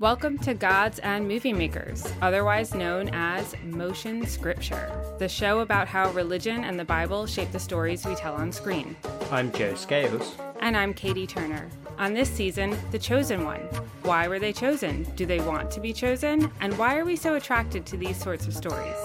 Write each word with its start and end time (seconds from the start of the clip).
Welcome 0.00 0.38
to 0.38 0.54
Gods 0.54 0.98
and 1.00 1.28
Movie 1.28 1.52
Makers, 1.52 2.10
otherwise 2.22 2.74
known 2.74 3.10
as 3.12 3.54
Motion 3.66 4.26
Scripture, 4.26 4.90
the 5.18 5.28
show 5.28 5.58
about 5.58 5.88
how 5.88 6.10
religion 6.12 6.64
and 6.64 6.80
the 6.80 6.86
Bible 6.86 7.26
shape 7.26 7.52
the 7.52 7.60
stories 7.60 8.06
we 8.06 8.14
tell 8.14 8.32
on 8.32 8.50
screen. 8.50 8.96
I'm 9.30 9.52
Joe 9.52 9.74
Scales. 9.74 10.36
And 10.60 10.74
I'm 10.74 10.94
Katie 10.94 11.26
Turner. 11.26 11.68
On 11.98 12.14
this 12.14 12.30
season, 12.30 12.78
The 12.92 12.98
Chosen 12.98 13.44
One. 13.44 13.60
Why 14.00 14.26
were 14.26 14.38
they 14.38 14.54
chosen? 14.54 15.02
Do 15.16 15.26
they 15.26 15.40
want 15.40 15.70
to 15.72 15.80
be 15.80 15.92
chosen? 15.92 16.50
And 16.62 16.78
why 16.78 16.96
are 16.96 17.04
we 17.04 17.14
so 17.14 17.34
attracted 17.34 17.84
to 17.84 17.98
these 17.98 18.16
sorts 18.16 18.46
of 18.46 18.56
stories? 18.56 18.96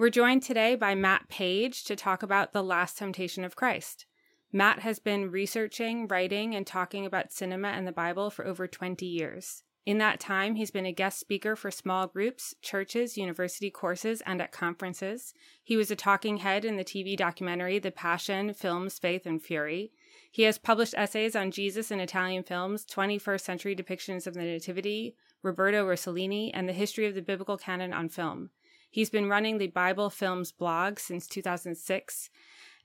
We're 0.00 0.08
joined 0.08 0.42
today 0.42 0.76
by 0.76 0.94
Matt 0.94 1.28
Page 1.28 1.84
to 1.84 1.94
talk 1.94 2.22
about 2.22 2.54
The 2.54 2.62
Last 2.62 2.96
Temptation 2.96 3.44
of 3.44 3.54
Christ. 3.54 4.06
Matt 4.50 4.78
has 4.78 4.98
been 4.98 5.30
researching, 5.30 6.08
writing, 6.08 6.54
and 6.54 6.66
talking 6.66 7.04
about 7.04 7.34
cinema 7.34 7.68
and 7.68 7.86
the 7.86 7.92
Bible 7.92 8.30
for 8.30 8.46
over 8.46 8.66
20 8.66 9.04
years. 9.04 9.62
In 9.84 9.98
that 9.98 10.18
time, 10.18 10.54
he's 10.54 10.70
been 10.70 10.86
a 10.86 10.92
guest 10.92 11.20
speaker 11.20 11.54
for 11.54 11.70
small 11.70 12.06
groups, 12.06 12.54
churches, 12.62 13.18
university 13.18 13.70
courses, 13.70 14.22
and 14.22 14.40
at 14.40 14.52
conferences. 14.52 15.34
He 15.62 15.76
was 15.76 15.90
a 15.90 15.96
talking 15.96 16.38
head 16.38 16.64
in 16.64 16.78
the 16.78 16.84
TV 16.84 17.14
documentary 17.14 17.78
The 17.78 17.90
Passion 17.90 18.54
Films, 18.54 18.98
Faith, 18.98 19.26
and 19.26 19.42
Fury. 19.42 19.92
He 20.32 20.44
has 20.44 20.56
published 20.56 20.94
essays 20.96 21.36
on 21.36 21.50
Jesus 21.50 21.90
in 21.90 22.00
Italian 22.00 22.44
films, 22.44 22.86
21st 22.86 23.42
century 23.42 23.76
depictions 23.76 24.26
of 24.26 24.32
the 24.32 24.40
Nativity, 24.40 25.14
Roberto 25.42 25.86
Rossellini, 25.86 26.50
and 26.54 26.66
the 26.66 26.72
history 26.72 27.04
of 27.04 27.14
the 27.14 27.20
biblical 27.20 27.58
canon 27.58 27.92
on 27.92 28.08
film. 28.08 28.48
He's 28.90 29.10
been 29.10 29.28
running 29.28 29.58
the 29.58 29.68
Bible 29.68 30.10
Films 30.10 30.50
blog 30.52 30.98
since 30.98 31.26
2006. 31.28 32.28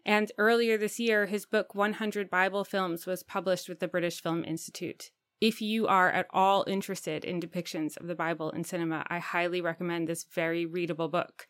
And 0.05 0.31
earlier 0.37 0.77
this 0.77 0.99
year, 0.99 1.25
his 1.25 1.47
book 1.47 1.73
100 1.73 2.29
Bible 2.29 2.63
Films 2.63 3.07
was 3.07 3.23
published 3.23 3.67
with 3.67 3.79
the 3.79 3.87
British 3.87 4.21
Film 4.21 4.43
Institute. 4.45 5.09
If 5.41 5.61
you 5.61 5.87
are 5.87 6.09
at 6.11 6.27
all 6.29 6.63
interested 6.67 7.25
in 7.25 7.41
depictions 7.41 7.97
of 7.97 8.05
the 8.07 8.15
Bible 8.15 8.51
in 8.51 8.63
cinema, 8.63 9.03
I 9.09 9.17
highly 9.17 9.61
recommend 9.61 10.07
this 10.07 10.25
very 10.31 10.65
readable 10.65 11.09
book. 11.09 11.47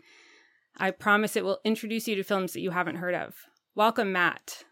I 0.77 0.91
promise 0.91 1.35
it 1.35 1.45
will 1.45 1.59
introduce 1.65 2.07
you 2.07 2.15
to 2.15 2.23
films 2.23 2.53
that 2.53 2.61
you 2.61 2.71
haven't 2.71 2.95
heard 2.95 3.13
of. 3.13 3.35
Welcome, 3.75 4.13
Matt. 4.13 4.63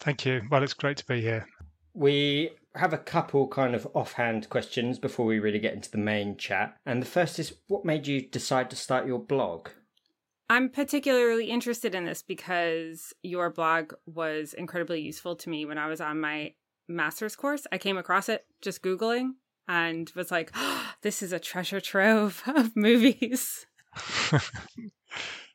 Thank 0.00 0.26
you. 0.26 0.42
Well, 0.50 0.62
it's 0.62 0.74
great 0.74 0.96
to 0.98 1.06
be 1.06 1.20
here. 1.20 1.46
We 1.94 2.50
have 2.74 2.92
a 2.92 2.98
couple 2.98 3.48
kind 3.48 3.74
of 3.74 3.86
offhand 3.94 4.48
questions 4.48 4.98
before 4.98 5.26
we 5.26 5.38
really 5.38 5.58
get 5.58 5.74
into 5.74 5.90
the 5.90 5.98
main 5.98 6.36
chat. 6.36 6.76
And 6.86 7.02
the 7.02 7.06
first 7.06 7.38
is 7.38 7.54
what 7.66 7.84
made 7.84 8.06
you 8.06 8.20
decide 8.20 8.70
to 8.70 8.76
start 8.76 9.06
your 9.06 9.18
blog? 9.18 9.68
I'm 10.50 10.70
particularly 10.70 11.50
interested 11.50 11.94
in 11.94 12.04
this 12.04 12.22
because 12.22 13.12
your 13.22 13.50
blog 13.50 13.92
was 14.06 14.54
incredibly 14.54 15.00
useful 15.00 15.36
to 15.36 15.50
me 15.50 15.66
when 15.66 15.76
I 15.76 15.88
was 15.88 16.00
on 16.00 16.20
my 16.20 16.54
master's 16.88 17.36
course. 17.36 17.66
I 17.70 17.78
came 17.78 17.98
across 17.98 18.28
it 18.28 18.46
just 18.62 18.82
Googling 18.82 19.32
and 19.66 20.10
was 20.14 20.30
like, 20.30 20.50
oh, 20.54 20.92
this 21.02 21.22
is 21.22 21.32
a 21.32 21.38
treasure 21.38 21.80
trove 21.80 22.42
of 22.46 22.74
movies. 22.74 23.66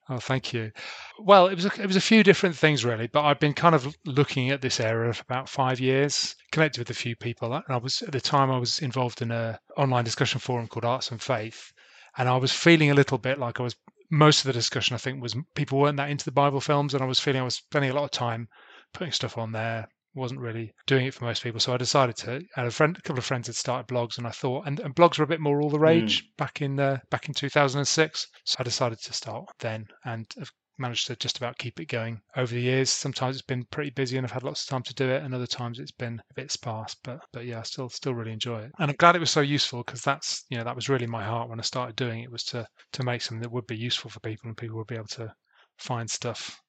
Oh, 0.10 0.20
thank 0.20 0.54
you. 0.54 0.72
Well, 1.20 1.48
it 1.48 1.56
was 1.56 1.66
a, 1.66 1.82
it 1.82 1.88
was 1.88 1.96
a 1.96 2.02
few 2.02 2.24
different 2.24 2.56
things 2.56 2.86
really, 2.86 3.08
but 3.08 3.24
I've 3.24 3.40
been 3.40 3.54
kind 3.54 3.76
of 3.76 3.98
looking 4.06 4.50
at 4.50 4.62
this 4.62 4.80
area 4.80 5.12
for 5.14 5.24
about 5.24 5.50
five 5.50 5.80
years, 5.80 6.36
connected 6.52 6.80
with 6.80 6.90
a 6.90 6.94
few 6.94 7.16
people. 7.16 7.54
And 7.54 7.64
I 7.68 7.78
was 7.78 8.02
at 8.02 8.12
the 8.12 8.22
time 8.22 8.50
I 8.52 8.58
was 8.58 8.80
involved 8.80 9.22
in 9.22 9.32
a 9.32 9.60
online 9.78 10.04
discussion 10.06 10.40
forum 10.40 10.68
called 10.68 10.86
Arts 10.86 11.12
and 11.12 11.22
Faith, 11.22 11.74
and 12.18 12.28
I 12.30 12.38
was 12.38 12.52
feeling 12.52 12.92
a 12.92 12.96
little 12.96 13.18
bit 13.18 13.40
like 13.40 13.60
I 13.60 13.64
was. 13.64 13.76
Most 14.10 14.40
of 14.40 14.46
the 14.46 14.54
discussion, 14.54 14.94
I 14.94 15.00
think, 15.00 15.22
was 15.22 15.36
people 15.56 15.80
weren't 15.80 15.98
that 15.98 16.10
into 16.10 16.26
the 16.26 16.32
Bible 16.32 16.62
films, 16.62 16.94
and 16.94 17.02
I 17.02 17.08
was 17.08 17.20
feeling 17.20 17.42
I 17.42 17.46
was 17.46 17.56
spending 17.56 17.92
a 17.92 17.96
lot 17.96 18.04
of 18.06 18.12
time 18.12 18.48
putting 18.94 19.12
stuff 19.12 19.38
on 19.38 19.52
there, 19.54 19.88
wasn't 20.16 20.40
really 20.40 20.74
doing 20.86 21.06
it 21.06 21.14
for 21.14 21.26
most 21.26 21.44
people. 21.44 21.60
So 21.60 21.74
I 21.74 21.78
decided 21.78 22.16
to. 22.18 22.42
And 22.56 22.68
a 22.68 22.72
friend, 22.72 22.98
a 22.98 23.02
couple 23.02 23.20
of 23.20 23.26
friends 23.26 23.48
had 23.48 23.56
started 23.56 23.88
blogs, 23.88 24.18
and 24.18 24.28
I 24.28 24.32
thought, 24.32 24.68
and, 24.68 24.80
and 24.80 24.96
blogs 24.96 25.18
were 25.18 25.24
a 25.24 25.28
bit 25.28 25.42
more 25.42 25.62
all 25.62 25.70
the 25.70 25.80
rage 25.80 26.24
mm. 26.24 26.38
back 26.38 26.62
in 26.62 26.80
uh, 26.80 27.00
back 27.10 27.28
in 27.28 27.34
2006. 27.34 28.28
So 28.46 28.58
I 28.60 28.64
decided 28.64 29.00
to 29.02 29.14
start 29.14 29.46
then, 29.60 29.88
and 30.06 30.26
I've 30.40 30.52
managed 30.78 31.08
to 31.08 31.16
just 31.16 31.38
about 31.38 31.58
keep 31.58 31.80
it 31.80 31.86
going 31.86 32.20
over 32.36 32.54
the 32.54 32.62
years. 32.62 32.92
Sometimes 32.92 33.36
it's 33.36 33.46
been 33.46 33.66
pretty 33.66 33.92
busy, 33.92 34.18
and 34.18 34.26
I've 34.26 34.32
had 34.32 34.44
lots 34.44 34.64
of 34.64 34.70
time 34.70 34.84
to 34.84 34.94
do 34.94 35.10
it, 35.10 35.24
and 35.24 35.34
other 35.34 35.48
times 35.48 35.80
it's 35.80 35.92
been 35.92 36.22
a 36.32 36.34
bit 36.34 36.52
sparse. 36.52 36.96
But 37.04 37.20
but 37.32 37.46
yeah, 37.46 37.60
I 37.60 37.64
still 37.64 37.90
still 37.90 38.14
really 38.14 38.32
enjoy 38.32 38.62
it, 38.62 38.72
and 38.80 38.90
I'm 38.90 38.98
glad 38.98 39.16
it 39.16 39.20
was 39.20 39.32
so 39.32 39.42
useful 39.42 39.84
because 39.84 40.02
that's 40.02 40.46
you 40.50 40.58
know 40.58 40.64
that 40.64 40.76
was 40.76 40.90
really 40.90 41.08
my 41.08 41.24
heart 41.24 41.50
when 41.50 41.60
I 41.60 41.64
started 41.64 41.96
doing 41.96 42.22
it 42.22 42.32
was 42.32 42.44
to 42.46 42.68
to 42.94 43.04
make 43.04 43.22
something 43.22 43.42
that 43.42 43.52
would 43.52 43.68
be 43.68 43.78
useful 43.78 44.10
for 44.10 44.20
people, 44.20 44.48
and 44.48 44.58
people 44.58 44.78
would 44.78 44.88
be 44.88 44.96
able 44.96 45.08
to 45.08 45.34
find 45.78 46.10
stuff 46.10 46.60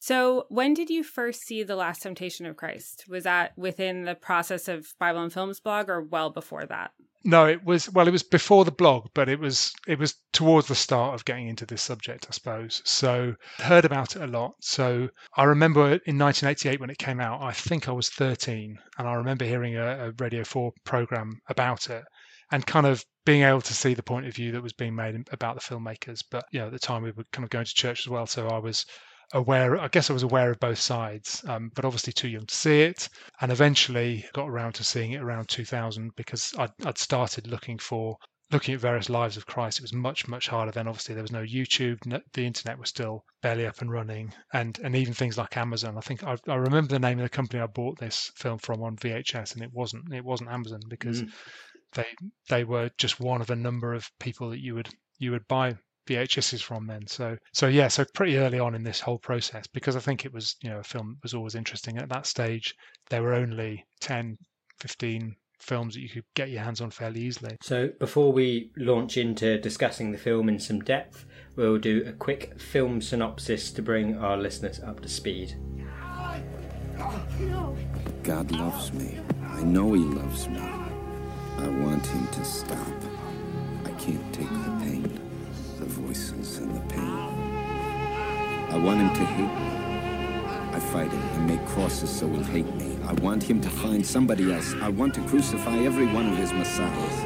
so, 0.00 0.46
when 0.48 0.74
did 0.74 0.90
you 0.90 1.02
first 1.02 1.42
see 1.42 1.62
The 1.64 1.74
Last 1.74 2.02
Temptation 2.02 2.46
of 2.46 2.56
Christ? 2.56 3.04
Was 3.08 3.24
that 3.24 3.56
within 3.58 4.04
the 4.04 4.14
process 4.14 4.68
of 4.68 4.86
Bible 5.00 5.22
and 5.22 5.32
Films 5.32 5.58
blog 5.58 5.88
or 5.88 6.00
well 6.00 6.30
before 6.30 6.66
that? 6.66 6.92
No, 7.24 7.46
it 7.46 7.64
was 7.64 7.90
well, 7.90 8.06
it 8.06 8.12
was 8.12 8.22
before 8.22 8.64
the 8.64 8.70
blog, 8.70 9.08
but 9.12 9.28
it 9.28 9.40
was 9.40 9.72
it 9.88 9.98
was 9.98 10.14
towards 10.32 10.68
the 10.68 10.76
start 10.76 11.14
of 11.14 11.24
getting 11.24 11.48
into 11.48 11.66
this 11.66 11.82
subject, 11.82 12.26
I 12.28 12.32
suppose. 12.32 12.80
So, 12.84 13.34
heard 13.58 13.84
about 13.84 14.14
it 14.14 14.22
a 14.22 14.28
lot. 14.28 14.54
So, 14.60 15.08
I 15.36 15.44
remember 15.44 15.80
in 16.06 16.16
1988 16.16 16.80
when 16.80 16.90
it 16.90 16.98
came 16.98 17.20
out, 17.20 17.42
I 17.42 17.50
think 17.50 17.88
I 17.88 17.92
was 17.92 18.08
13, 18.08 18.78
and 18.98 19.08
I 19.08 19.14
remember 19.14 19.44
hearing 19.44 19.76
a, 19.76 20.08
a 20.08 20.12
Radio 20.18 20.44
4 20.44 20.72
program 20.84 21.40
about 21.48 21.90
it 21.90 22.04
and 22.50 22.64
kind 22.66 22.86
of 22.86 23.04
being 23.26 23.42
able 23.42 23.60
to 23.60 23.74
see 23.74 23.94
the 23.94 24.02
point 24.02 24.26
of 24.26 24.34
view 24.34 24.52
that 24.52 24.62
was 24.62 24.72
being 24.72 24.94
made 24.94 25.22
about 25.32 25.54
the 25.56 25.60
filmmakers. 25.60 26.22
But 26.30 26.44
you 26.52 26.60
know, 26.60 26.66
at 26.66 26.72
the 26.72 26.78
time 26.78 27.02
we 27.02 27.10
were 27.10 27.24
kind 27.32 27.44
of 27.44 27.50
going 27.50 27.66
to 27.66 27.74
church 27.74 28.00
as 28.00 28.08
well, 28.08 28.26
so 28.26 28.48
I 28.48 28.58
was 28.58 28.86
aware 29.32 29.78
i 29.78 29.88
guess 29.88 30.08
i 30.08 30.12
was 30.12 30.22
aware 30.22 30.50
of 30.50 30.58
both 30.58 30.78
sides 30.78 31.44
um, 31.46 31.70
but 31.74 31.84
obviously 31.84 32.12
too 32.12 32.28
young 32.28 32.46
to 32.46 32.54
see 32.54 32.82
it. 32.82 33.08
And 33.40 33.52
eventually 33.52 34.24
got 34.32 34.48
around 34.48 34.74
to 34.74 34.84
seeing 34.84 35.12
it 35.12 35.22
around 35.22 35.48
2000 35.48 36.12
because 36.16 36.54
I'd, 36.58 36.72
I'd, 36.84 36.98
started 36.98 37.46
looking 37.46 37.78
for 37.78 38.16
looking 38.50 38.74
at 38.74 38.80
various 38.80 39.10
lives 39.10 39.36
of 39.36 39.46
christ. 39.46 39.78
It 39.78 39.82
was 39.82 39.92
much 39.92 40.28
much 40.28 40.48
harder 40.48 40.72
then. 40.72 40.88
Obviously 40.88 41.14
there 41.14 41.22
was 41.22 41.32
no 41.32 41.42
youtube 41.42 41.98
the 42.32 42.46
internet 42.46 42.78
was 42.78 42.88
still 42.88 43.24
barely 43.42 43.66
up 43.66 43.80
and 43.80 43.90
running. 43.90 44.32
And 44.52 44.78
and 44.82 44.96
even 44.96 45.14
things 45.14 45.38
like 45.38 45.56
amazon. 45.56 45.96
I 45.96 46.00
think 46.00 46.24
i, 46.24 46.36
I 46.48 46.54
remember 46.54 46.90
the 46.90 46.98
name 46.98 47.18
of 47.18 47.24
the 47.24 47.36
company 47.36 47.62
i 47.62 47.66
bought 47.66 47.98
this 47.98 48.30
film 48.36 48.58
from 48.58 48.82
on 48.82 48.96
vhs 48.96 49.54
and 49.54 49.62
it 49.62 49.72
wasn't 49.72 50.12
it 50.12 50.24
wasn't 50.24 50.50
amazon 50.50 50.80
because 50.88 51.22
mm. 51.22 51.30
they 51.94 52.06
they 52.48 52.64
were 52.64 52.90
just 52.98 53.20
one 53.20 53.40
of 53.40 53.50
a 53.50 53.56
number 53.56 53.94
of 53.94 54.10
people 54.18 54.50
that 54.50 54.60
you 54.60 54.74
would 54.74 54.88
you 55.18 55.32
would 55.32 55.46
buy 55.48 55.76
VHSs 56.08 56.62
from 56.62 56.86
then. 56.86 57.06
So 57.06 57.36
so 57.52 57.68
yeah, 57.68 57.88
so 57.88 58.04
pretty 58.14 58.38
early 58.38 58.58
on 58.58 58.74
in 58.74 58.82
this 58.82 59.00
whole 59.00 59.18
process 59.18 59.66
because 59.66 59.96
I 59.96 60.00
think 60.00 60.24
it 60.24 60.32
was 60.32 60.56
you 60.62 60.70
know 60.70 60.78
a 60.78 60.84
film 60.84 61.18
was 61.22 61.34
always 61.34 61.54
interesting 61.54 61.98
at 61.98 62.08
that 62.08 62.26
stage. 62.26 62.74
There 63.10 63.22
were 63.22 63.34
only 63.34 63.84
10, 64.00 64.38
15 64.80 65.36
films 65.58 65.94
that 65.94 66.00
you 66.00 66.08
could 66.08 66.24
get 66.34 66.50
your 66.50 66.62
hands 66.62 66.80
on 66.80 66.90
fairly 66.90 67.20
easily. 67.20 67.56
So 67.62 67.90
before 67.98 68.32
we 68.32 68.70
launch 68.76 69.16
into 69.16 69.58
discussing 69.58 70.12
the 70.12 70.18
film 70.18 70.48
in 70.48 70.58
some 70.58 70.80
depth, 70.80 71.26
we'll 71.56 71.78
do 71.78 72.04
a 72.06 72.12
quick 72.12 72.60
film 72.60 73.00
synopsis 73.00 73.70
to 73.72 73.82
bring 73.82 74.16
our 74.16 74.36
listeners 74.36 74.80
up 74.80 75.00
to 75.00 75.08
speed. 75.08 75.56
God 78.22 78.50
loves 78.52 78.92
me. 78.92 79.18
I 79.46 79.62
know 79.62 79.92
he 79.92 80.02
loves 80.02 80.48
me. 80.48 80.60
I 80.60 81.68
want 81.68 82.06
him 82.06 82.26
to 82.28 82.44
stop. 82.44 82.78
I 83.84 83.90
can't 83.92 84.32
take 84.32 84.50
the 84.50 84.77
voices 86.08 86.56
and 86.56 86.74
the 86.74 86.80
pain. 86.94 87.02
I 88.70 88.78
want 88.78 88.98
him 88.98 89.10
to 89.10 89.24
hate 89.36 89.54
me. 89.60 89.68
I 90.72 90.80
fight 90.80 91.10
him 91.10 91.20
and 91.20 91.46
make 91.46 91.62
crosses 91.66 92.08
so 92.08 92.26
he'll 92.26 92.42
hate 92.44 92.74
me. 92.76 92.96
I 93.04 93.12
want 93.12 93.42
him 93.42 93.60
to 93.60 93.68
find 93.68 94.06
somebody 94.06 94.50
else. 94.50 94.74
I 94.80 94.88
want 94.88 95.12
to 95.16 95.20
crucify 95.28 95.76
every 95.80 96.06
one 96.06 96.32
of 96.32 96.38
his 96.38 96.50
messiahs. 96.54 97.16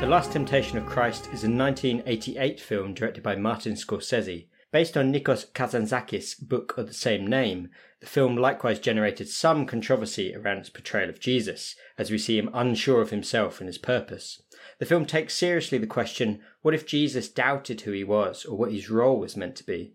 The 0.00 0.06
Last 0.06 0.32
Temptation 0.32 0.76
of 0.76 0.84
Christ 0.84 1.24
is 1.32 1.44
a 1.44 1.50
1988 1.50 2.60
film 2.60 2.92
directed 2.92 3.22
by 3.22 3.36
Martin 3.36 3.72
Scorsese 3.74 4.44
Based 4.72 4.96
on 4.96 5.12
Nikos 5.12 5.50
Kazantzakis' 5.50 6.48
book 6.48 6.78
of 6.78 6.86
the 6.86 6.94
same 6.94 7.26
name, 7.26 7.70
the 8.00 8.06
film 8.06 8.34
likewise 8.34 8.78
generated 8.78 9.28
some 9.28 9.66
controversy 9.66 10.34
around 10.34 10.58
its 10.58 10.70
portrayal 10.70 11.10
of 11.10 11.20
Jesus, 11.20 11.76
as 11.98 12.10
we 12.10 12.16
see 12.16 12.38
him 12.38 12.50
unsure 12.54 13.02
of 13.02 13.10
himself 13.10 13.60
and 13.60 13.68
his 13.68 13.78
purpose. 13.78 14.42
The 14.78 14.86
film 14.86 15.04
takes 15.04 15.34
seriously 15.34 15.76
the 15.76 15.86
question 15.86 16.40
what 16.62 16.74
if 16.74 16.86
Jesus 16.86 17.28
doubted 17.28 17.82
who 17.82 17.92
he 17.92 18.04
was 18.04 18.46
or 18.46 18.56
what 18.56 18.72
his 18.72 18.88
role 18.88 19.20
was 19.20 19.36
meant 19.36 19.56
to 19.56 19.64
be? 19.64 19.92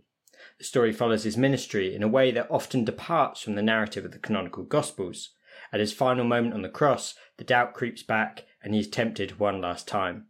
The 0.60 0.64
story 0.64 0.94
follows 0.94 1.24
his 1.24 1.36
ministry 1.36 1.96
in 1.96 2.04
a 2.04 2.08
way 2.08 2.32
that 2.32 2.50
often 2.52 2.86
departs 2.86 3.42
from 3.42 3.56
the 3.56 3.64
narrative 3.64 4.06
of 4.06 4.12
the 4.12 4.20
canonical 4.20 4.64
Gospels. 4.64 5.32
At 5.74 5.80
his 5.80 5.92
final 5.92 6.24
moment 6.24 6.54
on 6.54 6.62
the 6.62 6.70
cross, 6.70 7.16
the 7.38 7.44
doubt 7.44 7.74
creeps 7.74 8.04
back 8.04 8.46
and 8.64 8.74
he 8.74 8.80
is 8.80 8.88
tempted 8.88 9.40
one 9.40 9.60
last 9.62 9.88
time. 9.88 10.28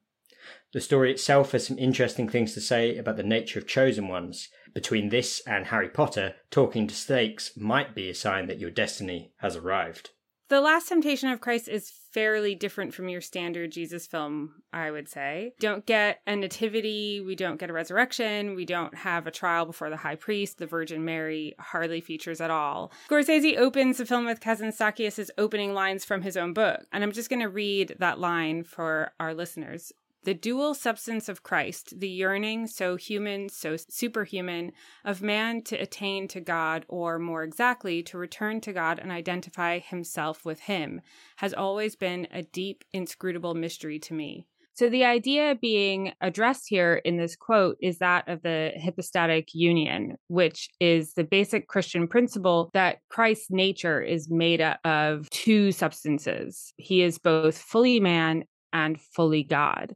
The 0.72 0.82
story 0.82 1.12
itself 1.12 1.52
has 1.52 1.68
some 1.68 1.78
interesting 1.78 2.30
things 2.30 2.54
to 2.54 2.62
say 2.62 2.98
about 2.98 3.18
the 3.18 3.24
nature 3.24 3.60
of 3.60 3.68
chosen 3.68 4.08
ones. 4.08 4.50
Between 4.76 5.08
this 5.08 5.42
and 5.48 5.68
Harry 5.68 5.88
Potter, 5.88 6.36
talking 6.52 6.86
to 6.86 6.94
snakes 6.94 7.56
might 7.56 7.96
be 7.96 8.10
a 8.10 8.14
sign 8.14 8.48
that 8.48 8.60
your 8.60 8.70
destiny 8.70 9.32
has 9.38 9.56
arrived. 9.56 10.12
The 10.50 10.62
Last 10.62 10.90
Temptation 10.90 11.30
of 11.30 11.42
Christ 11.42 11.68
is 11.68 11.90
fairly 12.12 12.54
different 12.54 12.94
from 12.94 13.10
your 13.10 13.22
standard 13.22 13.72
Jesus 13.72 14.06
film, 14.06 14.62
I 14.72 14.92
would 14.92 15.10
say. 15.10 15.54
Don't 15.60 15.86
get 15.86 16.20
a 16.28 16.36
nativity, 16.36 17.20
we 17.20 17.36
don't 17.36 17.60
get 17.60 17.70
a 17.70 17.74
resurrection, 17.74 18.54
we 18.54 18.66
don't 18.66 18.94
have 18.94 19.26
a 19.26 19.32
trial 19.32 19.66
before 19.66 19.90
the 19.90 19.98
high 19.98 20.16
priest, 20.16 20.60
the 20.60 20.68
Virgin 20.68 21.04
Mary 21.04 21.56
hardly 21.58 22.00
features 22.00 22.42
at 22.42 22.52
all. 22.52 22.92
Scorsese 23.10 23.58
opens 23.58 23.98
the 23.98 24.06
film 24.06 24.26
with 24.26 24.40
Kazantzakis' 24.40 25.32
opening 25.38 25.74
lines 25.74 26.06
from 26.06 26.22
his 26.22 26.38
own 26.38 26.54
book, 26.54 26.82
and 26.92 27.04
I'm 27.04 27.12
just 27.12 27.30
going 27.30 27.42
to 27.42 27.50
read 27.50 27.96
that 28.00 28.20
line 28.20 28.64
for 28.66 29.14
our 29.20 29.34
listeners. 29.34 29.94
The 30.26 30.34
dual 30.34 30.74
substance 30.74 31.30
of 31.30 31.44
Christ, 31.44 32.00
the 32.00 32.10
yearning, 32.10 32.66
so 32.66 32.96
human, 32.96 33.48
so 33.48 33.78
superhuman, 33.78 34.72
of 35.04 35.22
man 35.22 35.62
to 35.66 35.76
attain 35.76 36.28
to 36.30 36.42
God, 36.42 36.84
or 36.90 37.20
more 37.20 37.44
exactly, 37.44 38.02
to 38.02 38.18
return 38.18 38.60
to 38.62 38.74
God 38.74 38.98
and 38.98 39.12
identify 39.12 39.78
himself 39.78 40.44
with 40.44 40.62
Him, 40.62 41.02
has 41.36 41.54
always 41.54 41.96
been 41.96 42.28
a 42.32 42.42
deep, 42.42 42.84
inscrutable 42.92 43.54
mystery 43.54 44.00
to 44.00 44.16
me. 44.16 44.48
So, 44.74 44.90
the 44.90 45.06
idea 45.06 45.60
being 45.62 46.14
addressed 46.22 46.70
here 46.70 46.96
in 47.06 47.18
this 47.18 47.36
quote 47.36 47.78
is 47.80 48.00
that 48.00 48.28
of 48.28 48.42
the 48.42 48.72
hypostatic 48.84 49.50
union, 49.54 50.16
which 50.28 50.72
is 50.80 51.14
the 51.14 51.24
basic 51.24 51.68
Christian 51.68 52.08
principle 52.08 52.72
that 52.74 52.98
Christ's 53.10 53.52
nature 53.52 54.02
is 54.02 54.28
made 54.32 54.60
up 54.60 54.80
of 54.84 55.30
two 55.30 55.72
substances. 55.72 56.74
He 56.78 57.04
is 57.04 57.20
both 57.20 57.60
fully 57.60 58.00
man 58.00 58.46
and 58.74 59.00
fully 59.00 59.44
God. 59.44 59.94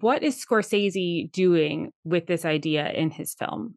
What 0.00 0.22
is 0.22 0.42
Scorsese 0.42 1.30
doing 1.32 1.92
with 2.04 2.26
this 2.26 2.44
idea 2.44 2.90
in 2.90 3.10
his 3.10 3.34
film? 3.34 3.76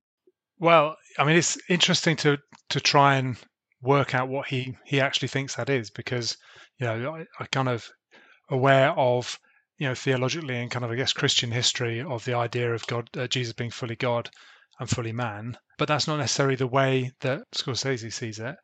Well, 0.60 0.96
I 1.20 1.26
mean, 1.26 1.36
it's 1.36 1.58
interesting 1.70 2.16
to 2.18 2.38
to 2.70 2.80
try 2.80 3.16
and 3.16 3.38
work 3.82 4.16
out 4.16 4.30
what 4.30 4.48
he 4.48 4.78
he 4.86 5.02
actually 5.02 5.28
thinks 5.28 5.56
that 5.56 5.70
is, 5.70 5.90
because 5.90 6.38
you 6.80 6.88
know 6.88 7.16
I, 7.16 7.26
I 7.40 7.46
kind 7.48 7.70
of 7.70 7.90
aware 8.50 8.92
of 8.92 9.40
you 9.78 9.88
know 9.88 9.96
theologically 9.96 10.56
and 10.56 10.72
kind 10.72 10.86
of 10.86 10.92
I 10.92 10.96
guess 10.96 11.14
Christian 11.14 11.52
history 11.52 12.02
of 12.02 12.24
the 12.26 12.36
idea 12.36 12.74
of 12.74 12.88
God, 12.88 13.10
uh, 13.18 13.28
Jesus 13.28 13.54
being 13.54 13.72
fully 13.72 13.96
God 13.96 14.30
and 14.80 14.90
fully 14.90 15.12
man, 15.12 15.58
but 15.78 15.88
that's 15.88 16.08
not 16.08 16.18
necessarily 16.18 16.56
the 16.56 16.68
way 16.68 17.12
that 17.22 17.44
Scorsese 17.54 18.12
sees 18.12 18.40
it. 18.40 18.56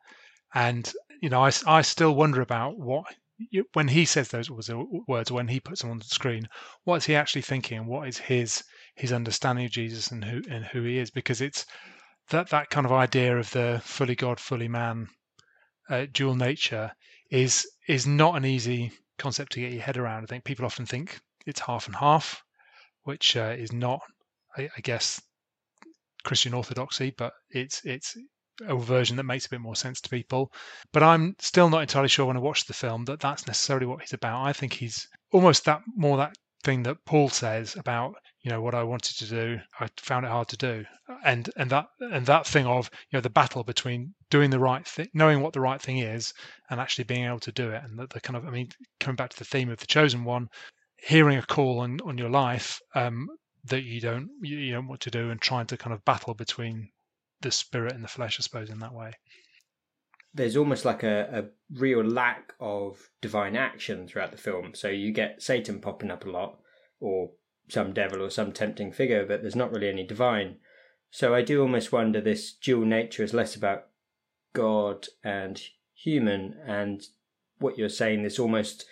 And 0.54 0.90
you 1.20 1.28
know, 1.28 1.44
I, 1.44 1.52
I 1.66 1.82
still 1.82 2.14
wonder 2.14 2.40
about 2.40 2.78
what 2.78 3.06
when 3.72 3.88
he 3.88 4.04
says 4.04 4.28
those 4.28 4.50
words, 4.50 5.32
when 5.32 5.48
he 5.48 5.60
puts 5.60 5.82
them 5.82 5.90
on 5.90 5.98
the 5.98 6.04
screen, 6.04 6.48
what's 6.84 7.06
he 7.06 7.14
actually 7.14 7.42
thinking, 7.42 7.78
and 7.78 7.86
what 7.86 8.08
is 8.08 8.18
his 8.18 8.62
his 8.94 9.12
understanding 9.12 9.64
of 9.64 9.70
Jesus 9.70 10.10
and 10.10 10.24
who 10.24 10.42
and 10.50 10.64
who 10.64 10.82
he 10.82 10.98
is? 10.98 11.10
Because 11.10 11.40
it's 11.40 11.66
that 12.30 12.50
that 12.50 12.70
kind 12.70 12.86
of 12.86 12.92
idea 12.92 13.38
of 13.38 13.50
the 13.50 13.80
fully 13.84 14.14
God, 14.14 14.38
fully 14.40 14.68
man, 14.68 15.08
uh, 15.88 16.06
dual 16.12 16.34
nature 16.34 16.92
is 17.30 17.66
is 17.88 18.06
not 18.06 18.36
an 18.36 18.44
easy 18.44 18.92
concept 19.18 19.52
to 19.52 19.60
get 19.60 19.72
your 19.72 19.82
head 19.82 19.96
around. 19.96 20.24
I 20.24 20.26
think 20.26 20.44
people 20.44 20.64
often 20.64 20.86
think 20.86 21.20
it's 21.46 21.60
half 21.60 21.86
and 21.86 21.96
half, 21.96 22.42
which 23.02 23.36
uh, 23.36 23.54
is 23.58 23.72
not, 23.72 24.00
I, 24.56 24.68
I 24.76 24.80
guess, 24.82 25.20
Christian 26.24 26.54
orthodoxy, 26.54 27.12
but 27.16 27.32
it's 27.50 27.82
it's 27.84 28.16
a 28.66 28.76
version 28.76 29.16
that 29.16 29.24
makes 29.24 29.46
a 29.46 29.50
bit 29.50 29.60
more 29.60 29.76
sense 29.76 30.00
to 30.00 30.10
people. 30.10 30.52
But 30.92 31.02
I'm 31.02 31.36
still 31.38 31.70
not 31.70 31.82
entirely 31.82 32.08
sure 32.08 32.26
when 32.26 32.36
I 32.36 32.40
watch 32.40 32.66
the 32.66 32.74
film 32.74 33.04
that 33.06 33.20
that's 33.20 33.46
necessarily 33.46 33.86
what 33.86 34.00
he's 34.00 34.12
about. 34.12 34.44
I 34.44 34.52
think 34.52 34.72
he's 34.72 35.08
almost 35.32 35.64
that 35.64 35.82
more 35.96 36.16
that 36.18 36.36
thing 36.64 36.84
that 36.84 37.04
Paul 37.04 37.28
says 37.28 37.76
about 37.76 38.14
you 38.42 38.50
know 38.50 38.60
what 38.60 38.74
I 38.74 38.82
wanted 38.82 39.16
to 39.18 39.26
do, 39.26 39.60
I 39.78 39.88
found 39.98 40.26
it 40.26 40.30
hard 40.30 40.48
to 40.48 40.56
do, 40.56 40.84
and 41.24 41.48
and 41.56 41.70
that 41.70 41.86
and 42.00 42.26
that 42.26 42.46
thing 42.46 42.66
of 42.66 42.90
you 43.10 43.16
know 43.16 43.20
the 43.20 43.30
battle 43.30 43.62
between 43.62 44.14
doing 44.30 44.50
the 44.50 44.58
right 44.58 44.86
thing, 44.86 45.08
knowing 45.14 45.40
what 45.40 45.52
the 45.52 45.60
right 45.60 45.80
thing 45.80 45.98
is, 45.98 46.32
and 46.68 46.80
actually 46.80 47.04
being 47.04 47.24
able 47.24 47.40
to 47.40 47.52
do 47.52 47.70
it, 47.70 47.82
and 47.84 47.98
the, 47.98 48.06
the 48.08 48.20
kind 48.20 48.36
of 48.36 48.44
I 48.44 48.50
mean 48.50 48.68
coming 48.98 49.16
back 49.16 49.30
to 49.30 49.38
the 49.38 49.44
theme 49.44 49.70
of 49.70 49.78
the 49.78 49.86
chosen 49.86 50.24
one, 50.24 50.48
hearing 50.96 51.38
a 51.38 51.42
call 51.42 51.80
on 51.80 52.00
on 52.04 52.18
your 52.18 52.30
life 52.30 52.80
um, 52.96 53.28
that 53.64 53.84
you 53.84 54.00
don't 54.00 54.28
you, 54.42 54.58
you 54.58 54.72
don't 54.72 54.88
want 54.88 55.02
to 55.02 55.10
do, 55.10 55.30
and 55.30 55.40
trying 55.40 55.66
to 55.66 55.76
kind 55.76 55.94
of 55.94 56.04
battle 56.04 56.34
between 56.34 56.88
the 57.42 57.50
spirit 57.50 57.94
and 57.94 58.02
the 58.02 58.08
flesh, 58.08 58.38
I 58.40 58.42
suppose, 58.42 58.70
in 58.70 58.78
that 58.78 58.94
way. 58.94 59.12
There's 60.34 60.56
almost 60.56 60.84
like 60.84 61.02
a, 61.02 61.28
a 61.32 61.78
real 61.78 62.02
lack 62.02 62.54
of 62.58 63.10
divine 63.20 63.54
action 63.54 64.08
throughout 64.08 64.30
the 64.30 64.38
film. 64.38 64.74
So 64.74 64.88
you 64.88 65.12
get 65.12 65.42
Satan 65.42 65.80
popping 65.80 66.10
up 66.10 66.24
a 66.24 66.30
lot, 66.30 66.58
or 67.00 67.32
some 67.68 67.92
devil 67.92 68.22
or 68.22 68.30
some 68.30 68.52
tempting 68.52 68.92
figure, 68.92 69.26
but 69.26 69.42
there's 69.42 69.56
not 69.56 69.72
really 69.72 69.88
any 69.88 70.06
divine. 70.06 70.56
So 71.10 71.34
I 71.34 71.42
do 71.42 71.60
almost 71.60 71.92
wonder 71.92 72.20
this 72.20 72.52
dual 72.52 72.86
nature 72.86 73.22
is 73.22 73.34
less 73.34 73.54
about 73.54 73.88
God 74.54 75.08
and 75.22 75.60
human, 75.94 76.54
and 76.66 77.02
what 77.58 77.76
you're 77.76 77.88
saying, 77.88 78.22
this 78.22 78.38
almost 78.38 78.86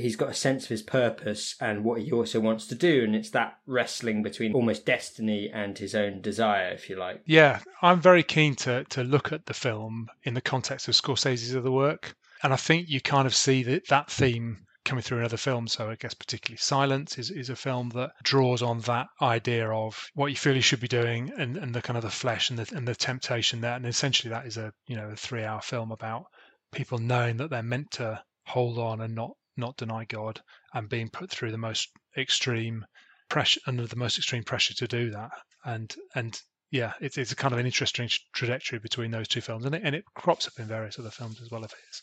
he's 0.00 0.16
got 0.16 0.30
a 0.30 0.34
sense 0.34 0.64
of 0.64 0.70
his 0.70 0.82
purpose 0.82 1.54
and 1.60 1.84
what 1.84 2.00
he 2.00 2.10
also 2.10 2.40
wants 2.40 2.66
to 2.66 2.74
do 2.74 3.04
and 3.04 3.14
it's 3.14 3.30
that 3.30 3.58
wrestling 3.66 4.22
between 4.22 4.52
almost 4.52 4.86
destiny 4.86 5.50
and 5.52 5.78
his 5.78 5.94
own 5.94 6.20
desire 6.20 6.70
if 6.70 6.88
you 6.88 6.96
like. 6.96 7.22
Yeah 7.26 7.60
i'm 7.82 8.00
very 8.00 8.22
keen 8.22 8.54
to 8.56 8.84
to 8.84 9.04
look 9.04 9.32
at 9.32 9.46
the 9.46 9.54
film 9.54 10.08
in 10.24 10.34
the 10.34 10.40
context 10.40 10.88
of 10.88 10.94
scorsese's 10.94 11.54
other 11.54 11.70
work 11.70 12.14
and 12.42 12.52
i 12.52 12.56
think 12.56 12.88
you 12.88 13.00
kind 13.00 13.26
of 13.26 13.34
see 13.34 13.62
that 13.62 13.86
that 13.88 14.10
theme 14.10 14.58
coming 14.84 15.02
through 15.02 15.18
in 15.18 15.24
other 15.24 15.36
films 15.36 15.72
so 15.72 15.90
i 15.90 15.94
guess 15.94 16.14
particularly 16.14 16.56
silence 16.56 17.18
is, 17.18 17.30
is 17.30 17.50
a 17.50 17.56
film 17.56 17.90
that 17.90 18.10
draws 18.22 18.62
on 18.62 18.80
that 18.80 19.06
idea 19.20 19.68
of 19.70 20.08
what 20.14 20.28
you 20.28 20.36
feel 20.36 20.56
you 20.56 20.62
should 20.62 20.80
be 20.80 20.88
doing 20.88 21.30
and, 21.36 21.56
and 21.56 21.74
the 21.74 21.82
kind 21.82 21.96
of 21.96 22.02
the 22.02 22.10
flesh 22.10 22.50
and 22.50 22.58
the, 22.58 22.76
and 22.76 22.88
the 22.88 22.94
temptation 22.94 23.60
there 23.60 23.76
and 23.76 23.86
essentially 23.86 24.30
that 24.30 24.46
is 24.46 24.56
a 24.56 24.72
you 24.86 24.96
know 24.96 25.10
a 25.10 25.16
three 25.16 25.44
hour 25.44 25.60
film 25.60 25.92
about 25.92 26.24
people 26.72 26.98
knowing 26.98 27.36
that 27.36 27.50
they're 27.50 27.62
meant 27.62 27.90
to 27.90 28.20
hold 28.46 28.78
on 28.78 29.00
and 29.00 29.14
not 29.14 29.32
not 29.60 29.76
deny 29.76 30.04
God 30.04 30.40
and 30.74 30.88
being 30.88 31.08
put 31.08 31.30
through 31.30 31.52
the 31.52 31.58
most 31.58 31.90
extreme 32.16 32.84
pressure 33.28 33.60
under 33.66 33.86
the 33.86 33.96
most 33.96 34.18
extreme 34.18 34.42
pressure 34.42 34.74
to 34.74 34.88
do 34.88 35.10
that. 35.10 35.30
And 35.64 35.94
and 36.14 36.40
yeah, 36.70 36.92
it's 37.00 37.18
it's 37.18 37.32
a 37.32 37.36
kind 37.36 37.52
of 37.52 37.60
an 37.60 37.66
interesting 37.66 38.08
trajectory 38.32 38.78
between 38.78 39.10
those 39.10 39.28
two 39.28 39.40
films, 39.40 39.64
and 39.64 39.74
it 39.74 39.82
and 39.84 39.94
it 39.94 40.04
crops 40.14 40.46
up 40.46 40.54
in 40.58 40.66
various 40.66 40.98
other 40.98 41.10
films 41.10 41.40
as 41.40 41.50
well 41.50 41.64
of 41.64 41.72
his. 41.72 42.02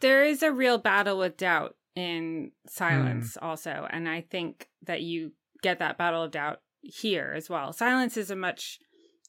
There 0.00 0.24
is 0.24 0.42
a 0.42 0.52
real 0.52 0.78
battle 0.78 1.18
with 1.18 1.36
doubt 1.36 1.76
in 1.94 2.52
Silence, 2.66 3.36
mm. 3.40 3.46
also, 3.46 3.86
and 3.90 4.08
I 4.08 4.22
think 4.22 4.68
that 4.82 5.02
you 5.02 5.32
get 5.62 5.78
that 5.78 5.96
battle 5.96 6.22
of 6.22 6.32
doubt 6.32 6.60
here 6.82 7.32
as 7.34 7.48
well. 7.48 7.72
Silence 7.72 8.16
is 8.16 8.30
a 8.30 8.36
much 8.36 8.78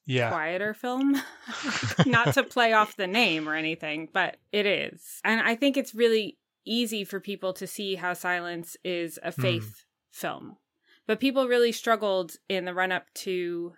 yeah. 0.05 0.29
quieter 0.29 0.73
film. 0.73 1.21
Not 2.05 2.33
to 2.33 2.43
play 2.43 2.73
off 2.73 2.97
the 2.97 3.07
name 3.07 3.47
or 3.47 3.55
anything, 3.55 4.09
but 4.11 4.37
it 4.51 4.65
is. 4.65 5.19
And 5.23 5.41
I 5.41 5.55
think 5.55 5.77
it's 5.77 5.93
really 5.95 6.37
easy 6.65 7.03
for 7.03 7.19
people 7.19 7.53
to 7.53 7.67
see 7.67 7.95
how 7.95 8.13
Silence 8.13 8.77
is 8.83 9.19
a 9.23 9.31
hmm. 9.31 9.41
faith 9.41 9.63
mm. 9.63 10.17
film. 10.17 10.57
But 11.07 11.19
people 11.19 11.47
really 11.47 11.71
struggled 11.71 12.35
in 12.49 12.65
the 12.65 12.73
run 12.73 12.91
up 12.91 13.13
to 13.15 13.73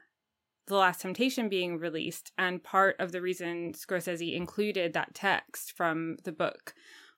The 0.68 0.76
Last 0.76 1.02
Temptation 1.02 1.50
being 1.50 1.78
released. 1.78 2.32
And 2.38 2.64
part 2.64 2.96
of 3.00 3.12
the 3.12 3.22
reason 3.22 3.74
Scorsese 3.74 4.36
included 4.36 4.94
that 4.94 5.14
text 5.14 5.74
from 5.74 6.18
the 6.24 6.32
book 6.32 6.74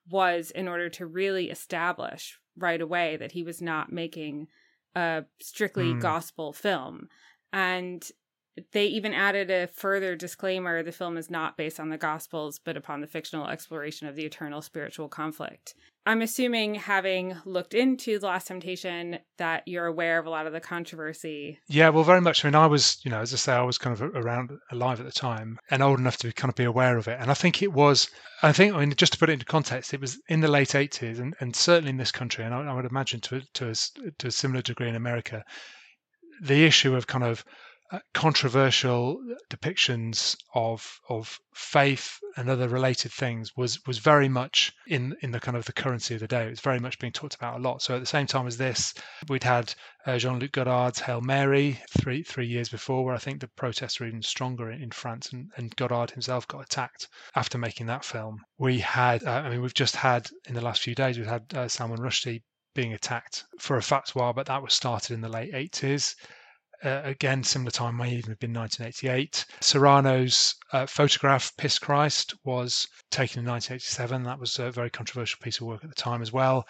was 0.09 0.51
in 0.51 0.67
order 0.67 0.89
to 0.89 1.05
really 1.05 1.51
establish 1.51 2.39
right 2.57 2.81
away 2.81 3.17
that 3.17 3.33
he 3.33 3.43
was 3.43 3.61
not 3.61 3.91
making 3.91 4.47
a 4.95 5.23
strictly 5.39 5.93
mm. 5.93 6.01
gospel 6.01 6.53
film. 6.53 7.07
And 7.53 8.03
they 8.71 8.85
even 8.85 9.13
added 9.13 9.49
a 9.49 9.67
further 9.67 10.15
disclaimer 10.15 10.83
the 10.83 10.91
film 10.91 11.17
is 11.17 11.29
not 11.29 11.57
based 11.57 11.79
on 11.79 11.89
the 11.89 11.97
Gospels, 11.97 12.59
but 12.63 12.77
upon 12.77 13.01
the 13.01 13.07
fictional 13.07 13.47
exploration 13.47 14.07
of 14.07 14.15
the 14.15 14.25
eternal 14.25 14.61
spiritual 14.61 15.09
conflict. 15.09 15.75
I'm 16.05 16.21
assuming, 16.21 16.75
having 16.75 17.35
looked 17.45 17.73
into 17.73 18.17
The 18.17 18.27
Last 18.27 18.47
Temptation, 18.47 19.19
that 19.37 19.67
you're 19.67 19.85
aware 19.85 20.17
of 20.17 20.25
a 20.25 20.29
lot 20.29 20.47
of 20.47 20.53
the 20.53 20.59
controversy. 20.59 21.59
Yeah, 21.67 21.89
well, 21.89 22.03
very 22.03 22.21
much. 22.21 22.43
I 22.43 22.47
mean, 22.47 22.55
I 22.55 22.65
was, 22.65 22.99
you 23.03 23.11
know, 23.11 23.19
as 23.19 23.33
I 23.33 23.37
say, 23.37 23.53
I 23.53 23.61
was 23.61 23.77
kind 23.77 23.93
of 23.93 24.01
around 24.15 24.49
alive 24.71 24.99
at 24.99 25.05
the 25.05 25.11
time 25.11 25.59
and 25.69 25.83
old 25.83 25.99
enough 25.99 26.17
to 26.17 26.31
kind 26.31 26.49
of 26.49 26.55
be 26.55 26.63
aware 26.63 26.97
of 26.97 27.07
it. 27.07 27.17
And 27.19 27.29
I 27.29 27.35
think 27.35 27.61
it 27.61 27.73
was, 27.73 28.09
I 28.41 28.53
think, 28.53 28.73
I 28.73 28.79
mean, 28.79 28.93
just 28.95 29.13
to 29.13 29.19
put 29.19 29.29
it 29.29 29.33
into 29.33 29.45
context, 29.45 29.93
it 29.93 30.01
was 30.01 30.19
in 30.29 30.39
the 30.39 30.47
late 30.47 30.69
80s 30.69 31.19
and, 31.19 31.35
and 31.41 31.55
certainly 31.55 31.91
in 31.91 31.97
this 31.97 32.11
country, 32.11 32.43
and 32.43 32.55
I, 32.55 32.61
I 32.65 32.73
would 32.73 32.85
imagine 32.85 33.19
to, 33.21 33.41
to, 33.55 33.69
a, 33.69 33.73
to 34.19 34.27
a 34.27 34.31
similar 34.31 34.61
degree 34.61 34.89
in 34.89 34.95
America, 34.95 35.43
the 36.41 36.65
issue 36.65 36.95
of 36.95 37.05
kind 37.05 37.23
of 37.23 37.43
uh, 37.91 37.99
controversial 38.13 39.19
depictions 39.49 40.37
of 40.53 40.99
of 41.09 41.39
faith 41.55 42.19
and 42.37 42.47
other 42.47 42.67
related 42.67 43.11
things 43.11 43.57
was 43.57 43.83
was 43.87 43.97
very 43.97 44.29
much 44.29 44.71
in 44.85 45.15
in 45.21 45.31
the 45.31 45.39
kind 45.39 45.57
of 45.57 45.65
the 45.65 45.73
currency 45.73 46.13
of 46.13 46.19
the 46.19 46.27
day. 46.27 46.45
It 46.45 46.51
was 46.51 46.59
very 46.59 46.79
much 46.79 46.99
being 46.99 47.13
talked 47.13 47.33
about 47.33 47.57
a 47.57 47.63
lot. 47.63 47.81
So 47.81 47.95
at 47.95 47.99
the 47.99 48.05
same 48.05 48.27
time 48.27 48.45
as 48.45 48.57
this, 48.57 48.93
we'd 49.27 49.43
had 49.43 49.73
uh, 50.05 50.19
Jean-Luc 50.19 50.51
Godard's 50.51 50.99
Hail 50.99 51.21
Mary 51.21 51.81
three 51.99 52.21
three 52.21 52.45
years 52.45 52.69
before, 52.69 53.03
where 53.03 53.15
I 53.15 53.19
think 53.19 53.41
the 53.41 53.47
protests 53.47 53.99
were 53.99 54.05
even 54.05 54.21
stronger 54.21 54.69
in, 54.69 54.83
in 54.83 54.91
France, 54.91 55.31
and, 55.33 55.49
and 55.57 55.75
Godard 55.75 56.11
himself 56.11 56.47
got 56.47 56.63
attacked 56.63 57.07
after 57.35 57.57
making 57.57 57.87
that 57.87 58.05
film. 58.05 58.41
We 58.59 58.79
had, 58.79 59.23
uh, 59.23 59.31
I 59.31 59.49
mean, 59.49 59.63
we've 59.63 59.73
just 59.73 59.95
had 59.95 60.29
in 60.47 60.53
the 60.53 60.61
last 60.61 60.81
few 60.83 60.93
days, 60.93 61.17
we've 61.17 61.25
had 61.25 61.51
uh, 61.55 61.67
Salman 61.67 61.99
Rushdie 61.99 62.43
being 62.75 62.93
attacked 62.93 63.45
for 63.57 63.77
a 63.77 63.81
fatwa, 63.81 64.35
but 64.35 64.45
that 64.45 64.61
was 64.61 64.73
started 64.73 65.15
in 65.15 65.21
the 65.21 65.29
late 65.29 65.51
80s 65.53 66.13
uh, 66.83 67.01
again, 67.03 67.43
similar 67.43 67.71
time, 67.71 67.97
may 67.97 68.11
even 68.11 68.29
have 68.31 68.39
been 68.39 68.53
1988. 68.53 69.45
Serrano's 69.61 70.55
uh, 70.71 70.85
photograph, 70.85 71.55
Piss 71.57 71.79
Christ, 71.79 72.33
was 72.43 72.87
taken 73.11 73.39
in 73.39 73.49
1987. 73.49 74.23
That 74.23 74.39
was 74.39 74.59
a 74.59 74.71
very 74.71 74.89
controversial 74.89 75.39
piece 75.41 75.59
of 75.59 75.67
work 75.67 75.83
at 75.83 75.89
the 75.89 75.95
time 75.95 76.21
as 76.21 76.31
well. 76.31 76.67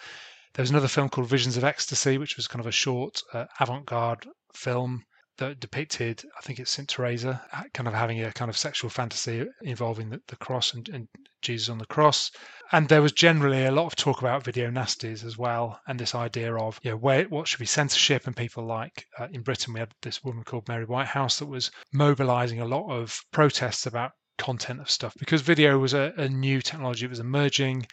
There 0.54 0.62
was 0.62 0.70
another 0.70 0.88
film 0.88 1.08
called 1.08 1.28
Visions 1.28 1.56
of 1.56 1.64
Ecstasy, 1.64 2.18
which 2.18 2.36
was 2.36 2.48
kind 2.48 2.60
of 2.60 2.66
a 2.66 2.72
short 2.72 3.22
uh, 3.32 3.46
avant 3.60 3.86
garde 3.86 4.26
film 4.52 5.04
that 5.38 5.60
depicted, 5.60 6.22
I 6.36 6.42
think 6.42 6.58
it's 6.58 6.70
St. 6.70 6.88
Teresa, 6.88 7.42
kind 7.72 7.88
of 7.88 7.94
having 7.94 8.22
a 8.22 8.32
kind 8.32 8.48
of 8.48 8.58
sexual 8.58 8.90
fantasy 8.90 9.46
involving 9.62 10.10
the, 10.10 10.20
the 10.28 10.36
cross 10.36 10.74
and, 10.74 10.88
and, 10.88 11.08
Jesus 11.42 11.68
on 11.68 11.78
the 11.78 11.86
cross. 11.86 12.30
And 12.72 12.88
there 12.88 13.02
was 13.02 13.12
generally 13.12 13.64
a 13.64 13.72
lot 13.72 13.86
of 13.86 13.96
talk 13.96 14.20
about 14.20 14.44
video 14.44 14.70
nasties 14.70 15.24
as 15.24 15.36
well, 15.36 15.80
and 15.86 15.98
this 15.98 16.14
idea 16.14 16.54
of 16.54 16.78
you 16.82 16.92
know 16.92 16.96
where 16.96 17.24
what 17.24 17.48
should 17.48 17.58
be 17.58 17.66
censorship 17.66 18.26
and 18.26 18.36
people 18.36 18.64
like 18.64 19.06
uh, 19.18 19.26
in 19.32 19.42
Britain 19.42 19.74
we 19.74 19.80
had 19.80 19.92
this 20.02 20.22
woman 20.22 20.44
called 20.44 20.68
Mary 20.68 20.84
Whitehouse 20.84 21.38
that 21.40 21.46
was 21.46 21.70
mobilising 21.92 22.60
a 22.60 22.64
lot 22.64 22.88
of 22.88 23.20
protests 23.32 23.86
about 23.86 24.12
content 24.38 24.80
of 24.80 24.90
stuff 24.90 25.14
because 25.18 25.42
video 25.42 25.78
was 25.78 25.94
a, 25.94 26.12
a 26.16 26.28
new 26.28 26.62
technology, 26.62 27.04
it 27.04 27.10
was 27.10 27.18
emerging, 27.18 27.86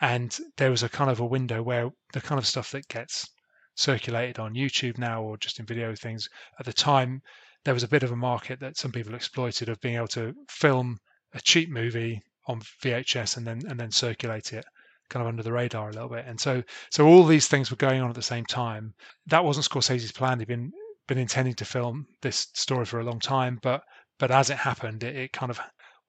and 0.00 0.38
there 0.56 0.70
was 0.70 0.82
a 0.82 0.88
kind 0.88 1.10
of 1.10 1.20
a 1.20 1.26
window 1.26 1.62
where 1.62 1.90
the 2.12 2.20
kind 2.20 2.38
of 2.38 2.46
stuff 2.46 2.70
that 2.72 2.88
gets 2.88 3.28
circulated 3.76 4.38
on 4.38 4.54
YouTube 4.54 4.98
now 4.98 5.22
or 5.22 5.36
just 5.36 5.60
in 5.60 5.66
video 5.66 5.94
things. 5.94 6.28
At 6.58 6.66
the 6.66 6.72
time, 6.72 7.22
there 7.64 7.74
was 7.74 7.82
a 7.82 7.88
bit 7.88 8.02
of 8.02 8.12
a 8.12 8.16
market 8.16 8.60
that 8.60 8.76
some 8.76 8.92
people 8.92 9.14
exploited 9.14 9.68
of 9.68 9.80
being 9.80 9.96
able 9.96 10.08
to 10.08 10.34
film 10.48 10.98
a 11.34 11.40
cheap 11.40 11.70
movie 11.70 12.20
on 12.46 12.60
VHS 12.82 13.36
and 13.36 13.46
then 13.46 13.62
and 13.68 13.78
then 13.78 13.90
circulate 13.90 14.52
it 14.52 14.64
kind 15.08 15.22
of 15.22 15.28
under 15.28 15.42
the 15.42 15.52
radar 15.52 15.90
a 15.90 15.92
little 15.92 16.08
bit. 16.08 16.24
And 16.26 16.40
so 16.40 16.62
so 16.90 17.06
all 17.06 17.24
these 17.24 17.48
things 17.48 17.70
were 17.70 17.76
going 17.76 18.00
on 18.00 18.08
at 18.08 18.14
the 18.14 18.22
same 18.22 18.46
time. 18.46 18.94
That 19.26 19.44
wasn't 19.44 19.66
Scorsese's 19.66 20.12
plan. 20.12 20.38
He'd 20.38 20.48
been 20.48 20.72
been 21.06 21.18
intending 21.18 21.54
to 21.54 21.64
film 21.64 22.06
this 22.22 22.48
story 22.54 22.84
for 22.84 23.00
a 23.00 23.04
long 23.04 23.20
time, 23.20 23.58
but 23.62 23.82
but 24.18 24.30
as 24.30 24.50
it 24.50 24.56
happened, 24.56 25.02
it, 25.04 25.16
it 25.16 25.32
kind 25.32 25.50
of 25.50 25.60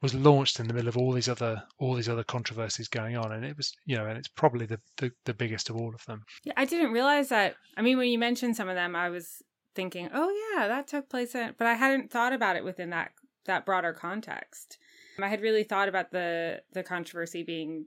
was 0.04 0.14
launched 0.14 0.60
in 0.60 0.68
the 0.68 0.74
middle 0.74 0.90
of 0.90 0.98
all 0.98 1.14
these 1.14 1.30
other 1.30 1.64
all 1.80 1.96
these 1.96 2.10
other 2.10 2.26
controversies 2.26 2.90
going 2.90 3.16
on 3.16 3.32
and 3.32 3.46
it 3.46 3.56
was 3.56 3.74
you 3.86 3.96
know 3.96 4.06
and 4.06 4.18
it's 4.18 4.28
probably 4.28 4.66
the, 4.66 4.78
the, 4.98 5.10
the 5.24 5.34
biggest 5.34 5.70
of 5.70 5.78
all 5.78 5.96
of 5.96 6.06
them 6.06 6.22
yeah 6.44 6.54
i 6.58 6.66
didn't 6.66 6.92
realize 6.92 7.30
that 7.30 7.56
i 7.78 7.82
mean 7.82 7.98
when 7.98 8.10
you 8.10 8.20
mentioned 8.20 8.56
some 8.56 8.68
of 8.68 8.76
them 8.76 8.98
i 8.98 9.10
was 9.10 9.42
thinking 9.74 10.10
oh 10.14 10.54
yeah 10.54 10.68
that 10.68 10.88
took 10.88 11.10
place 11.10 11.34
in 11.34 11.56
but 11.58 11.66
i 11.66 11.74
hadn't 11.74 12.12
thought 12.12 12.34
about 12.34 12.58
it 12.58 12.66
within 12.66 12.90
that 12.90 13.12
that 13.46 13.66
broader 13.66 13.94
context 13.94 14.78
i 15.22 15.28
had 15.28 15.42
really 15.42 15.64
thought 15.64 15.90
about 15.90 16.12
the 16.12 16.62
the 16.74 16.84
controversy 16.84 17.44
being 17.44 17.86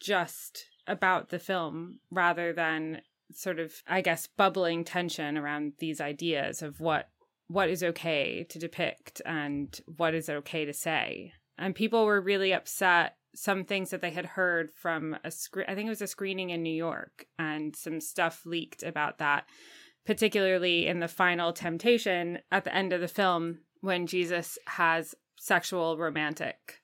just 0.00 0.66
about 0.86 1.28
the 1.28 1.38
film 1.38 1.98
rather 2.10 2.52
than 2.52 3.00
sort 3.32 3.58
of 3.58 3.72
i 3.86 4.00
guess 4.00 4.26
bubbling 4.36 4.84
tension 4.84 5.36
around 5.36 5.72
these 5.78 6.00
ideas 6.00 6.62
of 6.62 6.80
what 6.80 7.08
what 7.50 7.68
is 7.68 7.82
okay 7.82 8.46
to 8.48 8.60
depict 8.60 9.20
and 9.26 9.80
what 9.96 10.14
is 10.14 10.28
okay 10.28 10.64
to 10.64 10.72
say. 10.72 11.32
And 11.58 11.74
people 11.74 12.06
were 12.06 12.20
really 12.20 12.54
upset. 12.54 13.16
Some 13.34 13.64
things 13.64 13.90
that 13.90 14.00
they 14.00 14.12
had 14.12 14.24
heard 14.24 14.70
from 14.72 15.16
a 15.24 15.32
screen, 15.32 15.66
I 15.68 15.74
think 15.74 15.86
it 15.86 15.90
was 15.90 16.00
a 16.00 16.06
screening 16.06 16.50
in 16.50 16.62
New 16.62 16.72
York, 16.72 17.26
and 17.40 17.74
some 17.74 18.00
stuff 18.00 18.42
leaked 18.46 18.84
about 18.84 19.18
that, 19.18 19.46
particularly 20.06 20.86
in 20.86 21.00
the 21.00 21.08
final 21.08 21.52
temptation 21.52 22.38
at 22.52 22.62
the 22.62 22.74
end 22.74 22.92
of 22.92 23.00
the 23.00 23.08
film 23.08 23.58
when 23.80 24.06
Jesus 24.06 24.56
has 24.68 25.16
sexual 25.40 25.96
romantic 25.96 26.82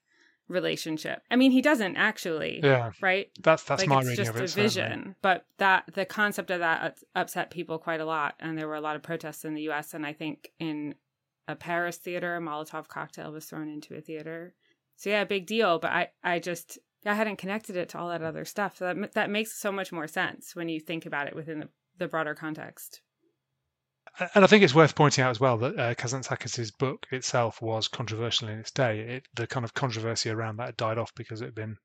relationship. 0.49 1.23
I 1.31 1.37
mean, 1.37 1.51
he 1.51 1.61
doesn't 1.61 1.97
actually. 1.97 2.61
Yeah. 2.63 2.93
Right. 3.01 3.29
That's 3.43 3.63
that's 3.63 3.83
like 3.83 3.89
my 3.89 3.99
it's 3.99 4.09
reading 4.09 4.25
just 4.25 4.35
of 4.35 4.43
it. 4.43 4.51
a 4.51 4.55
vision, 4.55 5.15
but 5.23 5.45
that 5.59 5.85
the 5.93 6.07
concept 6.07 6.51
of 6.51 6.61
that 6.61 6.99
upset 7.15 7.51
people 7.51 7.79
quite 7.79 8.01
a 8.01 8.07
lot, 8.07 8.35
and 8.41 8.57
there 8.57 8.67
were 8.67 8.75
a 8.75 8.81
lot 8.81 8.97
of 8.97 9.03
protests 9.03 9.45
in 9.45 9.55
the 9.55 9.63
U.S. 9.63 9.95
and 9.95 10.07
I 10.07 10.13
think 10.15 10.53
in 10.59 10.95
a 11.47 11.55
Paris 11.55 11.99
theater, 11.99 12.35
a 12.35 12.41
Molotov 12.41 12.89
cocktail 12.89 13.31
was 13.31 13.45
thrown 13.45 13.69
into 13.69 13.95
a 13.95 14.01
theater. 14.01 14.55
So 14.97 15.11
yeah, 15.11 15.25
big 15.25 15.47
deal. 15.47 15.79
But 15.79 15.93
I 15.93 16.09
I 16.25 16.39
just 16.39 16.79
I 17.05 17.15
hadn't 17.15 17.37
connected 17.37 17.77
it 17.77 17.91
to 17.91 17.99
all 17.99 18.09
that 18.09 18.23
other 18.23 18.47
stuff. 18.47 18.79
So 18.79 18.87
that 18.87 19.13
that 19.13 19.31
makes 19.31 19.53
so 19.53 19.71
much 19.71 19.93
more 19.93 20.09
sense 20.09 20.57
when 20.57 20.71
you 20.71 20.81
think 20.81 21.05
about 21.05 21.27
it 21.27 21.37
within 21.37 21.61
the, 21.61 21.69
the 21.99 22.09
broader 22.09 22.35
context 22.35 23.03
and 24.35 24.45
I 24.45 24.47
think 24.47 24.63
it's 24.63 24.75
worth 24.75 24.95
pointing 24.95 25.25
out 25.25 25.31
as 25.31 25.41
well 25.41 25.59
that 25.59 25.79
uh, 25.79 25.95
Kazantzakis' 25.95 26.77
book 26.79 27.07
itself 27.11 27.61
was 27.61 27.89
controversial 27.89 28.49
in 28.49 28.59
its 28.59 28.71
day. 28.71 29.01
It, 29.01 29.29
the 29.35 29.47
kind 29.47 29.65
of 29.65 29.75
controversy 29.75 30.31
around 30.31 30.57
that 30.57 30.67
had 30.67 30.77
died 30.77 30.99
off 30.99 31.15
because 31.15 31.43
it 31.43 31.47
had 31.47 31.55
been 31.55 31.77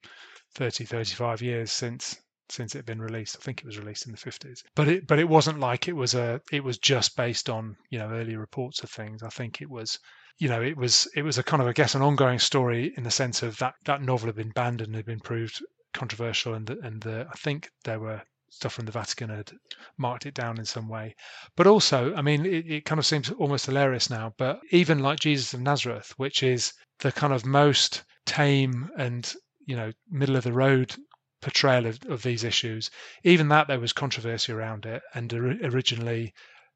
30, 0.55 0.85
35 0.85 1.41
years 1.41 1.71
since 1.71 2.17
since 2.49 2.75
it 2.75 2.79
had 2.79 2.85
been 2.85 3.01
released. 3.01 3.37
I 3.39 3.43
think 3.43 3.59
it 3.59 3.65
was 3.65 3.79
released 3.79 4.05
in 4.05 4.11
the 4.11 4.17
50s. 4.17 4.61
But 4.75 4.89
it 4.89 5.07
but 5.07 5.19
it 5.19 5.29
wasn't 5.29 5.59
like 5.59 5.87
it 5.87 5.95
was 5.95 6.15
a 6.15 6.41
it 6.51 6.63
was 6.63 6.77
just 6.77 7.15
based 7.15 7.49
on, 7.49 7.77
you 7.89 7.99
know, 7.99 8.09
early 8.09 8.35
reports 8.35 8.83
of 8.83 8.89
things. 8.89 9.23
I 9.23 9.29
think 9.29 9.61
it 9.61 9.69
was 9.69 9.99
you 10.37 10.49
know, 10.49 10.61
it 10.61 10.75
was 10.75 11.07
it 11.15 11.23
was 11.23 11.37
a 11.37 11.43
kind 11.43 11.61
of 11.61 11.67
I 11.67 11.73
guess 11.73 11.95
an 11.95 12.01
ongoing 12.01 12.39
story 12.39 12.93
in 12.97 13.03
the 13.03 13.11
sense 13.11 13.43
of 13.43 13.57
that 13.57 13.75
that 13.85 14.01
novel 14.01 14.27
had 14.27 14.35
been 14.35 14.51
banned 14.51 14.81
and 14.81 14.95
had 14.95 15.05
been 15.05 15.19
proved 15.19 15.63
controversial 15.93 16.53
and 16.53 16.69
and 16.69 17.01
the, 17.01 17.27
I 17.29 17.35
think 17.37 17.69
there 17.83 17.99
were 17.99 18.21
stuff 18.51 18.73
from 18.73 18.85
the 18.85 18.91
Vatican 18.91 19.29
had 19.29 19.51
marked 19.97 20.25
it 20.25 20.33
down 20.33 20.59
in 20.59 20.65
some 20.65 20.87
way. 20.87 21.15
But 21.55 21.67
also, 21.67 22.13
I 22.15 22.21
mean, 22.21 22.45
it, 22.45 22.69
it 22.69 22.85
kind 22.85 22.99
of 22.99 23.05
seems 23.05 23.31
almost 23.31 23.65
hilarious 23.65 24.09
now, 24.09 24.33
but 24.37 24.59
even 24.69 24.99
like 24.99 25.19
Jesus 25.19 25.53
of 25.53 25.61
Nazareth, 25.61 26.13
which 26.17 26.43
is 26.43 26.73
the 26.99 27.11
kind 27.11 27.33
of 27.33 27.45
most 27.45 28.03
tame 28.25 28.91
and, 28.97 29.33
you 29.65 29.75
know, 29.75 29.91
middle 30.09 30.35
of 30.35 30.43
the 30.43 30.53
road 30.53 30.95
portrayal 31.41 31.87
of, 31.87 31.99
of 32.07 32.21
these 32.21 32.43
issues, 32.43 32.91
even 33.23 33.47
that 33.47 33.67
there 33.67 33.79
was 33.79 33.93
controversy 33.93 34.51
around 34.51 34.85
it. 34.85 35.01
And 35.15 35.33
originally, 35.33 36.33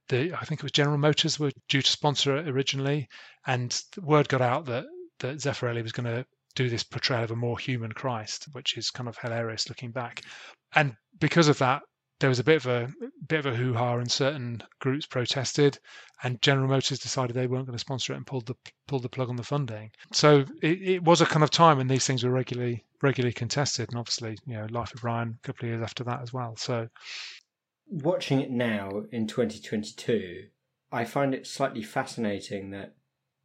the 0.08 0.34
I 0.34 0.46
think 0.46 0.62
it 0.62 0.64
was 0.64 0.72
General 0.72 0.98
Motors 0.98 1.40
were 1.40 1.52
due 1.68 1.82
to 1.82 1.92
sponsor 1.92 2.38
it 2.38 2.48
originally, 2.48 3.10
and 3.46 3.80
word 4.02 4.30
got 4.30 4.42
out 4.42 4.66
that 4.66 4.86
that 5.20 5.38
Zeffirelli 5.38 5.84
was 5.84 5.92
going 5.92 6.06
to 6.06 6.26
do 6.56 6.70
this 6.70 6.84
portrayal 6.84 7.24
of 7.24 7.32
a 7.32 7.36
more 7.36 7.60
human 7.60 7.92
Christ, 7.92 8.48
which 8.54 8.78
is 8.78 8.90
kind 8.90 9.08
of 9.10 9.18
hilarious 9.18 9.70
looking 9.70 9.92
back. 9.92 10.22
And 10.74 10.96
because 11.20 11.48
of 11.48 11.58
that, 11.60 11.84
there 12.20 12.30
was 12.30 12.40
a 12.40 12.44
bit 12.44 12.58
of 12.58 12.68
a 12.68 12.90
bit 13.28 13.46
of 13.46 13.46
a 13.46 13.56
hoo 13.56 13.74
ha, 13.74 13.98
and 13.98 14.10
certain 14.10 14.64
groups 14.80 15.06
protested, 15.06 15.78
and 16.24 16.42
General 16.42 16.70
Motors 16.70 17.00
decided 17.00 17.36
they 17.36 17.48
weren't 17.48 17.66
going 17.66 17.76
to 17.76 17.80
sponsor 17.80 18.14
it 18.14 18.18
and 18.18 18.26
pulled 18.26 18.46
the 18.46 18.56
pulled 18.88 19.04
the 19.04 19.10
plug 19.10 19.30
on 19.30 19.36
the 19.36 19.44
funding. 19.44 19.92
So 20.14 20.46
it, 20.62 20.82
it 20.82 21.04
was 21.04 21.22
a 21.22 21.26
kind 21.26 21.44
of 21.44 21.50
time 21.50 21.78
when 21.78 21.88
these 21.88 22.06
things 22.06 22.24
were 22.24 22.32
regularly 22.32 22.86
regularly 23.02 23.34
contested, 23.34 23.90
and 23.90 24.00
obviously, 24.00 24.38
you 24.46 24.56
know, 24.56 24.66
Life 24.70 24.94
of 24.94 25.02
Brian 25.02 25.38
a 25.38 25.48
couple 25.48 25.66
of 25.66 25.72
years 25.72 25.84
after 25.84 26.06
that 26.06 26.22
as 26.22 26.32
well. 26.32 26.56
So 26.56 26.88
watching 27.88 28.40
it 28.40 28.52
now 28.52 29.04
in 29.12 29.28
2022, 29.28 30.46
I 30.92 31.04
find 31.04 31.34
it 31.34 31.46
slightly 31.46 31.84
fascinating 31.84 32.70
that 32.72 32.96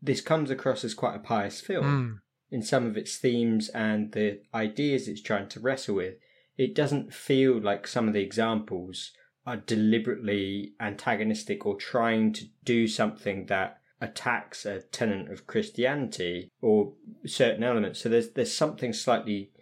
this 0.00 0.21
comes 0.21 0.50
across 0.50 0.85
as 0.85 0.95
quite 0.95 1.17
a 1.17 1.21
pious 1.21 1.61
film. 1.61 1.85
mm, 1.85 2.21
in 2.50 2.62
some 2.62 2.87
of 2.87 2.97
its 2.97 3.16
themes 3.16 3.69
and 3.71 4.12
the 4.12 4.40
ideas 4.54 5.09
it's 5.09 5.23
trying 5.23 5.49
to 5.49 5.61
wrestle 5.61 5.97
with, 5.97 6.14
it 6.57 6.75
doesn't 6.75 7.14
feel 7.14 7.61
like 7.61 7.87
some 7.87 8.09
of 8.09 8.14
the 8.14 8.23
examples 8.23 9.12
are 9.47 9.57
deliberately 9.57 10.75
antagonistic 10.80 11.64
or 11.64 11.76
trying 11.76 12.33
to 12.33 12.45
do 12.64 12.87
something 12.87 13.47
that 13.47 13.80
attacks 14.00 14.64
a 14.64 14.80
tenet 14.80 15.30
of 15.30 15.47
Christianity 15.47 16.50
or 16.61 16.95
certain 17.26 17.62
elements. 17.62 18.00
So 18.00 18.09
there's 18.09 18.33
there's 18.33 18.54
something 18.54 18.92
slightly 18.92 19.52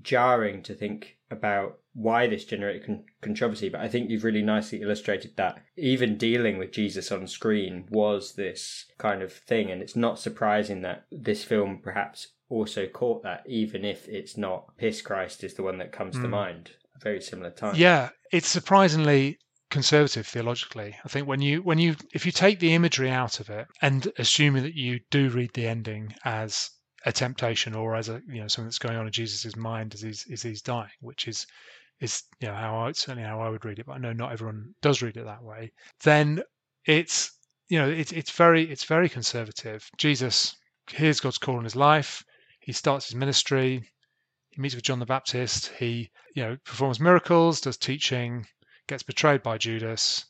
jarring 0.00 0.62
to 0.62 0.74
think 0.74 1.18
about 1.30 1.78
why 1.96 2.26
this 2.26 2.44
generated 2.44 2.84
con- 2.84 3.04
controversy, 3.22 3.70
but 3.70 3.80
I 3.80 3.88
think 3.88 4.10
you've 4.10 4.24
really 4.24 4.42
nicely 4.42 4.82
illustrated 4.82 5.34
that 5.36 5.62
even 5.76 6.18
dealing 6.18 6.58
with 6.58 6.70
Jesus 6.70 7.10
on 7.10 7.26
screen 7.26 7.86
was 7.88 8.34
this 8.34 8.84
kind 8.98 9.22
of 9.22 9.32
thing, 9.32 9.70
and 9.70 9.80
it's 9.80 9.96
not 9.96 10.18
surprising 10.18 10.82
that 10.82 11.06
this 11.10 11.42
film 11.42 11.80
perhaps 11.82 12.28
also 12.50 12.86
caught 12.86 13.22
that, 13.22 13.42
even 13.46 13.84
if 13.84 14.06
it's 14.08 14.36
not 14.36 14.76
Piss 14.76 15.00
Christ 15.00 15.42
is 15.42 15.54
the 15.54 15.62
one 15.62 15.78
that 15.78 15.90
comes 15.90 16.16
mm. 16.16 16.20
to 16.20 16.26
hmm. 16.26 16.32
mind. 16.32 16.70
A 16.94 16.98
very 17.02 17.22
similar 17.22 17.50
time. 17.50 17.74
Yeah, 17.76 18.10
it's 18.30 18.48
surprisingly 18.48 19.38
conservative 19.70 20.26
theologically. 20.26 20.96
I 21.02 21.08
think 21.08 21.26
when 21.26 21.40
you 21.40 21.62
when 21.62 21.78
you 21.78 21.96
if 22.12 22.26
you 22.26 22.32
take 22.32 22.60
the 22.60 22.74
imagery 22.74 23.10
out 23.10 23.40
of 23.40 23.48
it 23.48 23.66
and 23.80 24.06
assuming 24.18 24.62
that 24.64 24.74
you 24.74 25.00
do 25.10 25.30
read 25.30 25.50
the 25.54 25.66
ending 25.66 26.14
as 26.24 26.70
a 27.06 27.12
temptation 27.12 27.74
or 27.74 27.96
as 27.96 28.08
a 28.08 28.20
you 28.28 28.40
know 28.40 28.48
something 28.48 28.66
that's 28.66 28.78
going 28.78 28.96
on 28.96 29.06
in 29.06 29.12
Jesus' 29.12 29.56
mind 29.56 29.94
as 29.94 30.02
he's 30.02 30.26
as 30.30 30.42
he's 30.42 30.62
dying, 30.62 30.90
which 31.00 31.26
is 31.26 31.46
is 32.00 32.22
you 32.40 32.48
know 32.48 32.54
how 32.54 32.76
I 32.78 32.92
certainly 32.92 33.26
how 33.26 33.40
I 33.40 33.48
would 33.48 33.64
read 33.64 33.78
it, 33.78 33.86
but 33.86 33.92
I 33.92 33.98
know 33.98 34.12
not 34.12 34.32
everyone 34.32 34.74
does 34.82 35.02
read 35.02 35.16
it 35.16 35.24
that 35.24 35.42
way. 35.42 35.72
Then 36.02 36.42
it's 36.84 37.32
you 37.68 37.78
know 37.78 37.88
it's 37.88 38.12
it's 38.12 38.30
very 38.30 38.70
it's 38.70 38.84
very 38.84 39.08
conservative. 39.08 39.88
Jesus 39.96 40.56
hears 40.90 41.20
God's 41.20 41.38
call 41.38 41.58
in 41.58 41.64
his 41.64 41.76
life. 41.76 42.22
He 42.60 42.72
starts 42.72 43.06
his 43.06 43.14
ministry. 43.14 43.90
He 44.50 44.60
meets 44.60 44.74
with 44.74 44.84
John 44.84 44.98
the 44.98 45.06
Baptist. 45.06 45.68
He 45.78 46.10
you 46.34 46.42
know 46.42 46.56
performs 46.64 47.00
miracles, 47.00 47.60
does 47.60 47.76
teaching, 47.76 48.46
gets 48.86 49.02
betrayed 49.02 49.42
by 49.42 49.58
Judas, 49.58 50.26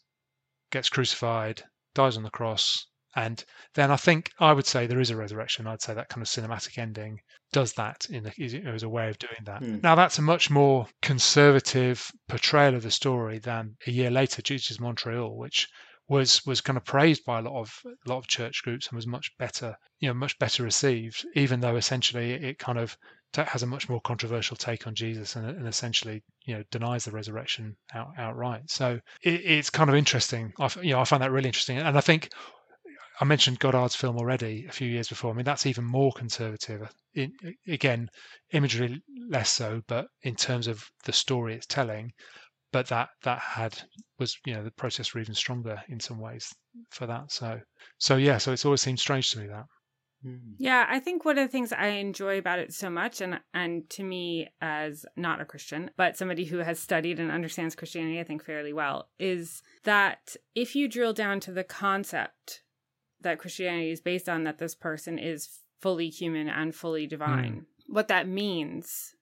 gets 0.71 0.89
crucified, 0.89 1.65
dies 1.95 2.17
on 2.17 2.23
the 2.23 2.31
cross, 2.31 2.87
and 3.17 3.43
then 3.75 3.91
I 3.91 3.97
think 3.97 4.31
I 4.39 4.53
would 4.53 4.67
say 4.67 4.87
there 4.87 5.01
is 5.01 5.11
a 5.11 5.17
resurrection. 5.17 5.67
I'd 5.67 5.83
say 5.83 5.95
that 5.95 6.11
kind 6.11 6.23
of 6.23 6.29
cinematic 6.29 6.79
ending 6.79 7.21
does 7.51 7.73
that 7.73 8.07
in 8.11 8.27
a, 8.27 8.69
as 8.69 8.83
a 8.83 8.89
way 8.89 9.09
of 9.09 9.19
doing 9.19 9.43
that. 9.45 9.63
Mm. 9.63 9.83
Now 9.83 9.95
that's 9.95 10.19
a 10.19 10.23
much 10.23 10.51
more 10.51 10.87
conservative 11.01 12.13
portrayal 12.29 12.75
of 12.75 12.83
the 12.83 12.91
story 12.91 13.39
than 13.39 13.77
a 13.87 13.91
year 13.91 14.11
later, 14.11 14.43
Jesus 14.43 14.79
Montreal, 14.79 15.35
which 15.37 15.69
was 16.09 16.45
was 16.47 16.61
kind 16.61 16.77
of 16.77 16.85
praised 16.85 17.25
by 17.25 17.39
a 17.39 17.43
lot 17.43 17.59
of 17.59 17.83
a 17.85 18.09
lot 18.09 18.19
of 18.19 18.29
church 18.29 18.63
groups 18.63 18.89
and 18.89 18.97
was 18.97 19.07
much 19.07 19.33
better, 19.39 19.77
you 19.99 20.09
know, 20.09 20.15
much 20.15 20.39
better 20.39 20.63
received, 20.63 21.27
even 21.35 21.61
though 21.61 21.77
essentially 21.77 22.33
it 22.33 22.59
kind 22.59 22.79
of 22.79 22.97
has 23.35 23.63
a 23.63 23.67
much 23.67 23.89
more 23.89 24.01
controversial 24.01 24.57
take 24.57 24.87
on 24.87 24.95
Jesus 24.95 25.37
and, 25.37 25.47
and 25.47 25.69
essentially, 25.69 26.23
you 26.47 26.55
know, 26.55 26.63
denies 26.71 27.05
the 27.05 27.11
resurrection 27.11 27.77
out, 27.93 28.09
outright. 28.17 28.71
So 28.71 28.99
it, 29.23 29.41
it's 29.45 29.69
kind 29.69 29.91
of 29.91 29.97
interesting. 29.97 30.53
I, 30.59 30.71
you 30.81 30.93
know, 30.93 31.01
I 31.01 31.05
find 31.05 31.23
that 31.23 31.33
really 31.33 31.49
interesting, 31.49 31.79
and 31.79 31.99
I 31.99 32.01
think 32.01 32.31
I 33.21 33.25
mentioned 33.25 33.59
Godard's 33.59 33.97
film 33.97 34.17
already 34.17 34.67
a 34.69 34.73
few 34.73 34.89
years 34.89 35.09
before. 35.09 35.31
I 35.31 35.35
mean, 35.35 35.45
that's 35.45 35.67
even 35.67 35.85
more 35.85 36.13
conservative. 36.13 36.93
In, 37.15 37.33
again, 37.67 38.11
imagery 38.53 39.03
less 39.29 39.51
so, 39.51 39.83
but 39.87 40.09
in 40.23 40.37
terms 40.37 40.67
of 40.67 40.91
the 41.05 41.13
story 41.13 41.55
it's 41.55 41.67
telling, 41.67 42.13
but 42.73 42.89
that 42.89 43.09
that 43.23 43.39
had 43.39 43.81
was 44.19 44.37
you 44.45 44.55
know 44.55 44.63
the 44.63 44.71
protests 44.71 45.15
were 45.15 45.21
even 45.21 45.35
stronger 45.35 45.83
in 45.89 46.01
some 46.01 46.19
ways 46.19 46.55
for 46.91 47.07
that. 47.07 47.33
So 47.33 47.61
so 47.99 48.17
yeah, 48.17 48.39
so 48.39 48.53
it's 48.53 48.65
always 48.65 48.83
seemed 48.83 49.01
strange 49.01 49.31
to 49.31 49.39
me 49.39 49.47
that. 49.47 49.65
Hmm. 50.23 50.53
Yeah, 50.59 50.87
I 50.89 51.01
think 51.01 51.25
one 51.25 51.39
of 51.39 51.47
the 51.47 51.53
things 51.53 51.73
I 51.73 51.87
enjoy 51.87 52.39
about 52.39 52.59
it 52.59 52.75
so 52.75 52.91
much, 52.91 53.23
and 53.23 53.41
and 53.55 53.89
to 53.91 54.03
me 54.03 54.49
as 54.61 55.07
not 55.17 55.41
a 55.41 55.47
Christian, 55.47 55.91
but 55.97 56.17
somebody 56.19 56.45
who 56.45 56.59
has 56.59 56.79
studied 56.79 57.19
and 57.19 57.31
understands 57.31 57.75
Christianity, 57.75 58.21
I 58.21 58.25
think 58.25 58.45
fairly 58.45 58.75
well, 58.75 59.09
is 59.19 59.63
that 59.85 60.37
if 60.55 60.77
you 60.77 60.89
drill 60.89 61.15
down 61.15 61.41
to 61.41 61.53
the 61.53 61.65
concept 61.65 62.63
that 63.27 63.39
Christianity 63.39 63.91
is 63.91 64.01
based 64.01 64.29
on, 64.29 64.45
that 64.45 64.59
this 64.59 64.75
person 64.75 65.19
is 65.19 65.49
fully 65.81 66.09
human 66.09 66.49
and 66.49 66.75
fully 66.75 67.07
divine, 67.07 67.53
mm. 67.53 67.65
what 67.87 68.09
that 68.09 68.27
means 68.27 69.15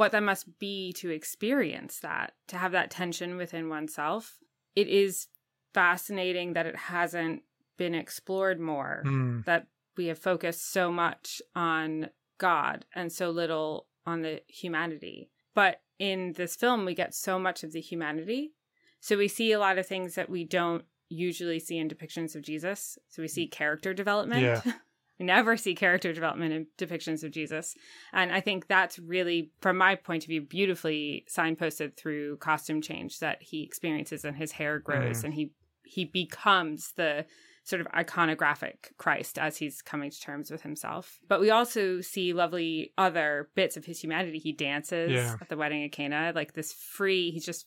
what 0.00 0.12
that 0.12 0.22
must 0.22 0.58
be 0.58 0.94
to 0.94 1.10
experience 1.10 1.98
that, 2.00 2.32
to 2.48 2.56
have 2.56 2.72
that 2.72 2.90
tension 2.90 3.36
within 3.36 3.68
oneself. 3.68 4.38
It 4.74 4.88
is 4.88 5.26
fascinating 5.74 6.54
that 6.54 6.64
it 6.64 6.74
hasn't 6.74 7.42
been 7.76 7.94
explored 7.94 8.58
more, 8.58 9.02
mm. 9.04 9.44
that 9.44 9.66
we 9.98 10.06
have 10.06 10.18
focused 10.18 10.72
so 10.72 10.90
much 10.90 11.42
on 11.54 12.08
God 12.38 12.86
and 12.94 13.12
so 13.12 13.28
little 13.28 13.88
on 14.06 14.22
the 14.22 14.40
humanity. 14.48 15.28
But 15.54 15.82
in 15.98 16.32
this 16.32 16.56
film, 16.56 16.86
we 16.86 16.94
get 16.94 17.14
so 17.14 17.38
much 17.38 17.62
of 17.62 17.72
the 17.72 17.80
humanity. 17.82 18.54
So 19.00 19.18
we 19.18 19.28
see 19.28 19.52
a 19.52 19.58
lot 19.58 19.76
of 19.76 19.86
things 19.86 20.14
that 20.14 20.30
we 20.30 20.44
don't 20.44 20.84
usually 21.10 21.58
see 21.58 21.76
in 21.76 21.88
depictions 21.88 22.34
of 22.34 22.42
Jesus. 22.42 22.96
So 23.08 23.20
we 23.20 23.28
see 23.28 23.46
character 23.46 23.92
development. 23.92 24.42
Yeah. 24.42 24.62
We 25.18 25.26
never 25.26 25.58
see 25.58 25.74
character 25.74 26.14
development 26.14 26.54
in 26.54 26.66
depictions 26.78 27.22
of 27.22 27.30
Jesus. 27.30 27.74
And 28.10 28.32
I 28.32 28.40
think 28.40 28.68
that's 28.68 28.98
really, 28.98 29.50
from 29.60 29.76
my 29.76 29.94
point 29.94 30.24
of 30.24 30.28
view, 30.28 30.40
beautifully 30.40 31.26
signposted 31.28 31.94
through 31.98 32.38
costume 32.38 32.80
change 32.80 33.18
that 33.18 33.42
he 33.42 33.62
experiences 33.62 34.24
and 34.24 34.34
his 34.34 34.52
hair 34.52 34.78
grows 34.78 35.20
mm. 35.20 35.24
and 35.24 35.34
he 35.34 35.52
he 35.84 36.06
becomes 36.06 36.92
the 36.96 37.26
sort 37.64 37.80
of 37.80 37.88
iconographic 37.88 38.92
Christ 38.96 39.38
as 39.38 39.56
he's 39.56 39.82
coming 39.82 40.10
to 40.10 40.20
terms 40.20 40.50
with 40.50 40.62
himself. 40.62 41.18
But 41.28 41.40
we 41.40 41.50
also 41.50 42.00
see 42.00 42.32
lovely 42.32 42.92
other 42.96 43.50
bits 43.54 43.76
of 43.76 43.84
his 43.84 44.00
humanity. 44.00 44.38
He 44.38 44.52
dances 44.52 45.10
yeah. 45.10 45.36
at 45.40 45.48
the 45.48 45.56
wedding 45.56 45.84
of 45.84 45.90
Cana, 45.90 46.32
like 46.34 46.54
this 46.54 46.72
free, 46.72 47.30
he's 47.30 47.44
just 47.44 47.66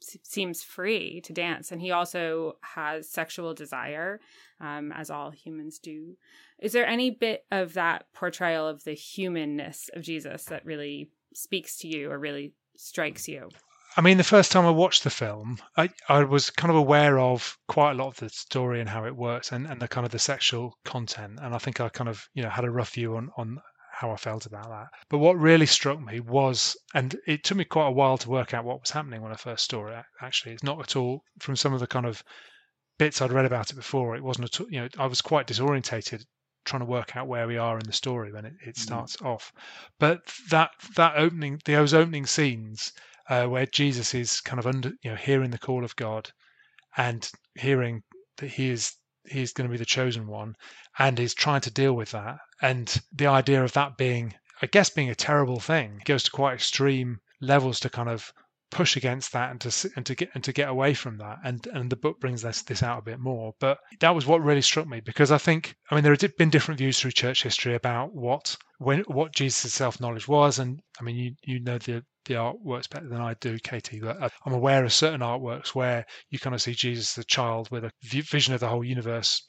seems 0.00 0.62
free 0.62 1.20
to 1.22 1.32
dance. 1.32 1.72
And 1.72 1.80
he 1.80 1.90
also 1.90 2.56
has 2.62 3.08
sexual 3.08 3.54
desire 3.54 4.20
um, 4.60 4.92
as 4.92 5.10
all 5.10 5.30
humans 5.30 5.78
do. 5.78 6.16
Is 6.60 6.72
there 6.72 6.86
any 6.86 7.10
bit 7.10 7.44
of 7.50 7.74
that 7.74 8.06
portrayal 8.14 8.66
of 8.66 8.84
the 8.84 8.92
humanness 8.92 9.88
of 9.94 10.02
jesus 10.02 10.44
that 10.44 10.64
really 10.64 11.10
speaks 11.34 11.78
to 11.78 11.88
you 11.88 12.10
or 12.10 12.18
really 12.18 12.52
strikes 12.76 13.28
you? 13.28 13.48
I 13.96 14.02
mean, 14.02 14.18
the 14.18 14.24
first 14.24 14.52
time 14.52 14.66
I 14.66 14.70
watched 14.70 15.02
the 15.02 15.10
film, 15.10 15.58
I, 15.76 15.90
I 16.08 16.22
was 16.22 16.50
kind 16.50 16.70
of 16.70 16.76
aware 16.76 17.18
of 17.18 17.58
quite 17.66 17.92
a 17.92 17.94
lot 17.94 18.08
of 18.08 18.16
the 18.18 18.28
story 18.28 18.80
and 18.80 18.88
how 18.88 19.04
it 19.04 19.16
works 19.16 19.50
and, 19.50 19.66
and 19.66 19.80
the 19.80 19.88
kind 19.88 20.06
of 20.06 20.12
the 20.12 20.18
sexual 20.18 20.78
content. 20.84 21.40
And 21.42 21.54
I 21.54 21.58
think 21.58 21.80
I 21.80 21.88
kind 21.88 22.08
of, 22.08 22.28
you 22.32 22.42
know, 22.42 22.50
had 22.50 22.64
a 22.64 22.70
rough 22.70 22.94
view 22.94 23.16
on, 23.16 23.30
on 23.36 23.60
how 24.00 24.10
I 24.10 24.16
felt 24.16 24.46
about 24.46 24.70
that. 24.70 24.86
But 25.10 25.18
what 25.18 25.38
really 25.38 25.66
struck 25.66 26.00
me 26.00 26.20
was, 26.20 26.74
and 26.94 27.14
it 27.26 27.44
took 27.44 27.58
me 27.58 27.66
quite 27.66 27.88
a 27.88 27.92
while 27.92 28.16
to 28.16 28.30
work 28.30 28.54
out 28.54 28.64
what 28.64 28.80
was 28.80 28.90
happening 28.90 29.20
when 29.20 29.30
I 29.30 29.36
first 29.36 29.70
saw 29.70 29.88
it. 29.88 30.04
Actually, 30.22 30.54
it's 30.54 30.62
not 30.62 30.80
at 30.80 30.96
all 30.96 31.22
from 31.38 31.54
some 31.54 31.74
of 31.74 31.80
the 31.80 31.86
kind 31.86 32.06
of 32.06 32.24
bits 32.98 33.20
I'd 33.20 33.30
read 33.30 33.44
about 33.44 33.70
it 33.70 33.74
before. 33.74 34.16
It 34.16 34.24
wasn't 34.24 34.46
at 34.46 34.58
all, 34.58 34.66
you 34.70 34.80
know, 34.80 34.88
I 34.98 35.04
was 35.04 35.20
quite 35.20 35.46
disorientated 35.46 36.24
trying 36.64 36.80
to 36.80 36.86
work 36.86 37.14
out 37.14 37.28
where 37.28 37.46
we 37.46 37.58
are 37.58 37.78
in 37.78 37.84
the 37.84 37.92
story 37.92 38.32
when 38.32 38.46
it, 38.46 38.54
it 38.66 38.76
mm. 38.76 38.78
starts 38.78 39.18
mm. 39.18 39.26
off. 39.26 39.52
But 39.98 40.20
that 40.48 40.70
that 40.96 41.16
opening, 41.16 41.60
those 41.66 41.92
opening 41.92 42.24
scenes 42.24 42.92
uh, 43.28 43.48
where 43.48 43.66
Jesus 43.66 44.14
is 44.14 44.40
kind 44.40 44.58
of 44.58 44.66
under, 44.66 44.92
you 45.02 45.10
know, 45.10 45.16
hearing 45.16 45.50
the 45.50 45.58
call 45.58 45.84
of 45.84 45.94
God 45.96 46.30
and 46.96 47.30
hearing 47.54 48.02
that 48.38 48.48
he 48.48 48.70
is 48.70 48.94
he's 49.26 49.52
going 49.52 49.68
to 49.68 49.72
be 49.72 49.78
the 49.78 49.84
chosen 49.84 50.26
one 50.26 50.54
and 50.98 51.20
is 51.20 51.34
trying 51.34 51.60
to 51.60 51.70
deal 51.70 51.92
with 51.92 52.12
that. 52.12 52.38
And 52.62 53.00
the 53.12 53.26
idea 53.26 53.64
of 53.64 53.72
that 53.72 53.96
being, 53.96 54.34
I 54.62 54.66
guess, 54.66 54.90
being 54.90 55.10
a 55.10 55.14
terrible 55.14 55.60
thing 55.60 56.02
goes 56.04 56.24
to 56.24 56.30
quite 56.30 56.54
extreme 56.54 57.20
levels 57.40 57.80
to 57.80 57.90
kind 57.90 58.08
of 58.08 58.32
push 58.70 58.96
against 58.96 59.32
that 59.32 59.50
and 59.50 59.60
to 59.60 59.90
and 59.96 60.06
to 60.06 60.14
get 60.14 60.30
and 60.34 60.44
to 60.44 60.52
get 60.52 60.68
away 60.68 60.94
from 60.94 61.18
that 61.18 61.38
and 61.44 61.66
and 61.72 61.90
the 61.90 61.96
book 61.96 62.20
brings 62.20 62.42
this 62.42 62.62
this 62.62 62.84
out 62.84 63.00
a 63.00 63.02
bit 63.02 63.18
more 63.18 63.52
but 63.58 63.78
that 63.98 64.14
was 64.14 64.26
what 64.26 64.40
really 64.44 64.60
struck 64.60 64.86
me 64.86 65.00
because 65.00 65.32
i 65.32 65.38
think 65.38 65.74
i 65.90 65.94
mean 65.96 66.04
there 66.04 66.16
have 66.16 66.36
been 66.36 66.50
different 66.50 66.78
views 66.78 67.00
through 67.00 67.10
church 67.10 67.42
history 67.42 67.74
about 67.74 68.14
what 68.14 68.56
when 68.78 69.00
what 69.08 69.34
jesus' 69.34 69.74
self-knowledge 69.74 70.28
was 70.28 70.60
and 70.60 70.78
i 71.00 71.02
mean 71.02 71.16
you 71.16 71.34
you 71.42 71.58
know 71.58 71.78
the 71.78 72.00
the 72.26 72.34
artworks 72.34 72.88
better 72.88 73.08
than 73.08 73.20
I 73.20 73.34
do, 73.40 73.58
Katie. 73.58 74.00
But 74.00 74.32
I'm 74.44 74.52
aware 74.52 74.84
of 74.84 74.92
certain 74.92 75.20
artworks 75.20 75.74
where 75.74 76.04
you 76.28 76.38
kind 76.38 76.54
of 76.54 76.62
see 76.62 76.74
Jesus 76.74 77.14
the 77.14 77.24
child 77.24 77.70
with 77.70 77.84
a 77.84 77.92
vision 78.02 78.54
of 78.54 78.60
the 78.60 78.68
whole 78.68 78.84
universe. 78.84 79.42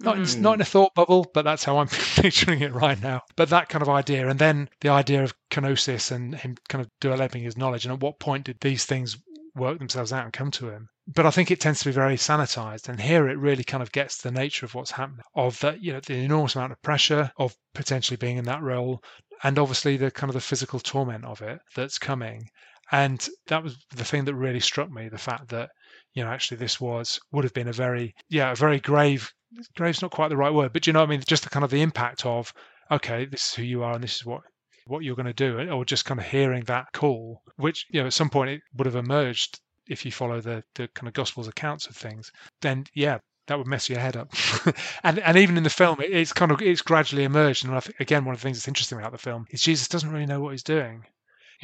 Not, 0.00 0.16
mm. 0.16 0.34
in, 0.34 0.42
not 0.42 0.54
in 0.54 0.60
a 0.60 0.64
thought 0.64 0.94
bubble, 0.94 1.30
but 1.32 1.44
that's 1.44 1.64
how 1.64 1.78
I'm 1.78 1.88
picturing 2.16 2.60
it 2.62 2.72
right 2.72 3.00
now. 3.00 3.22
But 3.36 3.50
that 3.50 3.68
kind 3.68 3.82
of 3.82 3.88
idea, 3.88 4.28
and 4.28 4.38
then 4.38 4.68
the 4.80 4.88
idea 4.88 5.22
of 5.22 5.34
kenosis 5.50 6.10
and 6.10 6.34
him 6.34 6.56
kind 6.68 6.84
of 6.84 6.90
developing 7.00 7.42
his 7.42 7.56
knowledge, 7.56 7.84
and 7.84 7.92
at 7.92 8.00
what 8.00 8.18
point 8.18 8.46
did 8.46 8.58
these 8.60 8.84
things 8.84 9.16
work 9.54 9.78
themselves 9.78 10.12
out 10.12 10.24
and 10.24 10.32
come 10.32 10.50
to 10.50 10.68
him? 10.68 10.88
But 11.06 11.26
I 11.26 11.30
think 11.30 11.50
it 11.50 11.60
tends 11.60 11.80
to 11.80 11.88
be 11.88 11.92
very 11.92 12.16
sanitized, 12.16 12.88
and 12.88 13.00
here 13.00 13.28
it 13.28 13.38
really 13.38 13.62
kind 13.62 13.82
of 13.82 13.92
gets 13.92 14.18
to 14.18 14.24
the 14.24 14.40
nature 14.40 14.66
of 14.66 14.74
what's 14.74 14.90
happening, 14.90 15.24
of 15.34 15.60
that 15.60 15.80
you 15.80 15.92
know 15.92 16.00
the 16.00 16.14
enormous 16.14 16.56
amount 16.56 16.72
of 16.72 16.82
pressure 16.82 17.30
of 17.36 17.54
potentially 17.74 18.16
being 18.16 18.36
in 18.36 18.46
that 18.46 18.62
role, 18.62 19.02
and 19.42 19.58
obviously 19.58 19.96
the 19.96 20.10
kind 20.10 20.30
of 20.30 20.34
the 20.34 20.40
physical 20.40 20.80
torment 20.80 21.24
of 21.24 21.40
it 21.40 21.60
that's 21.76 21.98
coming. 21.98 22.48
And 22.90 23.28
that 23.46 23.62
was 23.62 23.76
the 23.94 24.04
thing 24.04 24.24
that 24.24 24.34
really 24.34 24.60
struck 24.60 24.90
me: 24.90 25.08
the 25.08 25.18
fact 25.18 25.50
that 25.50 25.70
you 26.14 26.24
know 26.24 26.30
actually 26.30 26.56
this 26.56 26.80
was 26.80 27.20
would 27.30 27.44
have 27.44 27.54
been 27.54 27.68
a 27.68 27.72
very 27.72 28.14
yeah 28.28 28.50
a 28.50 28.56
very 28.56 28.80
grave 28.80 29.32
grave's 29.76 30.02
not 30.02 30.10
quite 30.10 30.28
the 30.28 30.36
right 30.36 30.52
word, 30.52 30.72
but 30.72 30.86
you 30.86 30.92
know 30.92 31.00
what 31.00 31.08
I 31.08 31.10
mean? 31.10 31.22
Just 31.26 31.44
the 31.44 31.50
kind 31.50 31.64
of 31.64 31.70
the 31.70 31.82
impact 31.82 32.26
of 32.26 32.52
okay, 32.90 33.24
this 33.24 33.48
is 33.48 33.54
who 33.54 33.62
you 33.62 33.82
are 33.82 33.94
and 33.94 34.04
this 34.04 34.16
is 34.16 34.24
what 34.24 34.42
what 34.86 35.02
you're 35.02 35.16
going 35.16 35.26
to 35.26 35.32
do, 35.32 35.58
or 35.70 35.84
just 35.84 36.04
kind 36.04 36.20
of 36.20 36.26
hearing 36.26 36.64
that 36.64 36.92
call, 36.92 37.42
which 37.56 37.86
you 37.90 38.00
know 38.00 38.06
at 38.06 38.12
some 38.12 38.30
point 38.30 38.50
it 38.50 38.60
would 38.76 38.86
have 38.86 38.96
emerged 38.96 39.60
if 39.86 40.04
you 40.04 40.12
follow 40.12 40.40
the 40.40 40.62
the 40.74 40.88
kind 40.88 41.08
of 41.08 41.14
gospel's 41.14 41.48
accounts 41.48 41.86
of 41.86 41.96
things. 41.96 42.30
Then 42.60 42.84
yeah, 42.94 43.18
that 43.46 43.58
would 43.58 43.66
mess 43.66 43.88
your 43.88 43.98
head 43.98 44.16
up. 44.16 44.32
and 45.04 45.18
and 45.18 45.36
even 45.36 45.56
in 45.56 45.62
the 45.62 45.70
film, 45.70 46.00
it, 46.00 46.10
it's 46.12 46.32
kind 46.32 46.50
of 46.50 46.60
it's 46.60 46.82
gradually 46.82 47.24
emerged. 47.24 47.64
And 47.64 47.74
I 47.74 47.80
think, 47.80 48.00
again, 48.00 48.24
one 48.24 48.34
of 48.34 48.40
the 48.40 48.44
things 48.44 48.58
that's 48.58 48.68
interesting 48.68 48.98
about 48.98 49.12
the 49.12 49.18
film 49.18 49.46
is 49.50 49.62
Jesus 49.62 49.88
doesn't 49.88 50.10
really 50.10 50.26
know 50.26 50.40
what 50.40 50.52
he's 50.52 50.62
doing. 50.62 51.04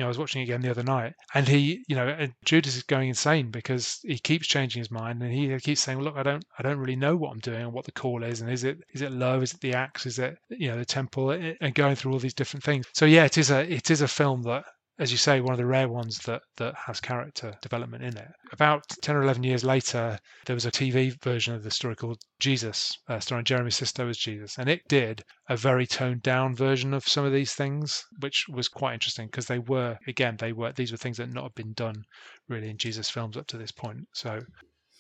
You 0.01 0.05
know, 0.05 0.09
I 0.09 0.17
was 0.17 0.19
watching 0.19 0.41
it 0.41 0.45
again 0.45 0.63
the 0.63 0.71
other 0.71 0.83
night, 0.83 1.13
and 1.35 1.47
he, 1.47 1.85
you 1.87 1.95
know, 1.95 2.27
Judas 2.47 2.75
is 2.75 2.83
going 2.85 3.11
insane 3.11 3.51
because 3.51 4.01
he 4.03 4.19
keeps 4.19 4.47
changing 4.47 4.81
his 4.81 4.91
mind, 4.91 5.23
and 5.23 5.31
he 5.31 5.55
keeps 5.59 5.83
saying, 5.83 6.01
"Look, 6.01 6.17
I 6.17 6.23
don't, 6.23 6.43
I 6.59 6.63
don't 6.63 6.79
really 6.79 6.97
know 6.97 7.17
what 7.17 7.33
I'm 7.33 7.39
doing 7.41 7.61
and 7.61 7.73
what 7.75 7.85
the 7.85 7.93
call 7.93 8.23
is, 8.23 8.41
and 8.41 8.51
is 8.51 8.65
it, 8.65 8.79
is 8.95 9.03
it 9.03 9.13
love, 9.13 9.43
is 9.43 9.53
it 9.53 9.61
the 9.61 9.75
axe, 9.75 10.07
is 10.07 10.19
it, 10.19 10.39
you 10.49 10.69
know, 10.69 10.79
the 10.79 10.87
temple, 10.87 11.33
and 11.33 11.75
going 11.75 11.97
through 11.97 12.15
all 12.15 12.19
these 12.19 12.33
different 12.33 12.65
things." 12.65 12.87
So 12.95 13.05
yeah, 13.05 13.27
it 13.27 13.37
is 13.37 13.51
a, 13.51 13.71
it 13.71 13.91
is 13.91 14.01
a 14.01 14.09
film 14.09 14.41
that 14.45 14.65
as 15.01 15.11
you 15.11 15.17
say, 15.17 15.41
one 15.41 15.53
of 15.53 15.59
the 15.59 15.65
rare 15.65 15.89
ones 15.89 16.19
that 16.27 16.43
that 16.59 16.75
has 16.75 17.01
character 17.01 17.57
development 17.63 18.05
in 18.05 18.17
it. 18.19 18.29
About 18.53 18.87
ten 19.01 19.17
or 19.17 19.23
eleven 19.23 19.43
years 19.43 19.65
later, 19.65 20.19
there 20.45 20.55
was 20.55 20.67
a 20.67 20.71
TV 20.71 21.19
version 21.23 21.55
of 21.55 21.63
the 21.63 21.71
story 21.71 21.97
called 21.97 22.21
Jesus, 22.39 22.99
uh, 23.09 23.19
starring 23.19 23.47
Jeremy 23.47 23.71
Sisto 23.71 24.09
as 24.09 24.19
Jesus, 24.19 24.59
and 24.59 24.69
it 24.69 24.83
did 24.89 25.25
a 25.49 25.57
very 25.57 25.87
toned 25.87 26.23
down 26.23 26.55
version 26.55 26.93
of 26.93 27.09
some 27.09 27.25
of 27.25 27.33
these 27.33 27.55
things, 27.55 28.05
which 28.19 28.45
was 28.51 28.69
quite 28.69 28.93
interesting 28.93 29.27
because 29.27 29.47
they 29.47 29.59
were 29.59 29.99
again 30.07 30.37
they 30.39 30.53
were 30.53 30.73
these 30.73 30.93
were 30.93 30.99
things 30.99 31.17
that 31.17 31.33
not 31.33 31.45
have 31.45 31.55
been 31.55 31.73
done 31.73 32.05
really 32.49 32.69
in 32.69 32.77
Jesus 32.77 33.09
films 33.09 33.39
up 33.39 33.47
to 33.47 33.57
this 33.57 33.73
point. 33.73 34.07
So 34.13 34.41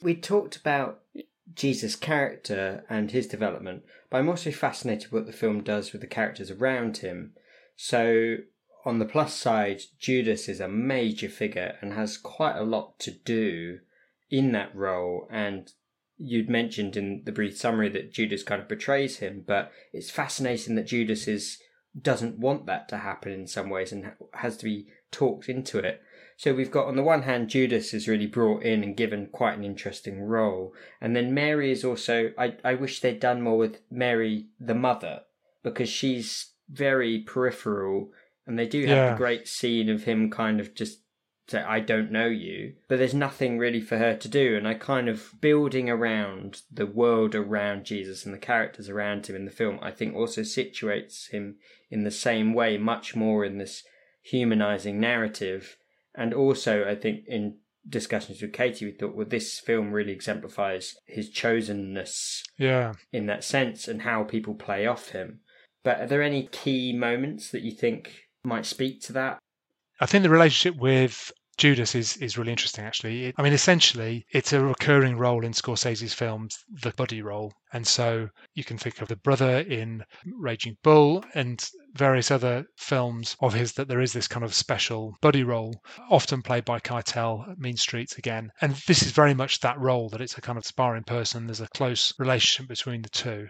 we 0.03 0.17
talked 0.17 0.57
about 0.57 1.01
Jesus' 1.53 1.95
character 1.95 2.85
and 2.89 3.11
his 3.11 3.27
development, 3.27 3.83
but 4.09 4.17
I'm 4.17 4.31
also 4.31 4.51
fascinated 4.51 5.13
what 5.13 5.27
the 5.27 5.33
film 5.33 5.63
does 5.63 5.93
with 5.93 6.01
the 6.01 6.07
characters 6.07 6.51
around 6.51 6.99
him. 6.99 7.35
So 7.77 8.37
on 8.85 8.99
the 8.99 9.05
plus 9.05 9.35
side, 9.35 9.83
Judas 9.99 10.49
is 10.49 10.61
a 10.61 10.69
major 10.69 11.29
figure 11.29 11.77
and 11.81 11.93
has 11.93 12.17
quite 12.17 12.57
a 12.57 12.65
lot 12.65 12.99
to 13.01 13.11
do 13.11 13.81
in 14.31 14.53
that 14.53 14.75
role. 14.75 15.29
And 15.31 15.71
you'd 16.17 16.49
mentioned 16.49 16.97
in 16.97 17.23
the 17.25 17.33
brief 17.33 17.57
summary 17.57 17.89
that 17.91 18.13
Judas 18.13 18.43
kind 18.43 18.63
of 18.63 18.69
betrays 18.69 19.19
him, 19.19 19.45
but 19.47 19.73
it's 19.93 20.11
fascinating 20.11 20.75
that 20.77 20.87
Judas 20.87 21.27
is 21.29 21.59
doesn't 22.01 22.39
want 22.39 22.67
that 22.67 22.89
to 22.89 22.99
happen 22.99 23.33
in 23.33 23.49
some 23.49 23.69
ways 23.69 23.91
and 23.91 24.13
has 24.35 24.57
to 24.57 24.65
be 24.65 24.87
talked 25.11 25.49
into 25.49 25.79
it. 25.79 26.01
So 26.37 26.55
we've 26.55 26.71
got 26.71 26.87
on 26.87 26.97
the 26.97 27.03
one 27.03 27.23
hand 27.23 27.49
Judas 27.49 27.93
is 27.93 28.09
really 28.09 28.27
brought 28.27 28.63
in 28.63 28.83
and 28.83 28.97
given 28.97 29.27
quite 29.27 29.59
an 29.59 29.65
interesting 29.65 30.21
role, 30.21 30.73
and 31.01 31.15
then 31.15 31.35
Mary 31.35 31.71
is 31.71 31.85
also. 31.85 32.33
I 32.39 32.57
I 32.65 32.75
wish 32.75 33.01
they'd 33.01 33.21
done 33.21 33.43
more 33.43 33.59
with 33.59 33.81
Mary 33.91 34.47
the 34.59 34.75
mother 34.75 35.23
because 35.63 35.89
she's 35.89 36.53
very 36.71 37.19
peripheral, 37.19 38.13
and 38.51 38.59
they 38.59 38.67
do 38.67 38.81
have 38.81 38.89
Yeah. 38.89 39.11
the 39.13 39.17
great 39.17 39.47
scene 39.47 39.89
of 39.89 40.03
him 40.05 40.29
kind 40.29 40.59
of 40.61 40.75
just 40.75 41.03
say 41.49 41.63
I 41.63 41.81
don't 41.81 42.13
know 42.13 42.27
you, 42.27 42.75
but 42.89 42.99
there's 42.99 43.15
nothing 43.15 43.59
really 43.59 43.81
for 43.81 43.97
her 43.99 44.15
to 44.17 44.29
do, 44.29 44.57
and 44.57 44.69
I 44.69 44.75
kind 44.75 45.09
of 45.09 45.33
building 45.41 45.89
around 45.89 46.63
the 46.71 46.87
world 46.87 47.35
around 47.35 47.85
Jesus 47.85 48.25
and 48.25 48.33
the 48.35 48.39
characters 48.39 48.89
around 48.89 49.27
him 49.27 49.35
in 49.37 49.45
the 49.47 49.51
film. 49.51 49.79
I 49.83 49.91
think 49.91 50.15
also 50.15 50.43
situates 50.43 51.31
him 51.31 51.57
in 51.91 52.05
the 52.05 52.11
same 52.11 52.53
way, 52.55 52.77
much 52.79 53.17
more 53.17 53.45
in 53.45 53.59
this 53.59 53.83
humanizing 54.23 55.01
narrative. 55.01 55.77
And 56.15 56.33
also, 56.35 56.85
I 56.89 56.95
think 56.95 57.25
in 57.27 57.59
discussions 57.89 58.43
with 58.43 58.53
Katie, 58.53 58.85
we 58.85 58.93
thought, 58.93 59.15
well, 59.17 59.27
this 59.27 59.59
film 59.59 59.91
really 59.93 60.13
exemplifies 60.13 60.97
his 61.07 61.31
chosenness 61.33 62.43
Yeah. 62.59 62.93
in 63.13 63.27
that 63.27 63.43
sense 63.45 63.89
and 63.89 64.03
how 64.03 64.23
people 64.25 64.55
play 64.55 64.87
off 64.87 65.11
him. 65.11 65.41
But 65.83 66.01
are 66.01 66.07
there 66.07 66.23
any 66.23 66.47
key 66.53 66.93
moments 66.93 67.51
that 67.51 67.63
you 67.63 67.73
think 67.73 68.27
might 68.45 68.67
speak 68.67 69.01
to 69.03 69.13
that? 69.15 69.39
I 70.01 70.07
think 70.07 70.23
the 70.23 70.31
relationship 70.31 70.81
with 70.81 71.31
Judas 71.59 71.95
is 71.95 72.17
is 72.17 72.39
really 72.39 72.53
interesting. 72.53 72.87
Actually, 72.87 73.27
It- 73.27 73.35
I 73.37 73.43
mean, 73.43 73.53
essentially, 73.53 74.25
it's 74.33 74.55
a 74.55 74.65
recurring 74.65 75.19
role 75.19 75.45
in 75.45 75.53
Scorsese's 75.53 76.15
films, 76.15 76.57
the 76.83 76.93
buddy 76.93 77.21
role, 77.21 77.53
and 77.75 77.87
so 77.87 78.31
you 78.55 78.65
can 78.65 78.79
think 78.79 79.03
of 79.03 79.09
the 79.09 79.17
brother 79.17 79.59
in 79.61 80.03
Raging 80.25 80.79
Bull 80.83 81.23
and 81.35 81.63
various 81.93 82.31
other 82.31 82.65
films 82.79 83.37
of 83.41 83.53
his 83.53 83.75
that 83.75 83.89
there 83.89 84.01
is 84.01 84.15
this 84.15 84.27
kind 84.27 84.43
of 84.43 84.55
special 84.55 85.15
buddy 85.21 85.43
role, 85.43 85.75
often 86.09 86.41
played 86.41 86.65
by 86.65 86.81
Keitel, 86.81 87.55
Mean 87.59 87.77
Streets 87.77 88.17
again, 88.17 88.51
and 88.63 88.75
this 88.87 89.03
is 89.03 89.13
very 89.13 89.35
much 89.35 89.61
that 89.61 89.79
role 89.79 90.09
that 90.09 90.23
it's 90.23 90.39
a 90.39 90.41
kind 90.41 90.57
of 90.57 90.65
sparring 90.65 91.05
person. 91.05 91.47
There's 91.47 91.61
a 91.61 91.69
close 91.69 92.15
relationship 92.19 92.69
between 92.69 93.03
the 93.03 93.11
two, 93.11 93.49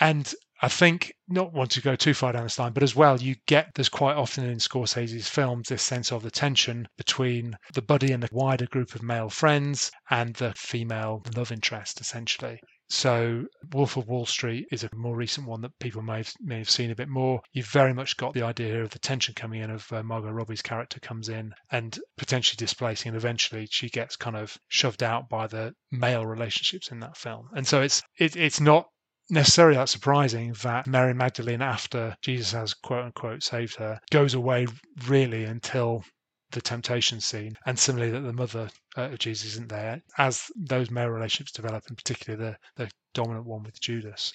and 0.00 0.34
I 0.60 0.68
think 0.68 1.12
not 1.28 1.52
want 1.52 1.70
to 1.72 1.80
go 1.80 1.94
too 1.94 2.14
far 2.14 2.32
down 2.32 2.42
this 2.42 2.58
line, 2.58 2.72
but 2.72 2.82
as 2.82 2.96
well, 2.96 3.20
you 3.20 3.36
get 3.46 3.74
there's 3.74 3.88
quite 3.88 4.16
often 4.16 4.44
in 4.44 4.58
Scorsese's 4.58 5.28
films 5.28 5.68
this 5.68 5.84
sense 5.84 6.10
of 6.10 6.24
the 6.24 6.32
tension 6.32 6.88
between 6.96 7.56
the 7.74 7.82
buddy 7.82 8.10
and 8.10 8.22
the 8.22 8.28
wider 8.32 8.66
group 8.66 8.94
of 8.94 9.02
male 9.02 9.30
friends 9.30 9.92
and 10.10 10.34
the 10.34 10.52
female 10.54 11.22
love 11.36 11.52
interest, 11.52 12.00
essentially. 12.00 12.60
So, 12.90 13.44
Wolf 13.72 13.96
of 13.98 14.08
Wall 14.08 14.24
Street 14.24 14.66
is 14.72 14.82
a 14.82 14.88
more 14.94 15.14
recent 15.14 15.46
one 15.46 15.60
that 15.60 15.78
people 15.78 16.02
may 16.02 16.16
have, 16.16 16.32
may 16.40 16.58
have 16.58 16.70
seen 16.70 16.90
a 16.90 16.96
bit 16.96 17.08
more. 17.08 17.40
You've 17.52 17.66
very 17.66 17.92
much 17.92 18.16
got 18.16 18.32
the 18.32 18.42
idea 18.42 18.82
of 18.82 18.90
the 18.90 18.98
tension 18.98 19.34
coming 19.34 19.60
in 19.60 19.70
of 19.70 19.92
uh, 19.92 20.02
Margot 20.02 20.30
Robbie's 20.30 20.62
character 20.62 20.98
comes 20.98 21.28
in 21.28 21.52
and 21.70 21.98
potentially 22.16 22.56
displacing, 22.56 23.10
and 23.10 23.16
eventually 23.16 23.68
she 23.70 23.90
gets 23.90 24.16
kind 24.16 24.36
of 24.36 24.56
shoved 24.68 25.02
out 25.02 25.28
by 25.28 25.46
the 25.46 25.74
male 25.92 26.26
relationships 26.26 26.90
in 26.90 27.00
that 27.00 27.16
film. 27.16 27.48
And 27.54 27.66
so 27.66 27.82
it's 27.82 28.02
it, 28.18 28.34
it's 28.36 28.58
not 28.58 28.86
necessarily 29.30 29.76
that 29.76 29.88
surprising 29.88 30.54
that 30.62 30.86
Mary 30.86 31.14
Magdalene, 31.14 31.62
after 31.62 32.16
Jesus 32.22 32.52
has 32.52 32.74
quote 32.74 33.04
unquote 33.06 33.42
saved 33.42 33.76
her, 33.76 34.00
goes 34.10 34.34
away 34.34 34.66
really 35.06 35.44
until 35.44 36.04
the 36.52 36.60
temptation 36.62 37.20
scene, 37.20 37.56
and 37.66 37.78
similarly 37.78 38.10
that 38.12 38.20
the 38.20 38.32
mother 38.32 38.70
uh, 38.96 39.02
of 39.02 39.18
Jesus 39.18 39.52
isn't 39.52 39.68
there 39.68 40.00
as 40.16 40.50
those 40.56 40.90
male 40.90 41.08
relationships 41.08 41.52
develop, 41.52 41.84
and 41.88 41.96
particularly 41.96 42.42
the, 42.76 42.82
the 42.82 42.90
dominant 43.12 43.44
one 43.44 43.62
with 43.64 43.78
Judas. 43.80 44.32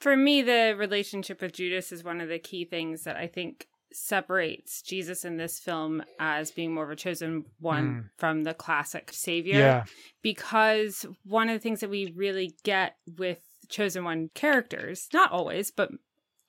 For 0.00 0.16
me, 0.16 0.40
the 0.42 0.74
relationship 0.78 1.42
with 1.42 1.52
Judas 1.52 1.92
is 1.92 2.02
one 2.02 2.20
of 2.22 2.28
the 2.28 2.38
key 2.38 2.64
things 2.64 3.04
that 3.04 3.16
I 3.16 3.26
think 3.26 3.66
separates 3.92 4.80
Jesus 4.80 5.24
in 5.26 5.36
this 5.36 5.58
film 5.58 6.02
as 6.18 6.50
being 6.50 6.72
more 6.72 6.84
of 6.84 6.90
a 6.90 6.96
chosen 6.96 7.44
one 7.60 7.84
Mm. 7.84 8.04
from 8.16 8.42
the 8.44 8.54
classic 8.54 9.10
savior. 9.12 9.58
Yeah, 9.58 9.84
Because 10.22 11.04
one 11.24 11.50
of 11.50 11.54
the 11.54 11.58
things 11.60 11.80
that 11.80 11.90
we 11.90 12.12
really 12.16 12.54
get 12.64 12.96
with 13.18 13.38
chosen 13.72 14.04
one 14.04 14.30
characters, 14.34 15.08
not 15.12 15.32
always, 15.32 15.72
but 15.72 15.90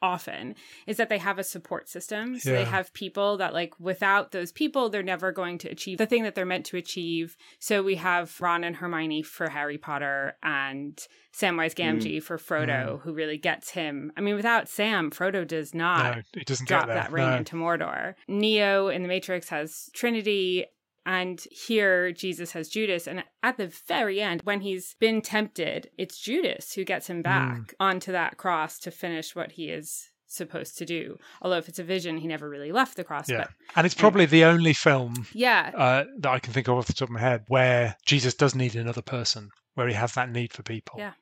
often, 0.02 0.54
is 0.86 0.98
that 0.98 1.08
they 1.08 1.18
have 1.18 1.40
a 1.40 1.44
support 1.46 1.88
system. 1.88 2.38
So 2.38 2.52
they 2.52 2.66
have 2.66 2.94
people 2.94 3.38
that, 3.38 3.54
like, 3.54 3.80
without 3.80 4.32
those 4.34 4.52
people, 4.52 4.90
they're 4.90 5.02
never 5.02 5.32
going 5.32 5.58
to 5.60 5.70
achieve 5.70 5.98
the 5.98 6.06
thing 6.06 6.24
that 6.24 6.36
they're 6.36 6.46
meant 6.46 6.66
to 6.68 6.78
achieve. 6.78 7.38
So 7.60 7.82
we 7.82 7.96
have 7.96 8.36
Ron 8.42 8.66
and 8.66 8.76
Hermione 8.76 9.24
for 9.24 9.50
Harry 9.50 9.78
Potter 9.78 10.36
and 10.44 11.00
Samwise 11.34 11.74
Gamgee 11.74 12.22
for 12.22 12.38
Frodo, 12.38 13.00
who 13.02 13.14
really 13.14 13.38
gets 13.38 13.70
him. 13.70 14.12
I 14.18 14.22
mean, 14.22 14.36
without 14.36 14.68
Sam, 14.68 15.10
Frodo 15.10 15.48
does 15.48 15.74
not 15.74 16.18
no, 16.18 16.22
it 16.34 16.48
doesn't 16.48 16.68
drop 16.68 16.88
that 16.88 17.12
ring 17.14 17.30
no. 17.30 17.38
into 17.38 17.56
Mordor. 17.56 18.16
Neo 18.28 18.90
in 18.90 19.04
the 19.04 19.08
Matrix 19.08 19.48
has 19.50 19.90
Trinity, 19.94 20.66
and 21.06 21.42
here 21.52 22.12
Jesus 22.12 22.52
has 22.54 22.70
Judas. 22.70 23.08
And 23.08 23.24
at 23.42 23.58
the 23.58 23.68
very 23.88 24.22
end, 24.22 24.42
when 24.44 24.62
he's 24.62 24.96
been 25.00 25.22
tempted, 25.22 25.90
it's 25.98 26.20
Judas 26.20 26.74
who 26.74 26.84
gets 26.84 27.08
him 27.08 27.22
back 27.22 27.58
Mm. 27.60 27.74
onto 27.80 28.12
that 28.12 28.38
cross 28.38 28.80
to 28.80 28.92
finish 28.92 29.36
what 29.36 29.54
he 29.54 29.70
is 29.70 30.10
supposed 30.28 30.78
to 30.80 30.86
do. 30.86 31.18
Although 31.42 31.58
if 31.58 31.70
it's 31.70 31.78
a 31.80 31.84
vision, 31.84 32.18
he 32.18 32.28
never 32.28 32.50
really 32.50 32.72
left 32.72 32.96
the 32.98 33.04
cross. 33.04 33.30
Yeah, 33.30 33.38
But 33.40 33.50
and 33.76 33.86
it's 33.86 33.94
probably 33.96 34.26
the 34.26 34.46
only 34.46 34.74
film 34.74 35.28
yeah, 35.34 35.72
uh, 35.76 36.06
that 36.20 36.32
I 36.32 36.40
can 36.40 36.54
think 36.54 36.68
of 36.68 36.78
off 36.78 36.88
the 36.88 36.94
top 36.94 37.10
of 37.10 37.14
my 37.14 37.20
head 37.20 37.44
where 37.48 37.96
Jesus 38.06 38.34
does 38.34 38.56
need 38.56 38.76
another 38.76 39.04
person, 39.04 39.50
where 39.76 39.88
he 39.88 39.94
has 39.94 40.14
that 40.14 40.32
need 40.32 40.52
for 40.54 40.64
people. 40.64 40.96
Yeah. 40.98 41.14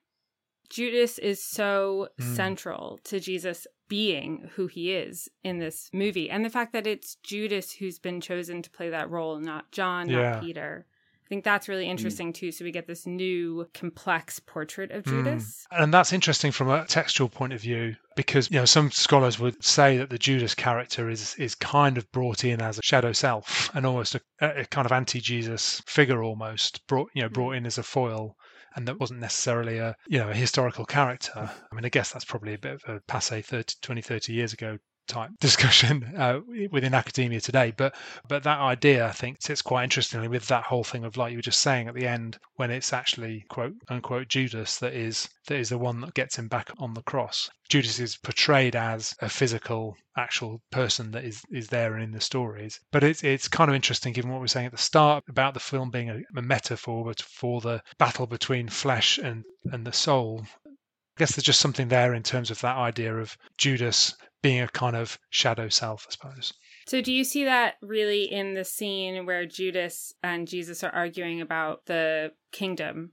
Judas 0.70 1.18
is 1.20 1.44
so 1.44 2.08
Mm. 2.20 2.36
central 2.36 3.00
to 3.04 3.20
Jesus 3.20 3.68
being 3.92 4.50
who 4.56 4.68
he 4.68 4.94
is 4.94 5.28
in 5.44 5.60
this 5.60 5.90
movie. 5.92 6.30
And 6.30 6.46
the 6.46 6.50
fact 6.50 6.72
that 6.72 6.88
it's 6.88 7.16
Judas 7.24 7.74
who's 7.74 8.00
been 8.00 8.22
chosen 8.22 8.62
to 8.62 8.70
play 8.70 8.90
that 8.90 9.10
role, 9.10 9.38
not 9.38 9.70
John, 9.74 10.08
Yeah. 10.10 10.32
not 10.32 10.42
Peter. 10.42 10.86
I 11.26 11.28
think 11.28 11.44
that's 11.44 11.68
really 11.70 11.88
interesting 11.90 12.32
too. 12.34 12.52
So 12.54 12.64
we 12.64 12.72
get 12.72 12.88
this 12.88 13.06
new 13.06 13.68
complex 13.74 14.40
portrait 14.40 14.92
of 14.92 15.04
Mm. 15.04 15.10
Judas. 15.10 15.66
And 15.72 15.94
that's 15.94 16.14
interesting 16.14 16.52
from 16.54 16.70
a 16.70 16.86
textual 16.86 17.28
point 17.30 17.52
of 17.54 17.60
view 17.62 17.96
because 18.16 18.50
you 18.50 18.58
know 18.60 18.66
some 18.66 18.92
scholars 18.92 19.40
would 19.40 19.62
say 19.64 19.98
that 19.98 20.10
the 20.10 20.18
Judas 20.18 20.56
character 20.56 21.10
is 21.10 21.36
is 21.36 21.54
kind 21.56 21.98
of 21.98 22.10
brought 22.14 22.44
in 22.46 22.62
as 22.62 22.78
a 22.78 22.82
shadow 22.82 23.12
self 23.14 23.70
and 23.76 23.86
almost 23.86 24.16
a, 24.16 24.22
a 24.42 24.66
kind 24.66 24.86
of 24.86 24.92
anti-Jesus 24.94 25.82
figure 25.86 26.22
almost 26.24 26.86
brought 26.88 27.10
you 27.14 27.22
know 27.22 27.30
brought 27.30 27.56
in 27.56 27.66
as 27.66 27.78
a 27.78 27.84
foil 27.84 28.36
and 28.76 28.88
that 28.88 29.00
wasn't 29.00 29.20
necessarily 29.20 29.78
a 29.78 29.96
you 30.08 30.18
know 30.20 30.30
a 30.30 30.34
historical 30.34 30.86
character. 30.86 31.34
I 31.72 31.76
mean 31.76 31.86
I 31.86 31.90
guess 31.90 32.12
that's 32.12 32.26
probably 32.26 32.54
a 32.54 32.60
bit 32.60 32.74
of 32.74 32.84
a 32.88 33.00
passe 33.02 33.42
30, 33.42 33.76
20 33.82 34.02
30 34.02 34.34
years 34.34 34.54
ago 34.54 34.78
type 35.08 35.32
discussion 35.40 36.04
uh, 36.18 36.40
within 36.72 36.94
academia 36.94 37.42
today 37.42 37.74
but 37.76 37.96
but 38.28 38.44
that 38.44 38.60
idea 38.60 39.06
i 39.06 39.12
think 39.12 39.42
sits 39.42 39.62
quite 39.62 39.84
interestingly 39.84 40.28
with 40.28 40.48
that 40.48 40.64
whole 40.64 40.84
thing 40.84 41.04
of 41.04 41.18
like 41.18 41.32
you 41.32 41.38
were 41.38 41.42
just 41.42 41.62
saying 41.62 41.88
at 41.88 41.96
the 41.96 42.08
end 42.08 42.38
when 42.56 42.72
it's 42.72 42.94
actually 42.94 43.46
quote 43.50 43.74
unquote 43.90 44.28
judas 44.28 44.78
that 44.78 44.94
is 44.94 45.30
that 45.48 45.58
is 45.58 45.70
the 45.70 45.78
one 45.78 46.02
that 46.02 46.14
gets 46.14 46.38
him 46.38 46.48
back 46.48 46.70
on 46.78 46.94
the 46.94 47.02
cross. 47.02 47.50
Judas 47.68 48.00
is 48.00 48.16
portrayed 48.16 48.76
as 48.76 49.16
a 49.22 49.28
physical 49.28 49.98
actual 50.16 50.62
person 50.70 51.12
that 51.12 51.26
is 51.26 51.44
is 51.52 51.68
there 51.70 51.96
and 51.96 52.04
in 52.04 52.12
the 52.12 52.22
stories. 52.22 52.80
But 52.92 53.04
it's 53.04 53.24
it's 53.24 53.48
kind 53.48 53.70
of 53.70 53.76
interesting 53.76 54.14
given 54.14 54.30
what 54.30 54.38
we 54.38 54.44
were 54.44 54.48
saying 54.48 54.68
at 54.68 54.72
the 54.72 54.78
start 54.78 55.24
about 55.28 55.56
the 55.56 55.60
film 55.60 55.90
being 55.90 56.12
a, 56.12 56.22
a 56.36 56.42
metaphor 56.44 57.12
for 57.24 57.60
the 57.60 57.82
battle 57.98 58.28
between 58.28 58.70
flesh 58.70 59.18
and 59.18 59.44
and 59.72 59.86
the 59.86 59.94
soul. 59.94 60.46
I 60.68 60.70
guess 61.18 61.36
there's 61.36 61.44
just 61.44 61.60
something 61.60 61.88
there 61.88 62.14
in 62.14 62.24
terms 62.24 62.52
of 62.52 62.62
that 62.62 62.78
idea 62.78 63.18
of 63.18 63.36
Judas 63.58 64.16
being 64.42 64.62
a 64.62 64.68
kind 64.68 64.96
of 64.96 65.20
shadow 65.30 65.70
self, 65.70 66.06
I 66.08 66.12
suppose. 66.12 66.54
So 66.88 67.02
do 67.02 67.14
you 67.14 67.24
see 67.24 67.46
that 67.46 67.76
really 67.82 68.24
in 68.24 68.54
the 68.54 68.66
scene 68.66 69.26
where 69.26 69.46
Judas 69.46 70.14
and 70.24 70.48
Jesus 70.48 70.84
are 70.84 70.92
arguing 70.92 71.42
about 71.42 71.86
the 71.86 72.32
kingdom? 72.52 73.12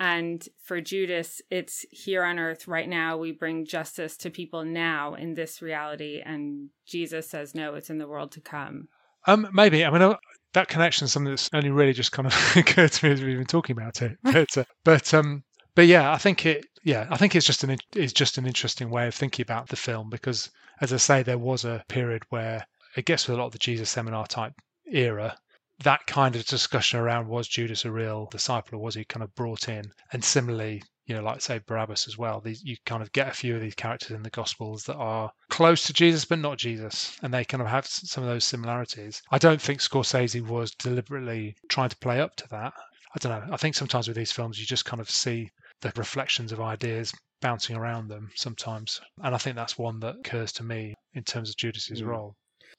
And 0.00 0.46
for 0.62 0.80
Judas, 0.80 1.40
it's 1.50 1.86
here 1.90 2.24
on 2.24 2.38
earth 2.38 2.66
right 2.66 2.88
now. 2.88 3.16
We 3.16 3.32
bring 3.32 3.64
justice 3.64 4.16
to 4.18 4.30
people 4.30 4.64
now 4.64 5.14
in 5.14 5.34
this 5.34 5.62
reality. 5.62 6.20
And 6.24 6.70
Jesus 6.86 7.28
says, 7.28 7.54
no, 7.54 7.74
it's 7.74 7.90
in 7.90 7.98
the 7.98 8.08
world 8.08 8.32
to 8.32 8.40
come. 8.40 8.88
Um, 9.26 9.48
maybe. 9.52 9.84
I 9.84 9.90
mean, 9.90 10.02
uh, 10.02 10.16
that 10.52 10.68
connection 10.68 11.06
is 11.06 11.12
something 11.12 11.32
that's 11.32 11.50
only 11.52 11.70
really 11.70 11.92
just 11.92 12.12
kind 12.12 12.26
of 12.26 12.34
occurred 12.56 12.92
to 12.92 13.06
me 13.06 13.12
as 13.12 13.22
we've 13.22 13.36
been 13.36 13.46
talking 13.46 13.76
about 13.76 14.02
it. 14.02 14.18
But, 14.22 14.58
uh, 14.58 14.64
but, 14.84 15.14
um, 15.14 15.44
but 15.74 15.86
yeah, 15.86 16.12
I 16.12 16.18
think 16.18 16.46
it. 16.46 16.66
Yeah, 16.82 17.06
I 17.10 17.16
think 17.16 17.34
it's 17.34 17.46
just 17.46 17.64
an 17.64 17.76
it's 17.94 18.12
just 18.12 18.38
an 18.38 18.46
interesting 18.46 18.90
way 18.90 19.06
of 19.06 19.14
thinking 19.14 19.42
about 19.42 19.68
the 19.68 19.76
film 19.76 20.10
because, 20.10 20.50
as 20.80 20.92
I 20.92 20.98
say, 20.98 21.22
there 21.22 21.38
was 21.38 21.64
a 21.64 21.84
period 21.88 22.22
where 22.28 22.66
I 22.96 23.00
guess 23.00 23.26
with 23.26 23.36
a 23.36 23.40
lot 23.40 23.46
of 23.46 23.52
the 23.52 23.58
Jesus 23.58 23.90
seminar 23.90 24.26
type 24.26 24.52
era, 24.86 25.36
that 25.82 26.06
kind 26.06 26.36
of 26.36 26.46
discussion 26.46 27.00
around 27.00 27.26
was 27.26 27.48
Judas 27.48 27.84
a 27.84 27.90
real 27.90 28.28
disciple 28.30 28.78
or 28.78 28.82
was 28.82 28.94
he 28.94 29.04
kind 29.04 29.24
of 29.24 29.34
brought 29.34 29.68
in? 29.68 29.90
And 30.12 30.24
similarly, 30.24 30.82
you 31.06 31.14
know, 31.14 31.22
like 31.22 31.40
say 31.40 31.58
Barabbas 31.58 32.06
as 32.06 32.16
well. 32.16 32.40
These 32.40 32.62
you 32.62 32.76
kind 32.86 33.02
of 33.02 33.12
get 33.12 33.28
a 33.28 33.32
few 33.32 33.56
of 33.56 33.60
these 33.60 33.74
characters 33.74 34.12
in 34.12 34.22
the 34.22 34.30
Gospels 34.30 34.84
that 34.84 34.96
are 34.96 35.32
close 35.48 35.84
to 35.86 35.92
Jesus 35.92 36.24
but 36.24 36.38
not 36.38 36.58
Jesus, 36.58 37.18
and 37.22 37.34
they 37.34 37.44
kind 37.44 37.60
of 37.60 37.66
have 37.66 37.86
some 37.86 38.22
of 38.22 38.30
those 38.30 38.44
similarities. 38.44 39.22
I 39.30 39.38
don't 39.38 39.60
think 39.60 39.80
Scorsese 39.80 40.46
was 40.46 40.70
deliberately 40.70 41.56
trying 41.68 41.88
to 41.88 41.96
play 41.96 42.20
up 42.20 42.36
to 42.36 42.48
that. 42.50 42.74
I 43.14 43.18
don't 43.18 43.32
know. 43.32 43.52
I 43.52 43.56
think 43.56 43.74
sometimes 43.74 44.06
with 44.06 44.16
these 44.16 44.32
films, 44.32 44.58
you 44.58 44.66
just 44.66 44.84
kind 44.84 45.00
of 45.00 45.10
see 45.10 45.50
the 45.80 45.92
reflections 45.96 46.52
of 46.52 46.60
ideas 46.60 47.12
bouncing 47.40 47.76
around 47.76 48.08
them 48.08 48.30
sometimes, 48.34 49.00
and 49.22 49.34
I 49.34 49.38
think 49.38 49.56
that's 49.56 49.76
one 49.78 50.00
that 50.00 50.16
occurs 50.20 50.52
to 50.52 50.62
me 50.64 50.94
in 51.12 51.22
terms 51.24 51.50
of 51.50 51.56
Judas's 51.56 52.00
Mm. 52.02 52.06
role. 52.06 52.36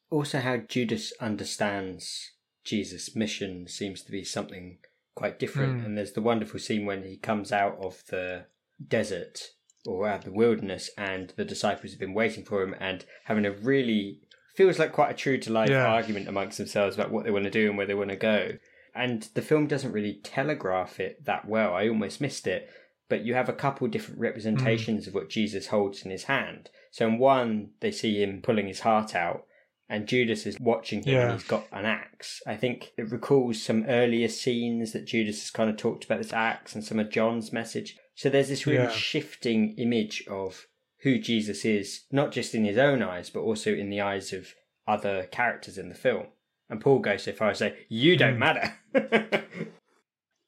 Also, 0.09 0.39
how 0.39 0.57
Judas 0.57 1.13
understands 1.21 2.31
Jesus' 2.63 3.15
mission 3.15 3.67
seems 3.67 4.01
to 4.03 4.11
be 4.11 4.23
something 4.23 4.79
quite 5.13 5.39
different. 5.39 5.81
Mm. 5.81 5.85
And 5.85 5.97
there's 5.97 6.13
the 6.13 6.21
wonderful 6.21 6.59
scene 6.59 6.85
when 6.85 7.03
he 7.03 7.15
comes 7.17 7.51
out 7.51 7.77
of 7.79 8.03
the 8.07 8.47
desert 8.85 9.51
or 9.85 10.07
out 10.09 10.19
of 10.19 10.25
the 10.25 10.31
wilderness, 10.33 10.89
and 10.97 11.29
the 11.37 11.45
disciples 11.45 11.91
have 11.91 11.99
been 11.99 12.13
waiting 12.15 12.43
for 12.43 12.63
him 12.63 12.75
and 12.79 13.05
having 13.25 13.45
a 13.45 13.51
really 13.51 14.19
feels 14.55 14.79
like 14.79 14.91
quite 14.91 15.11
a 15.11 15.13
true 15.13 15.37
to 15.37 15.51
life 15.51 15.69
Yeah. 15.69 15.85
argument 15.85 16.27
amongst 16.27 16.57
themselves 16.57 16.95
about 16.95 17.11
what 17.11 17.23
they 17.23 17.31
want 17.31 17.43
to 17.45 17.51
do 17.51 17.69
and 17.69 17.77
where 17.77 17.85
they 17.85 17.93
want 17.93 18.09
to 18.09 18.15
go. 18.15 18.57
And 18.95 19.23
the 19.35 19.41
film 19.41 19.67
doesn't 19.67 19.91
really 19.91 20.19
telegraph 20.23 20.99
it 20.99 21.23
that 21.25 21.45
well. 21.47 21.73
I 21.75 21.87
almost 21.87 22.19
missed 22.21 22.47
it. 22.47 22.69
But 23.07 23.23
you 23.23 23.33
have 23.35 23.49
a 23.49 23.53
couple 23.53 23.87
different 23.87 24.19
representations 24.19 25.07
of 25.07 25.13
what 25.13 25.29
Jesus 25.29 25.67
holds 25.67 26.03
in 26.03 26.11
his 26.11 26.23
hand. 26.23 26.69
So 26.91 27.07
in 27.07 27.19
one, 27.19 27.71
they 27.79 27.91
see 27.91 28.21
him 28.21 28.41
pulling 28.41 28.67
his 28.67 28.79
heart 28.79 29.13
out, 29.13 29.45
and 29.87 30.07
Judas 30.07 30.45
is 30.47 30.57
watching 30.59 31.03
him 31.03 31.13
Yeah. 31.13 31.23
and 31.29 31.33
he's 31.39 31.47
got 31.47 31.67
an 31.71 31.85
axe. 31.85 32.41
I 32.47 32.55
think 32.55 32.93
it 32.97 33.11
recalls 33.11 33.61
some 33.61 33.85
earlier 33.87 34.27
scenes 34.27 34.91
that 34.93 35.05
Judas 35.05 35.41
has 35.41 35.51
kind 35.51 35.69
of 35.69 35.77
talked 35.77 36.03
about 36.05 36.17
this 36.17 36.33
axe 36.33 36.73
and 36.73 36.83
some 36.83 36.97
of 36.99 37.11
John's 37.11 37.53
message. 37.53 37.95
So 38.15 38.29
there's 38.29 38.49
this 38.49 38.65
really 38.65 38.83
Yeah. 38.85 38.89
shifting 38.89 39.75
image 39.77 40.25
of 40.27 40.65
who 41.01 41.19
Jesus 41.19 41.63
is, 41.65 42.05
not 42.11 42.31
just 42.31 42.55
in 42.55 42.65
his 42.65 42.77
own 42.79 43.03
eyes, 43.03 43.29
but 43.29 43.41
also 43.41 43.71
in 43.71 43.91
the 43.91 44.01
eyes 44.01 44.33
of 44.33 44.55
other 44.87 45.27
characters 45.31 45.77
in 45.77 45.89
the 45.89 45.95
film. 45.95 46.27
And 46.67 46.81
Paul 46.81 46.97
goes 46.99 47.21
so 47.23 47.33
far 47.33 47.51
as 47.51 47.59
to 47.59 47.65
say, 47.69 47.85
You 47.87 48.17
don't 48.17 48.33
Hmm. 48.35 48.39
matter. 48.39 48.73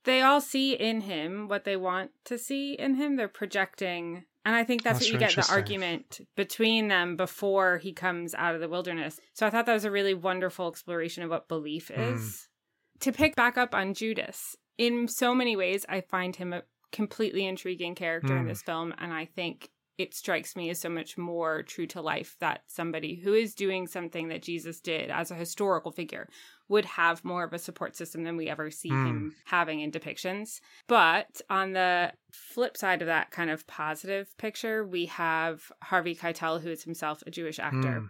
They 0.08 0.22
all 0.22 0.40
see 0.42 0.74
in 0.74 1.02
him 1.02 1.48
what 1.50 1.66
they 1.66 1.76
want 1.76 2.12
to 2.26 2.38
see 2.38 2.74
in 2.74 2.96
him. 2.96 3.18
They're 3.18 3.28
projecting. 3.28 4.24
And 4.46 4.56
I 4.56 4.64
think 4.64 4.82
that's, 4.82 5.00
That's 5.00 5.12
what 5.12 5.14
you 5.14 5.20
get 5.20 5.36
the 5.36 5.52
argument 5.52 6.22
between 6.38 6.88
them 6.88 7.18
before 7.18 7.78
he 7.80 7.92
comes 7.92 8.34
out 8.34 8.56
of 8.56 8.62
the 8.62 8.70
wilderness. 8.70 9.20
So 9.34 9.46
I 9.46 9.50
thought 9.50 9.66
that 9.66 9.74
was 9.74 9.84
a 9.84 9.92
really 9.92 10.14
wonderful 10.14 10.70
exploration 10.70 11.24
of 11.24 11.30
what 11.30 11.50
belief 11.50 11.92
Mm. 11.94 12.14
is. 12.16 12.48
To 13.02 13.12
pick 13.12 13.36
back 13.36 13.58
up 13.58 13.76
on 13.76 13.94
Judas, 13.94 14.56
in 14.78 15.10
so 15.10 15.36
many 15.36 15.58
ways, 15.58 15.86
I 15.90 16.00
find 16.00 16.34
him 16.36 16.54
a 16.54 16.64
completely 16.94 17.46
intriguing 17.46 17.94
character 17.94 18.38
in 18.38 18.46
Mm. 18.46 18.48
this 18.48 18.62
film. 18.62 18.94
And 18.98 19.12
I 19.12 19.26
think 19.26 19.70
it 19.98 20.14
strikes 20.14 20.56
me 20.56 20.70
as 20.70 20.80
so 20.80 20.90
much 20.90 21.18
more 21.18 21.64
true 21.64 21.88
to 21.88 22.02
life 22.02 22.36
that 22.40 22.62
somebody 22.68 23.16
who 23.16 23.34
is 23.34 23.56
doing 23.56 23.88
something 23.88 24.28
that 24.28 24.44
Jesus 24.44 24.80
did 24.80 25.10
as 25.10 25.32
a 25.32 25.36
historical 25.36 25.92
figure 25.92 26.28
would 26.70 26.86
have 26.86 27.24
more 27.26 27.44
of 27.44 27.54
a 27.54 27.58
support 27.60 27.96
system 27.96 28.24
than 28.24 28.38
we 28.38 28.48
ever 28.50 28.70
see 28.70 28.90
Mm. 28.90 29.06
him 29.08 29.36
having 29.46 29.80
in 29.80 29.92
depictions. 29.92 30.60
But 30.88 31.42
on 31.50 31.72
the 31.74 32.14
flip 32.32 32.78
side 32.78 33.02
of 33.02 33.08
that 33.08 33.32
kind 33.32 33.50
of 33.50 33.66
positive 33.68 34.36
picture, 34.38 34.86
we 34.86 35.06
have 35.08 35.72
Harvey 35.82 36.14
Keitel, 36.16 36.62
who 36.62 36.70
is 36.70 36.84
himself 36.84 37.24
a 37.26 37.32
Jewish 37.32 37.58
actor, 37.58 38.02
Mm. 38.02 38.10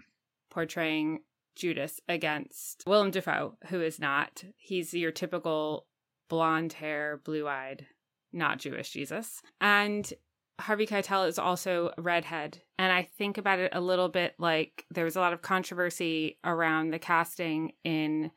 portraying 0.49 1.19
Judas 1.55 1.99
against 2.07 2.83
Willem 2.85 3.11
Dafoe, 3.11 3.57
who 3.67 3.81
is 3.81 3.99
not. 3.99 4.43
He's 4.57 4.93
your 4.93 5.11
typical 5.11 5.87
blonde 6.29 6.73
hair, 6.73 7.17
blue 7.23 7.47
eyed, 7.47 7.87
not 8.33 8.59
Jewish 8.59 8.91
Jesus. 8.91 9.41
And 9.61 10.11
Harvey 10.59 10.87
Keitel 10.87 11.27
is 11.27 11.37
also 11.37 11.91
a 11.97 12.01
redhead. 12.01 12.59
And 12.79 12.91
I 12.91 13.03
think 13.03 13.37
about 13.37 13.59
it 13.59 13.71
a 13.73 13.81
little 13.81 14.09
bit 14.09 14.33
like 14.39 14.85
there 14.89 15.05
was 15.05 15.15
a 15.15 15.19
lot 15.19 15.33
of 15.33 15.41
controversy 15.41 16.37
around 16.43 16.91
the 16.91 16.99
casting 16.99 17.73
in 17.83 18.31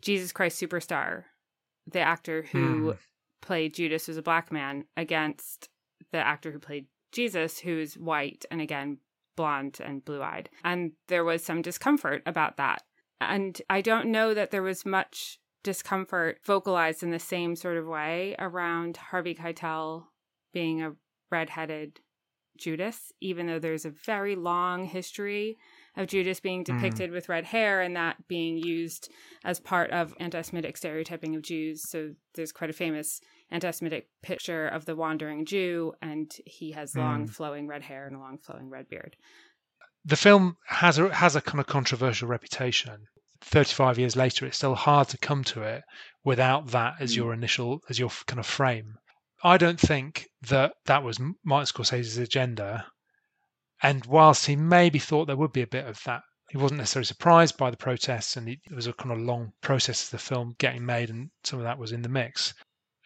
Jesus 0.00 0.32
Christ 0.32 0.60
Superstar, 0.60 1.24
the 1.86 2.00
actor 2.00 2.42
who 2.50 2.92
Hmm. 2.92 2.98
played 3.42 3.74
Judas 3.74 4.08
was 4.08 4.16
a 4.16 4.22
black 4.22 4.50
man 4.50 4.84
against 4.96 5.68
the 6.12 6.18
actor 6.18 6.50
who 6.50 6.58
played 6.58 6.86
Jesus, 7.12 7.58
who's 7.58 7.98
white 7.98 8.44
and 8.50 8.60
again 8.60 8.98
blonde 9.36 9.78
and 9.82 10.04
blue 10.04 10.22
eyed. 10.22 10.48
And 10.64 10.92
there 11.08 11.24
was 11.24 11.44
some 11.44 11.62
discomfort 11.62 12.22
about 12.26 12.56
that. 12.56 12.82
And 13.20 13.60
I 13.68 13.80
don't 13.80 14.10
know 14.10 14.32
that 14.34 14.50
there 14.50 14.62
was 14.62 14.86
much 14.86 15.38
discomfort 15.62 16.38
vocalized 16.44 17.02
in 17.02 17.10
the 17.10 17.18
same 17.18 17.54
sort 17.54 17.76
of 17.76 17.86
way 17.86 18.34
around 18.38 18.96
Harvey 18.96 19.34
Keitel 19.34 20.06
being 20.52 20.82
a 20.82 20.92
redheaded 21.30 22.00
Judas, 22.58 23.12
even 23.20 23.46
though 23.46 23.58
there's 23.58 23.86
a 23.86 23.90
very 23.90 24.36
long 24.36 24.84
history 24.84 25.56
of 25.96 26.08
Judas 26.08 26.40
being 26.40 26.62
depicted 26.62 27.10
with 27.10 27.28
red 27.28 27.44
hair 27.44 27.80
and 27.80 27.96
that 27.96 28.28
being 28.28 28.58
used 28.58 29.10
as 29.44 29.58
part 29.58 29.90
of 29.92 30.14
anti 30.20 30.42
Semitic 30.42 30.76
stereotyping 30.76 31.34
of 31.34 31.42
Jews. 31.42 31.88
So 31.88 32.14
there's 32.34 32.52
quite 32.52 32.68
a 32.70 32.74
famous 32.74 33.20
anti 33.50 33.70
Semitic 33.70 34.08
picture 34.22 34.68
of 34.68 34.84
the 34.84 34.94
wandering 34.94 35.46
Jew, 35.46 35.94
and 36.02 36.30
he 36.44 36.72
has 36.72 36.94
long 36.94 37.26
Mm. 37.26 37.30
flowing 37.30 37.66
red 37.66 37.82
hair 37.82 38.06
and 38.06 38.14
a 38.16 38.18
long 38.18 38.36
flowing 38.38 38.68
red 38.68 38.88
beard. 38.88 39.16
the 40.04 40.16
film 40.16 40.56
has 40.66 40.98
a 40.98 41.14
has 41.14 41.36
a 41.36 41.40
kind 41.42 41.60
of 41.60 41.66
controversial 41.66 42.26
reputation. 42.28 43.06
Thirty 43.42 43.72
five 43.72 43.98
years 43.98 44.16
later, 44.16 44.46
it's 44.46 44.56
still 44.58 44.74
hard 44.74 45.08
to 45.08 45.18
come 45.18 45.44
to 45.44 45.62
it 45.62 45.82
without 46.24 46.68
that 46.68 46.94
as 47.00 47.12
Mm. 47.12 47.16
your 47.16 47.34
initial 47.34 47.80
as 47.88 47.98
your 47.98 48.10
kind 48.26 48.38
of 48.38 48.46
frame. 48.46 48.96
I 49.42 49.56
don't 49.56 49.80
think 49.80 50.28
that 50.42 50.74
that 50.86 51.02
was 51.02 51.18
Martin 51.44 51.66
Scorsese's 51.66 52.18
agenda. 52.18 52.86
And 53.82 54.04
whilst 54.04 54.46
he 54.46 54.56
maybe 54.56 54.98
thought 54.98 55.26
there 55.26 55.36
would 55.36 55.52
be 55.52 55.62
a 55.62 55.66
bit 55.66 55.86
of 55.86 56.02
that, 56.04 56.22
he 56.50 56.58
wasn't 56.58 56.78
necessarily 56.78 57.06
surprised 57.06 57.56
by 57.56 57.70
the 57.70 57.76
protests, 57.76 58.36
and 58.36 58.48
it 58.48 58.58
was 58.70 58.86
a 58.86 58.92
kind 58.92 59.12
of 59.12 59.18
long 59.18 59.52
process 59.62 60.04
of 60.04 60.10
the 60.10 60.18
film 60.18 60.54
getting 60.58 60.84
made, 60.84 61.08
and 61.08 61.30
some 61.44 61.58
of 61.58 61.64
that 61.64 61.78
was 61.78 61.92
in 61.92 62.02
the 62.02 62.08
mix. 62.08 62.52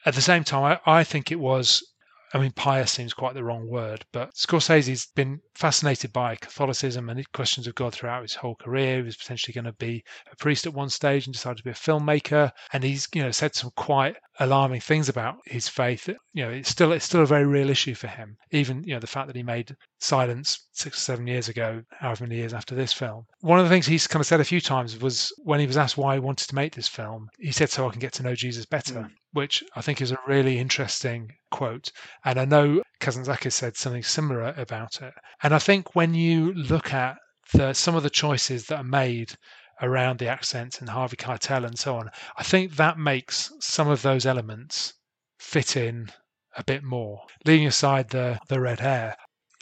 At 0.07 0.15
the 0.15 0.23
same 0.23 0.45
time, 0.45 0.79
I, 0.87 1.01
I 1.01 1.05
think 1.05 1.31
it 1.31 1.39
was 1.39 1.83
I 2.33 2.39
mean, 2.39 2.53
pious 2.53 2.91
seems 2.91 3.15
quite 3.15 3.35
the 3.35 3.45
wrong 3.45 3.69
word, 3.69 4.05
but 4.13 4.35
Scorsese's 4.35 5.07
been 5.15 5.41
fascinated 5.55 6.13
by 6.13 6.37
Catholicism 6.37 7.09
and 7.09 7.33
questions 7.33 7.67
of 7.67 7.75
God 7.75 7.95
throughout 7.95 8.23
his 8.23 8.35
whole 8.35 8.57
career. 8.57 8.97
He 8.97 9.03
was 9.03 9.17
potentially 9.17 9.53
going 9.53 9.67
to 9.67 9.73
be 9.73 10.03
a 10.33 10.37
priest 10.37 10.67
at 10.67 10.75
one 10.75 10.91
stage 10.91 11.27
and 11.27 11.33
decided 11.33 11.59
to 11.59 11.65
be 11.65 11.71
a 11.71 11.75
filmmaker. 11.75 12.51
And 12.73 12.83
he's, 12.83 13.07
you 13.15 13.23
know, 13.23 13.31
said 13.31 13.55
some 13.55 13.71
quite 13.77 14.17
alarming 14.41 14.81
things 14.81 15.09
about 15.09 15.37
his 15.45 15.69
faith. 15.69 16.09
You 16.09 16.45
know, 16.45 16.51
it's 16.51 16.71
still 16.71 16.93
it's 16.93 17.05
still 17.05 17.23
a 17.23 17.27
very 17.27 17.47
real 17.47 17.71
issue 17.71 17.95
for 17.95 18.09
him. 18.09 18.37
Even, 18.51 18.83
you 18.85 18.95
know, 18.95 19.01
the 19.01 19.07
fact 19.07 19.29
that 19.29 19.37
he 19.37 19.43
made 19.43 19.77
Silence 20.01 20.67
six 20.73 20.99
or 20.99 21.03
seven 21.03 21.27
years 21.27 21.49
ago, 21.49 21.83
however 21.91 22.25
many 22.25 22.37
years 22.37 22.53
after 22.53 22.75
this 22.75 22.93
film. 22.93 23.27
One 23.41 23.61
of 23.61 23.65
the 23.65 23.71
things 23.71 23.87
he's 23.87 24.07
kind 24.07 24.21
of 24.21 24.27
said 24.27 24.41
a 24.41 24.45
few 24.45 24.61
times 24.61 24.99
was 24.99 25.33
when 25.45 25.61
he 25.61 25.67
was 25.67 25.77
asked 25.77 25.97
why 25.97 26.15
he 26.15 26.21
wanted 26.21 26.49
to 26.49 26.55
make 26.55 26.75
this 26.75 26.89
film, 26.89 27.29
he 27.39 27.53
said, 27.53 27.71
"So 27.71 27.87
I 27.87 27.91
can 27.91 28.01
get 28.01 28.13
to 28.15 28.23
know 28.23 28.35
Jesus 28.35 28.67
better." 28.67 28.95
Mm. 28.95 29.11
Which 29.35 29.63
I 29.77 29.83
think 29.83 30.01
is 30.01 30.13
a 30.13 30.19
really 30.27 30.59
interesting 30.59 31.33
quote. 31.51 31.93
And 32.25 32.41
I 32.41 32.47
know 32.47 32.83
Kazantzakis 33.01 33.53
said 33.53 33.77
something 33.77 34.03
similar 34.03 34.55
about 34.57 35.03
it. 35.03 35.13
And 35.43 35.53
I 35.53 35.59
think 35.59 35.95
when 35.95 36.15
you 36.15 36.55
look 36.55 36.95
at 36.95 37.17
the, 37.53 37.75
some 37.75 37.97
of 37.97 38.03
the 38.03 38.11
choices 38.11 38.67
that 38.67 38.79
are 38.79 38.85
made 38.85 39.37
around 39.83 40.19
the 40.21 40.29
accents 40.29 40.79
and 40.79 40.89
Harvey 40.89 41.17
Keitel 41.17 41.67
and 41.67 41.79
so 41.79 41.97
on, 41.97 42.11
I 42.37 42.45
think 42.45 42.77
that 42.77 42.97
makes 42.97 43.53
some 43.61 43.89
of 43.89 44.03
those 44.03 44.25
elements 44.25 44.95
fit 45.39 45.77
in 45.77 46.11
a 46.57 46.65
bit 46.65 46.85
more. 46.85 47.21
Leaving 47.45 47.67
aside 47.67 48.11
the 48.11 48.39
the 48.49 48.61
red 48.61 48.81
hair, 48.81 49.17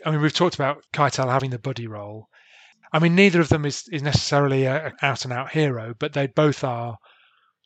I 0.05 0.11
mean, 0.11 0.21
we've 0.21 0.35
talked 0.35 0.55
about 0.55 0.85
Keitel 0.93 1.31
having 1.31 1.51
the 1.51 1.59
buddy 1.59 1.87
role. 1.87 2.29
I 2.93 2.99
mean, 2.99 3.15
neither 3.15 3.41
of 3.41 3.49
them 3.49 3.65
is, 3.65 3.89
is 3.91 4.03
necessarily 4.03 4.67
an 4.67 4.93
out 5.01 5.25
and 5.25 5.33
out 5.33 5.53
hero, 5.53 5.95
but 5.99 6.13
they 6.13 6.27
both 6.27 6.63
are 6.63 6.99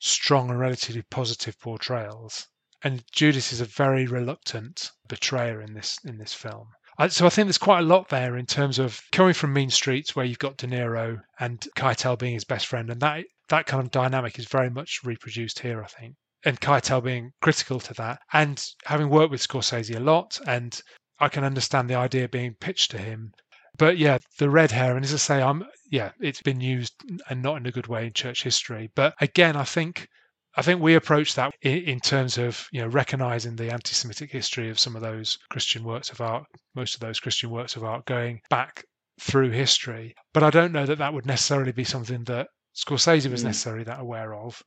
strong 0.00 0.50
and 0.50 0.58
relatively 0.58 1.02
positive 1.02 1.58
portrayals. 1.60 2.46
And 2.82 3.04
Judas 3.12 3.52
is 3.52 3.60
a 3.60 3.64
very 3.64 4.06
reluctant 4.06 4.90
betrayer 5.08 5.60
in 5.60 5.74
this 5.74 5.98
in 6.04 6.18
this 6.18 6.34
film. 6.34 6.68
So 7.08 7.26
I 7.26 7.28
think 7.28 7.46
there's 7.46 7.58
quite 7.58 7.80
a 7.80 7.86
lot 7.86 8.08
there 8.08 8.36
in 8.36 8.46
terms 8.46 8.78
of 8.78 9.02
coming 9.12 9.34
from 9.34 9.52
Mean 9.52 9.68
Streets, 9.68 10.16
where 10.16 10.24
you've 10.24 10.38
got 10.38 10.56
De 10.56 10.66
Niro 10.66 11.20
and 11.38 11.60
Keitel 11.76 12.18
being 12.18 12.32
his 12.32 12.44
best 12.44 12.66
friend, 12.66 12.90
and 12.90 13.00
that 13.00 13.24
that 13.48 13.66
kind 13.66 13.82
of 13.82 13.90
dynamic 13.90 14.38
is 14.38 14.46
very 14.46 14.70
much 14.70 15.00
reproduced 15.04 15.58
here, 15.58 15.82
I 15.82 15.86
think. 15.86 16.16
And 16.44 16.60
Keitel 16.60 17.02
being 17.02 17.32
critical 17.42 17.80
to 17.80 17.94
that, 17.94 18.20
and 18.32 18.64
having 18.84 19.10
worked 19.10 19.30
with 19.30 19.46
Scorsese 19.46 19.94
a 19.94 20.00
lot, 20.00 20.40
and 20.46 20.80
I 21.18 21.28
can 21.28 21.44
understand 21.44 21.90
the 21.90 21.96
idea 21.96 22.28
being 22.28 22.54
pitched 22.54 22.90
to 22.92 22.98
him. 22.98 23.32
But 23.76 23.98
yeah, 23.98 24.18
the 24.38 24.50
red 24.50 24.70
hair, 24.70 24.96
and 24.96 25.04
as 25.04 25.12
I 25.14 25.18
say, 25.18 25.42
I'm 25.42 25.64
yeah, 25.90 26.12
it's 26.20 26.42
been 26.42 26.60
used 26.60 26.94
and 27.28 27.42
not 27.42 27.56
in 27.58 27.66
a 27.66 27.70
good 27.72 27.86
way 27.86 28.06
in 28.06 28.12
church 28.12 28.42
history. 28.42 28.90
But 28.94 29.14
again, 29.20 29.56
I 29.56 29.64
think 29.64 30.08
I 30.56 30.62
think 30.62 30.80
we 30.80 30.94
approach 30.94 31.34
that 31.34 31.52
in, 31.62 31.78
in 31.78 32.00
terms 32.00 32.38
of 32.38 32.66
you 32.72 32.80
know 32.80 32.88
recognizing 32.88 33.56
the 33.56 33.72
anti-Semitic 33.72 34.30
history 34.30 34.70
of 34.70 34.78
some 34.78 34.96
of 34.96 35.02
those 35.02 35.38
Christian 35.50 35.84
works 35.84 36.10
of 36.10 36.20
art, 36.20 36.44
most 36.74 36.94
of 36.94 37.00
those 37.00 37.20
Christian 37.20 37.50
works 37.50 37.76
of 37.76 37.84
art 37.84 38.06
going 38.06 38.40
back 38.50 38.84
through 39.20 39.50
history. 39.50 40.14
But 40.32 40.42
I 40.42 40.50
don't 40.50 40.72
know 40.72 40.86
that 40.86 40.98
that 40.98 41.12
would 41.14 41.26
necessarily 41.26 41.72
be 41.72 41.84
something 41.84 42.24
that 42.24 42.48
Scorsese 42.74 43.30
was 43.30 43.42
Mm. 43.42 43.46
necessarily 43.46 43.84
that 43.84 44.00
aware 44.00 44.34
of. 44.34 44.62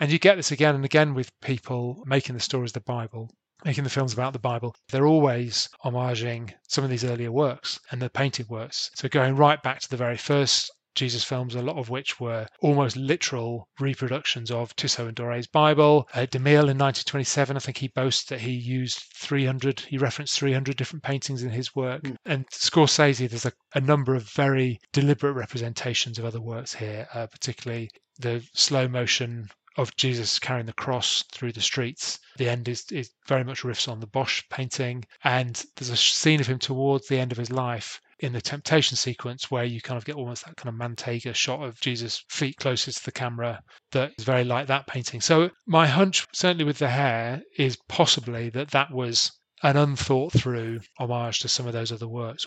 And 0.00 0.10
you 0.10 0.18
get 0.18 0.36
this 0.36 0.52
again 0.52 0.74
and 0.74 0.84
again 0.84 1.14
with 1.14 1.30
people 1.40 2.02
making 2.06 2.34
the 2.34 2.40
stories 2.40 2.70
of 2.70 2.74
the 2.74 2.80
Bible, 2.92 3.30
making 3.64 3.84
the 3.84 3.90
films 3.90 4.12
about 4.12 4.32
the 4.32 4.38
Bible. 4.38 4.74
They're 4.90 5.06
always 5.06 5.68
homaging 5.84 6.52
some 6.68 6.84
of 6.84 6.90
these 6.90 7.04
earlier 7.04 7.32
works 7.32 7.78
and 7.90 8.00
the 8.00 8.10
painted 8.10 8.48
works. 8.48 8.90
So 8.94 9.08
going 9.08 9.36
right 9.36 9.62
back 9.62 9.80
to 9.80 9.90
the 9.90 9.96
very 9.96 10.16
first 10.16 10.70
Jesus 10.94 11.24
films, 11.24 11.54
a 11.54 11.62
lot 11.62 11.76
of 11.76 11.90
which 11.90 12.20
were 12.20 12.46
almost 12.60 12.96
literal 12.96 13.68
reproductions 13.80 14.50
of 14.50 14.74
Tissot 14.76 15.08
and 15.08 15.16
Dore's 15.16 15.48
Bible. 15.48 16.08
Uh, 16.14 16.20
DeMille 16.20 16.70
in 16.70 16.78
1927, 16.78 17.56
I 17.56 17.60
think 17.60 17.78
he 17.78 17.88
boasts 17.88 18.24
that 18.26 18.40
he 18.40 18.52
used 18.52 19.00
300, 19.14 19.80
he 19.80 19.98
referenced 19.98 20.38
300 20.38 20.76
different 20.76 21.02
paintings 21.02 21.42
in 21.42 21.50
his 21.50 21.74
work. 21.74 22.02
Mm. 22.02 22.16
And 22.24 22.46
Scorsese, 22.50 23.28
there's 23.28 23.46
a, 23.46 23.52
a 23.74 23.80
number 23.80 24.14
of 24.14 24.30
very 24.30 24.78
deliberate 24.92 25.32
representations 25.32 26.18
of 26.18 26.24
other 26.24 26.40
works 26.40 26.74
here, 26.74 27.08
uh, 27.12 27.26
particularly 27.26 27.90
the 28.20 28.46
slow 28.54 28.86
motion 28.86 29.48
of 29.76 29.94
Jesus 29.96 30.38
carrying 30.38 30.66
the 30.66 30.72
cross 30.72 31.24
through 31.32 31.52
the 31.52 31.60
streets. 31.60 32.18
The 32.36 32.48
end 32.48 32.68
is, 32.68 32.84
is 32.92 33.10
very 33.26 33.44
much 33.44 33.62
riffs 33.62 33.88
on 33.88 34.00
the 34.00 34.06
Bosch 34.06 34.42
painting. 34.50 35.04
And 35.24 35.62
there's 35.76 35.90
a 35.90 35.96
scene 35.96 36.40
of 36.40 36.46
him 36.46 36.58
towards 36.58 37.08
the 37.08 37.18
end 37.18 37.32
of 37.32 37.38
his 37.38 37.50
life 37.50 38.00
in 38.20 38.32
the 38.32 38.40
temptation 38.40 38.96
sequence 38.96 39.50
where 39.50 39.64
you 39.64 39.80
kind 39.80 39.98
of 39.98 40.04
get 40.04 40.14
almost 40.14 40.44
that 40.44 40.56
kind 40.56 40.68
of 40.68 40.80
Mantegna 40.80 41.34
shot 41.34 41.62
of 41.62 41.80
Jesus' 41.80 42.24
feet 42.28 42.56
closest 42.56 42.98
to 42.98 43.04
the 43.06 43.12
camera 43.12 43.60
that 43.90 44.12
is 44.16 44.24
very 44.24 44.44
like 44.44 44.68
that 44.68 44.86
painting. 44.86 45.20
So 45.20 45.50
my 45.66 45.86
hunch, 45.86 46.26
certainly 46.32 46.64
with 46.64 46.78
the 46.78 46.88
hair, 46.88 47.42
is 47.58 47.76
possibly 47.88 48.50
that 48.50 48.70
that 48.70 48.90
was 48.92 49.32
an 49.62 49.76
unthought 49.76 50.32
through 50.32 50.80
homage 50.98 51.40
to 51.40 51.48
some 51.48 51.66
of 51.66 51.72
those 51.72 51.90
other 51.90 52.08
works. 52.08 52.46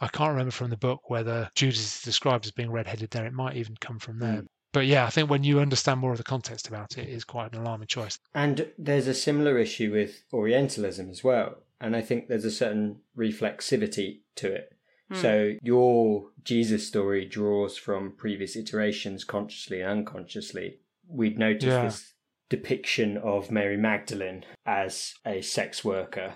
I 0.00 0.08
can't 0.08 0.30
remember 0.30 0.52
from 0.52 0.70
the 0.70 0.76
book 0.76 1.10
whether 1.10 1.50
Judas 1.54 1.96
is 1.96 2.02
described 2.02 2.46
as 2.46 2.52
being 2.52 2.70
red-headed 2.70 3.10
there. 3.10 3.26
It 3.26 3.32
might 3.32 3.56
even 3.56 3.76
come 3.80 3.98
from 3.98 4.18
there. 4.18 4.42
Mm. 4.42 4.46
But 4.72 4.86
yeah, 4.86 5.06
I 5.06 5.10
think 5.10 5.30
when 5.30 5.44
you 5.44 5.60
understand 5.60 6.00
more 6.00 6.12
of 6.12 6.18
the 6.18 6.24
context 6.24 6.68
about 6.68 6.98
it, 6.98 7.08
it 7.08 7.10
is 7.10 7.24
quite 7.24 7.52
an 7.54 7.60
alarming 7.60 7.88
choice. 7.88 8.18
And 8.34 8.68
there's 8.76 9.06
a 9.06 9.14
similar 9.14 9.58
issue 9.58 9.90
with 9.92 10.24
Orientalism 10.32 11.08
as 11.10 11.24
well. 11.24 11.62
And 11.80 11.96
I 11.96 12.02
think 12.02 12.28
there's 12.28 12.44
a 12.44 12.50
certain 12.50 13.00
reflexivity 13.16 14.20
to 14.36 14.52
it. 14.52 14.72
Hmm. 15.10 15.14
So 15.16 15.52
your 15.62 16.30
Jesus 16.44 16.86
story 16.86 17.24
draws 17.24 17.78
from 17.78 18.12
previous 18.16 18.56
iterations 18.56 19.24
consciously 19.24 19.80
and 19.80 19.90
unconsciously. 20.00 20.80
We'd 21.06 21.38
noticed 21.38 21.66
Yeah. 21.66 21.84
this 21.84 22.12
depiction 22.50 23.16
of 23.16 23.50
Mary 23.50 23.76
Magdalene 23.76 24.44
as 24.66 25.14
a 25.24 25.40
sex 25.40 25.84
worker 25.84 26.34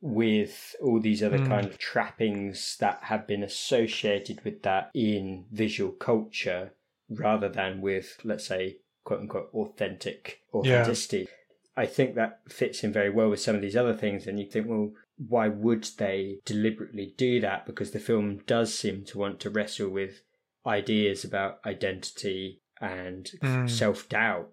with 0.00 0.74
all 0.80 1.00
these 1.00 1.22
other 1.22 1.38
Mm. 1.38 1.48
kind 1.48 1.66
of 1.66 1.78
trappings 1.78 2.76
that 2.78 3.02
have 3.04 3.26
been 3.26 3.42
associated 3.42 4.44
with 4.44 4.62
that 4.62 4.90
in 4.94 5.46
visual 5.50 5.90
culture 5.92 6.72
rather 7.10 7.48
than 7.48 7.80
with, 7.80 8.18
let's 8.24 8.46
say, 8.46 8.78
quote 9.04 9.20
unquote, 9.20 9.50
authentic 9.54 10.40
authenticity. 10.52 11.28
I 11.76 11.86
think 11.86 12.14
that 12.16 12.40
fits 12.48 12.82
in 12.82 12.92
very 12.92 13.10
well 13.10 13.30
with 13.30 13.40
some 13.40 13.54
of 13.54 13.62
these 13.62 13.76
other 13.76 13.94
things. 13.94 14.26
And 14.26 14.38
you 14.38 14.46
think, 14.46 14.66
well, 14.68 14.92
why 15.16 15.48
would 15.48 15.88
they 15.96 16.38
deliberately 16.44 17.14
do 17.16 17.40
that? 17.40 17.66
Because 17.66 17.92
the 17.92 18.00
film 18.00 18.38
does 18.46 18.74
seem 18.74 19.04
to 19.06 19.18
want 19.18 19.40
to 19.40 19.50
wrestle 19.50 19.88
with 19.88 20.22
ideas 20.66 21.24
about 21.24 21.60
identity 21.64 22.60
and 22.80 23.30
Mm. 23.42 23.70
self 23.70 24.08
doubt. 24.08 24.50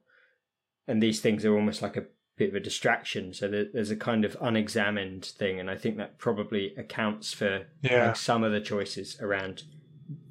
And 0.88 1.02
these 1.02 1.20
things 1.20 1.44
are 1.46 1.56
almost 1.56 1.82
like 1.82 1.98
a 1.98 2.06
bit 2.38 2.50
of 2.50 2.56
a 2.56 2.60
distraction. 2.60 3.34
So 3.34 3.48
there's 3.48 3.92
a 3.92 3.96
kind 3.96 4.24
of 4.24 4.38
unexamined 4.40 5.26
thing. 5.26 5.60
And 5.60 5.70
I 5.70 5.76
think 5.78 5.98
that 5.98 6.20
probably 6.20 6.76
accounts 6.76 7.34
for 7.34 7.66
Yeah. 7.82 8.08
like, 8.08 8.16
some 8.18 8.44
of 8.44 8.52
the 8.52 8.62
choices 8.62 9.20
around 9.20 9.64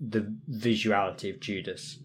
the 0.01 0.33
visuality 0.49 1.33
of 1.35 1.41
Judas. 1.41 1.99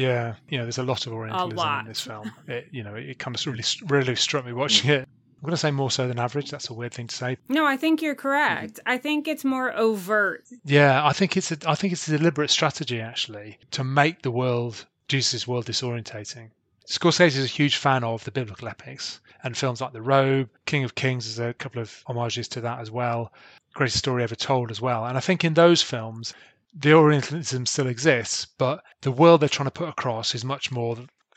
Yeah, 0.00 0.36
you 0.48 0.56
know, 0.56 0.64
there's 0.64 0.78
a 0.78 0.82
lot 0.82 1.06
of 1.06 1.12
Orientalism 1.12 1.56
lot. 1.56 1.80
in 1.80 1.88
this 1.88 2.00
film. 2.00 2.32
It, 2.48 2.68
you 2.70 2.82
know, 2.82 2.94
it 2.94 3.18
kind 3.18 3.36
of 3.36 3.46
really, 3.46 3.64
really 3.86 4.16
struck 4.16 4.46
me 4.46 4.52
watching 4.52 4.90
mm. 4.90 4.94
it. 4.94 5.08
I'm 5.40 5.46
going 5.46 5.52
to 5.52 5.58
say 5.58 5.70
more 5.70 5.90
so 5.90 6.08
than 6.08 6.18
average. 6.18 6.50
That's 6.50 6.70
a 6.70 6.74
weird 6.74 6.94
thing 6.94 7.06
to 7.06 7.14
say. 7.14 7.36
No, 7.48 7.66
I 7.66 7.76
think 7.76 8.00
you're 8.00 8.14
mm-hmm. 8.14 8.22
correct. 8.22 8.80
I 8.86 8.96
think 8.96 9.28
it's 9.28 9.44
more 9.44 9.76
overt. 9.76 10.44
Yeah, 10.64 11.06
I 11.06 11.12
think 11.12 11.36
it's 11.36 11.52
a, 11.52 11.58
I 11.66 11.74
think 11.74 11.92
it's 11.92 12.08
a 12.08 12.16
deliberate 12.16 12.50
strategy 12.50 13.00
actually 13.00 13.58
to 13.72 13.84
make 13.84 14.22
the 14.22 14.30
world 14.30 14.86
Jesus' 15.08 15.46
world 15.46 15.66
disorientating. 15.66 16.50
Scorsese 16.86 17.36
is 17.36 17.44
a 17.44 17.56
huge 17.58 17.76
fan 17.76 18.02
of 18.02 18.24
the 18.24 18.30
biblical 18.30 18.68
epics 18.68 19.20
and 19.44 19.56
films 19.56 19.80
like 19.80 19.92
The 19.92 20.02
Robe, 20.02 20.48
King 20.64 20.84
of 20.84 20.94
Kings. 20.94 21.36
There's 21.36 21.50
a 21.50 21.54
couple 21.54 21.82
of 21.82 22.02
homages 22.06 22.48
to 22.48 22.60
that 22.62 22.80
as 22.80 22.90
well. 22.90 23.32
Greatest 23.74 23.98
story 23.98 24.22
ever 24.22 24.34
told 24.34 24.70
as 24.70 24.80
well. 24.80 25.06
And 25.06 25.16
I 25.16 25.20
think 25.20 25.44
in 25.44 25.54
those 25.54 25.82
films, 25.82 26.34
the 26.72 26.92
Orientalism 26.92 27.66
still 27.66 27.86
exists, 27.86 28.46
but 28.58 28.82
the 29.02 29.10
world 29.10 29.40
they're 29.40 29.48
trying 29.48 29.66
to 29.66 29.70
put 29.72 29.88
across 29.88 30.34
is 30.34 30.44
much 30.44 30.70
more, 30.70 30.96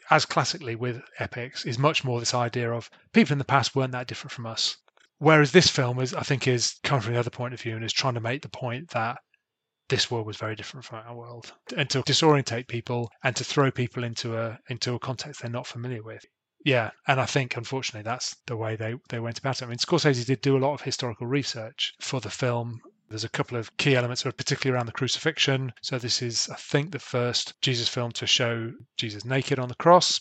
as 0.09 0.25
classically 0.25 0.75
with 0.75 1.01
epics, 1.19 1.65
is 1.65 1.79
much 1.79 2.03
more 2.03 2.19
this 2.19 2.33
idea 2.33 2.71
of 2.71 2.89
people 3.13 3.33
in 3.33 3.39
the 3.39 3.45
past 3.45 3.75
weren't 3.75 3.93
that 3.93 4.07
different 4.07 4.31
from 4.31 4.45
us. 4.45 4.77
Whereas 5.17 5.51
this 5.51 5.69
film 5.69 5.99
is, 5.99 6.13
I 6.13 6.21
think, 6.21 6.47
is 6.47 6.75
coming 6.83 7.01
from 7.01 7.13
the 7.13 7.19
other 7.19 7.29
point 7.29 7.53
of 7.53 7.61
view 7.61 7.75
and 7.75 7.85
is 7.85 7.93
trying 7.93 8.15
to 8.15 8.19
make 8.19 8.41
the 8.41 8.49
point 8.49 8.89
that 8.89 9.17
this 9.89 10.09
world 10.09 10.25
was 10.25 10.37
very 10.37 10.55
different 10.55 10.85
from 10.85 10.99
our 10.99 11.15
world, 11.15 11.53
and 11.75 11.89
to 11.89 12.01
disorientate 12.03 12.67
people 12.67 13.09
and 13.23 13.35
to 13.35 13.43
throw 13.43 13.69
people 13.71 14.03
into 14.03 14.37
a 14.37 14.59
into 14.69 14.95
a 14.95 14.99
context 14.99 15.41
they're 15.41 15.51
not 15.51 15.67
familiar 15.67 16.01
with. 16.01 16.25
Yeah, 16.65 16.91
and 17.07 17.19
I 17.19 17.25
think 17.25 17.57
unfortunately 17.57 18.03
that's 18.03 18.35
the 18.47 18.55
way 18.55 18.75
they 18.75 18.95
they 19.09 19.19
went 19.19 19.39
about 19.39 19.61
it. 19.61 19.65
I 19.65 19.67
mean, 19.67 19.77
Scorsese 19.77 20.25
did 20.25 20.41
do 20.41 20.57
a 20.57 20.63
lot 20.65 20.73
of 20.73 20.81
historical 20.81 21.27
research 21.27 21.93
for 21.99 22.21
the 22.21 22.29
film. 22.29 22.81
There's 23.13 23.23
a 23.23 23.29
couple 23.29 23.57
of 23.57 23.77
key 23.77 23.95
elements, 23.95 24.23
particularly 24.23 24.75
around 24.75 24.87
the 24.87 24.91
crucifixion. 24.91 25.71
So 25.83 25.99
this 25.99 26.23
is, 26.23 26.49
I 26.49 26.55
think, 26.55 26.91
the 26.91 26.97
first 26.97 27.53
Jesus 27.61 27.87
film 27.87 28.11
to 28.13 28.25
show 28.25 28.71
Jesus 28.97 29.23
naked 29.23 29.59
on 29.59 29.69
the 29.69 29.75
cross, 29.75 30.19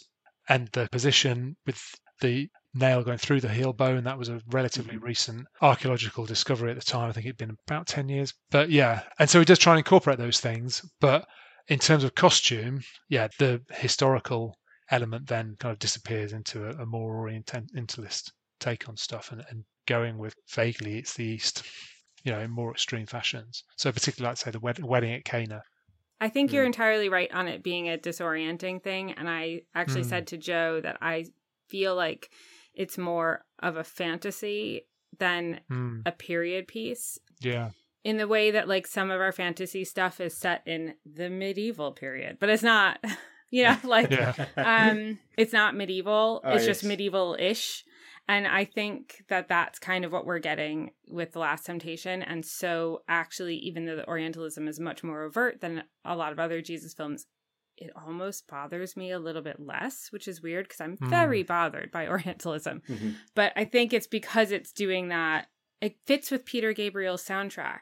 and 0.48 0.68
the 0.72 0.88
position 0.92 1.57
with 1.64 1.83
the 2.20 2.50
nail 2.74 3.02
going 3.02 3.16
through 3.16 3.40
the 3.40 3.48
heel 3.48 3.72
bone. 3.72 4.05
That 4.05 4.18
was 4.18 4.28
a 4.28 4.42
relatively 4.50 4.96
mm-hmm. 4.96 5.05
recent 5.07 5.46
archaeological 5.62 6.26
discovery 6.26 6.70
at 6.70 6.76
the 6.76 6.85
time. 6.85 7.09
I 7.09 7.12
think 7.12 7.26
it'd 7.26 7.38
been 7.38 7.57
about 7.66 7.87
10 7.87 8.11
years. 8.11 8.35
But 8.50 8.70
yeah, 8.70 9.02
and 9.18 9.31
so 9.31 9.38
he 9.38 9.44
does 9.44 9.59
try 9.59 9.72
and 9.72 9.78
incorporate 9.78 10.18
those 10.18 10.40
things. 10.40 10.83
But 11.00 11.26
in 11.68 11.78
terms 11.78 12.05
of 12.05 12.14
costume, 12.14 12.83
yeah, 13.09 13.28
the 13.38 13.62
historical 13.70 14.55
element 14.90 15.28
then 15.28 15.57
kind 15.59 15.72
of 15.72 15.78
disappears 15.78 16.33
into 16.33 16.66
a, 16.66 16.83
a 16.83 16.87
more 16.87 17.16
orientalist 17.16 18.33
take 18.61 18.88
on 18.88 18.96
stuff 18.96 19.33
and, 19.33 19.42
and 19.48 19.64
going 19.87 20.18
with 20.18 20.35
vaguely 20.55 20.98
it's 20.98 21.14
the 21.14 21.24
East, 21.24 21.64
you 22.24 22.32
know, 22.32 22.40
in 22.40 22.50
more 22.50 22.70
extreme 22.72 23.06
fashions. 23.06 23.64
So 23.76 23.90
particularly, 23.92 24.30
like 24.30 24.37
say, 24.38 24.50
the 24.50 24.61
wed- 24.61 24.82
wedding 24.82 25.12
at 25.14 25.24
Cana. 25.24 25.62
I 26.20 26.28
think 26.28 26.52
you're 26.52 26.62
Mm. 26.64 26.66
entirely 26.66 27.08
right 27.08 27.32
on 27.32 27.48
it 27.48 27.62
being 27.64 27.88
a 27.88 27.98
disorienting 27.98 28.82
thing. 28.82 29.12
And 29.12 29.28
I 29.28 29.62
actually 29.74 30.02
Mm. 30.02 30.08
said 30.08 30.26
to 30.28 30.37
Joe 30.38 30.80
that 30.80 30.98
I 31.00 31.26
feel 31.68 31.96
like 31.96 32.30
it's 32.74 32.96
more 32.96 33.44
of 33.58 33.76
a 33.76 33.85
fantasy 33.85 34.87
than 35.18 35.61
Mm, 35.70 36.02
a 36.06 36.12
period 36.12 36.68
piece 36.68 37.18
yeah. 37.40 37.70
in 38.04 38.16
the 38.18 38.28
way 38.28 38.50
that 38.52 38.68
like 38.68 38.87
some 38.87 39.11
of 39.11 39.20
our 39.20 39.32
fantasy 39.32 39.85
stuff 39.85 40.20
is 40.20 40.37
set 40.37 40.62
in 40.66 40.94
the 41.04 41.28
medieval 41.28 41.92
period, 41.92 42.38
but 42.40 42.48
it's 42.48 42.62
not, 42.62 42.98
you 43.50 43.64
know, 43.64 43.76
like 43.85 44.11
Yeah. 44.11 44.32
um 44.56 45.18
it's 45.37 45.52
not 45.52 45.74
medieval 45.74 46.40
Oh, 46.44 46.54
it's 46.54 46.64
just 46.64 46.85
medieval-ish 46.85 47.85
and 48.28 48.46
i 48.46 48.64
think 48.64 49.22
that 49.28 49.48
that's 49.48 49.78
kind 49.78 50.04
of 50.04 50.12
what 50.12 50.24
we're 50.26 50.38
getting 50.38 50.90
with 51.08 51.32
the 51.32 51.38
last 51.38 51.66
temptation 51.66 52.22
and 52.22 52.44
so 52.44 53.02
actually 53.08 53.56
even 53.56 53.85
though 53.87 53.96
the 53.96 54.06
orientalism 54.08 54.68
is 54.68 54.78
much 54.80 55.02
more 55.02 55.22
overt 55.22 55.61
than 55.61 55.82
a 56.04 56.16
lot 56.16 56.32
of 56.32 56.38
other 56.38 56.61
jesus 56.62 56.94
films 56.94 57.26
it 57.78 57.90
almost 57.96 58.46
bothers 58.48 58.96
me 58.96 59.11
a 59.11 59.18
little 59.18 59.42
bit 59.42 59.58
less 59.58 60.08
which 60.11 60.28
is 60.28 60.42
weird 60.42 60.66
because 60.68 60.80
i'm 60.80 60.96
Hmm. 60.98 61.08
very 61.08 61.42
bothered 61.42 61.90
by 61.90 62.06
orientalism 62.14 62.82
Mhm. 62.88 63.14
but 63.35 63.52
i 63.56 63.64
think 63.64 63.92
it's 63.92 64.06
because 64.06 64.50
it's 64.52 64.72
doing 64.72 65.08
that 65.08 65.48
it 65.80 65.96
fits 66.06 66.30
with 66.30 66.44
peter 66.44 66.72
gabriel's 66.72 67.24
soundtrack 67.24 67.80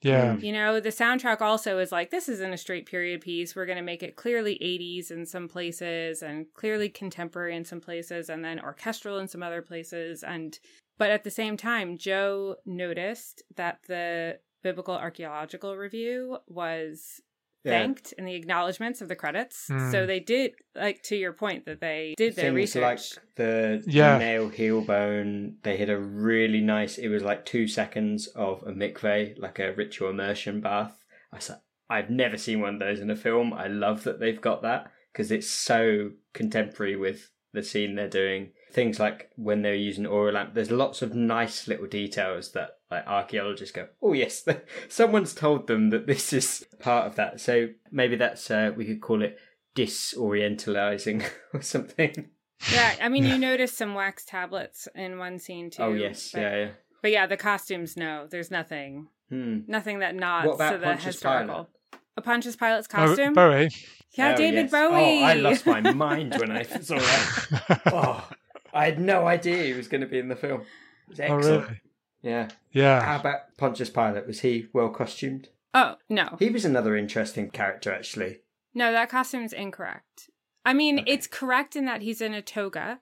Yeah. 0.00 0.36
You 0.36 0.52
know, 0.52 0.78
the 0.78 0.90
soundtrack 0.90 1.40
also 1.40 1.78
is 1.78 1.90
like, 1.90 2.10
this 2.10 2.28
isn't 2.28 2.52
a 2.52 2.58
straight 2.58 2.86
period 2.86 3.20
piece. 3.20 3.56
We're 3.56 3.66
going 3.66 3.78
to 3.78 3.82
make 3.82 4.02
it 4.02 4.16
clearly 4.16 4.58
80s 4.62 5.10
in 5.10 5.26
some 5.26 5.48
places 5.48 6.22
and 6.22 6.46
clearly 6.54 6.88
contemporary 6.88 7.56
in 7.56 7.64
some 7.64 7.80
places 7.80 8.28
and 8.28 8.44
then 8.44 8.60
orchestral 8.60 9.18
in 9.18 9.26
some 9.28 9.42
other 9.42 9.62
places. 9.62 10.22
And, 10.22 10.58
but 10.98 11.10
at 11.10 11.24
the 11.24 11.30
same 11.30 11.56
time, 11.56 11.98
Joe 11.98 12.56
noticed 12.64 13.42
that 13.56 13.80
the 13.88 14.38
Biblical 14.62 14.94
Archaeological 14.94 15.76
Review 15.76 16.38
was 16.46 17.20
Yeah. 17.68 17.78
thanked 17.80 18.12
in 18.18 18.24
the 18.24 18.34
acknowledgments 18.34 19.00
of 19.00 19.08
the 19.08 19.16
credits. 19.16 19.66
Hmm. 19.68 19.90
So 19.90 20.06
they 20.06 20.20
did, 20.20 20.52
like, 20.74 21.02
to 21.04 21.16
your 21.16 21.32
point, 21.32 21.66
that 21.66 21.80
they 21.80 22.14
did 22.16 22.34
their 22.36 22.46
Things 22.46 22.54
research. 22.56 22.82
like 22.82 23.00
the 23.36 23.82
Yeah. 23.86 24.18
nail 24.18 24.48
heel 24.48 24.80
bone, 24.80 25.56
they 25.62 25.76
had 25.76 25.90
a 25.90 25.98
really 25.98 26.60
nice. 26.60 26.98
It 26.98 27.08
was 27.08 27.22
like 27.22 27.44
two 27.44 27.68
seconds 27.68 28.26
of 28.28 28.62
a 28.66 28.72
mikveh, 28.72 29.38
like 29.38 29.58
a 29.58 29.72
ritual 29.72 30.10
immersion 30.10 30.60
bath. 30.60 31.04
I 31.32 31.36
was 31.36 31.50
like, 31.50 31.58
I've 31.90 32.10
never 32.10 32.36
seen 32.36 32.60
one 32.60 32.74
of 32.74 32.80
those 32.80 33.00
in 33.00 33.10
a 33.10 33.16
film. 33.16 33.52
I 33.52 33.66
love 33.68 34.04
that 34.04 34.20
they've 34.20 34.40
got 34.40 34.62
that 34.62 34.90
because 35.12 35.30
it's 35.30 35.48
so 35.50 36.10
contemporary 36.34 36.96
with 36.96 37.30
the 37.52 37.62
scene 37.62 37.94
they're 37.94 38.08
doing. 38.08 38.52
Things 38.70 39.00
like 39.00 39.30
when 39.36 39.62
they're 39.62 39.74
using 39.74 40.06
oil 40.06 40.32
lamp. 40.32 40.54
There's 40.54 40.70
lots 40.70 41.00
of 41.02 41.14
nice 41.14 41.66
little 41.68 41.86
details 41.86 42.52
that 42.52 42.78
like 42.90 43.06
archaeologists 43.06 43.74
go, 43.74 43.88
oh 44.02 44.12
yes, 44.12 44.46
someone's 44.88 45.34
told 45.34 45.66
them 45.66 45.90
that 45.90 46.06
this 46.06 46.32
is 46.32 46.66
part 46.78 47.06
of 47.06 47.16
that. 47.16 47.40
So 47.40 47.68
maybe 47.90 48.16
that's 48.16 48.50
uh, 48.50 48.72
we 48.76 48.84
could 48.84 49.00
call 49.00 49.22
it 49.22 49.38
disorientalizing 49.74 51.24
or 51.54 51.62
something. 51.62 52.30
yeah, 52.72 52.94
I 53.00 53.08
mean, 53.08 53.24
you 53.24 53.38
noticed 53.50 53.76
some 53.76 53.94
wax 53.94 54.24
tablets 54.24 54.88
in 54.94 55.18
one 55.18 55.38
scene 55.38 55.70
too. 55.70 55.82
Oh 55.82 55.92
yes, 55.92 56.30
but, 56.32 56.40
yeah, 56.40 56.56
yeah. 56.56 56.68
But 57.02 57.10
yeah, 57.12 57.26
the 57.26 57.36
costumes, 57.36 57.96
no, 57.96 58.26
there's 58.30 58.50
nothing. 58.50 59.08
Hmm. 59.30 59.58
Nothing 59.66 59.98
that 60.00 60.14
nods 60.14 60.46
What 60.46 60.54
about 60.54 60.72
to 60.72 60.78
the 60.78 60.84
Pontius 60.84 61.04
historical. 61.04 61.68
A 62.16 62.20
Pontius 62.22 62.56
Pilate's 62.56 62.88
Bo- 62.88 62.96
costume? 63.06 63.32
Bowie. 63.34 63.68
yeah, 64.14 64.32
Oh, 64.32 64.36
David 64.36 64.62
yes. 64.62 64.70
Bowie. 64.72 65.22
Oh, 65.22 65.24
I 65.24 65.34
lost 65.34 65.66
my 65.66 65.80
mind 65.92 66.34
when 66.36 66.50
I 66.50 66.62
saw 66.62 66.96
that. 66.98 67.80
Oh, 67.86 68.28
I 68.72 68.84
had 68.86 68.98
no 69.00 69.26
idea 69.26 69.64
he 69.64 69.72
was 69.72 69.88
going 69.88 70.00
to 70.02 70.06
be 70.06 70.18
in 70.18 70.28
the 70.28 70.36
film. 70.36 70.62
It 71.08 71.08
was 71.08 71.20
Oh, 71.20 71.36
really? 71.36 71.80
Yeah. 72.22 72.48
Yeah. 72.72 73.02
How 73.02 73.20
about 73.20 73.56
Pontius 73.56 73.90
Pilate? 73.90 74.26
Was 74.26 74.40
he 74.40 74.66
well 74.72 74.88
costumed? 74.90 75.48
Oh, 75.74 75.96
no. 76.08 76.36
He 76.38 76.50
was 76.50 76.64
another 76.64 76.96
interesting 76.96 77.50
character, 77.50 77.92
actually. 77.92 78.38
No, 78.74 78.92
that 78.92 79.08
costume's 79.10 79.52
incorrect. 79.52 80.30
I 80.64 80.72
mean, 80.74 81.00
Okay. 81.00 81.12
it's 81.12 81.26
correct 81.26 81.76
in 81.76 81.84
that 81.86 82.02
he's 82.02 82.20
in 82.20 82.34
a 82.34 82.42
toga. 82.42 83.00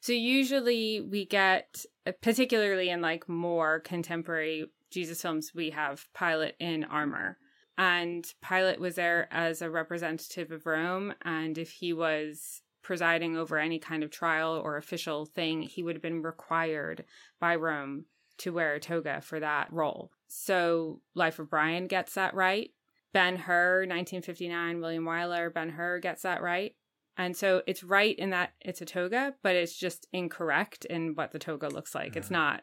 So 0.00 0.12
usually 0.12 1.00
we 1.00 1.24
get, 1.24 1.84
uh, 2.06 2.12
particularly 2.20 2.90
in 2.90 3.00
like 3.00 3.28
more 3.28 3.80
contemporary 3.80 4.66
Jesus 4.90 5.22
films, 5.22 5.52
we 5.54 5.70
have 5.70 6.06
Pilate 6.16 6.54
in 6.60 6.84
armor. 6.84 7.38
And 7.78 8.26
Pilate 8.46 8.80
was 8.80 8.94
there 8.94 9.28
as 9.30 9.60
a 9.62 9.70
representative 9.70 10.50
of 10.50 10.64
Rome. 10.66 11.14
And 11.22 11.58
if 11.58 11.70
he 11.70 11.92
was 11.92 12.62
presiding 12.86 13.36
over 13.36 13.58
any 13.58 13.80
kind 13.80 14.04
of 14.04 14.12
trial 14.12 14.52
or 14.52 14.76
official 14.76 15.26
thing, 15.26 15.60
he 15.60 15.82
would 15.82 15.96
have 15.96 16.02
been 16.02 16.22
required 16.22 17.04
by 17.40 17.56
Rome 17.56 18.04
to 18.38 18.52
wear 18.52 18.74
a 18.74 18.80
toga 18.80 19.20
for 19.20 19.40
that 19.40 19.72
role. 19.72 20.12
So 20.28 21.00
Life 21.12 21.40
of 21.40 21.50
Brian 21.50 21.88
gets 21.88 22.14
that 22.14 22.32
right. 22.34 22.70
Ben 23.12 23.34
Hur, 23.34 23.80
1959, 23.80 24.80
William 24.80 25.04
Wyler, 25.04 25.52
Ben 25.52 25.70
Hur 25.70 25.98
gets 25.98 26.22
that 26.22 26.42
right. 26.42 26.76
And 27.18 27.36
so 27.36 27.60
it's 27.66 27.82
right 27.82 28.16
in 28.16 28.30
that 28.30 28.52
it's 28.60 28.82
a 28.82 28.86
toga, 28.86 29.34
but 29.42 29.56
it's 29.56 29.76
just 29.76 30.06
incorrect 30.12 30.84
in 30.84 31.16
what 31.16 31.32
the 31.32 31.40
toga 31.40 31.68
looks 31.68 31.92
like. 31.92 32.14
It's 32.14 32.28
mm. 32.28 32.32
not 32.32 32.62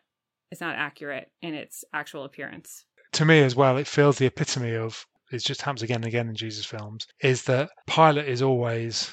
it's 0.52 0.62
not 0.62 0.78
accurate 0.78 1.32
in 1.42 1.54
its 1.54 1.84
actual 1.92 2.24
appearance. 2.24 2.86
to 3.14 3.26
me 3.26 3.42
as 3.42 3.56
well, 3.58 3.76
it 3.76 3.88
feels 3.88 4.20
the 4.20 4.28
epitome 4.28 4.76
of 4.76 5.06
it 5.34 5.40
just 5.40 5.64
happens 5.64 5.82
again 5.82 5.98
and 5.98 6.06
again 6.06 6.30
in 6.30 6.36
Jesus 6.36 6.66
films 6.66 7.08
is 7.20 7.44
that 7.44 7.72
Pilate 7.88 8.30
is 8.30 8.42
always 8.42 9.12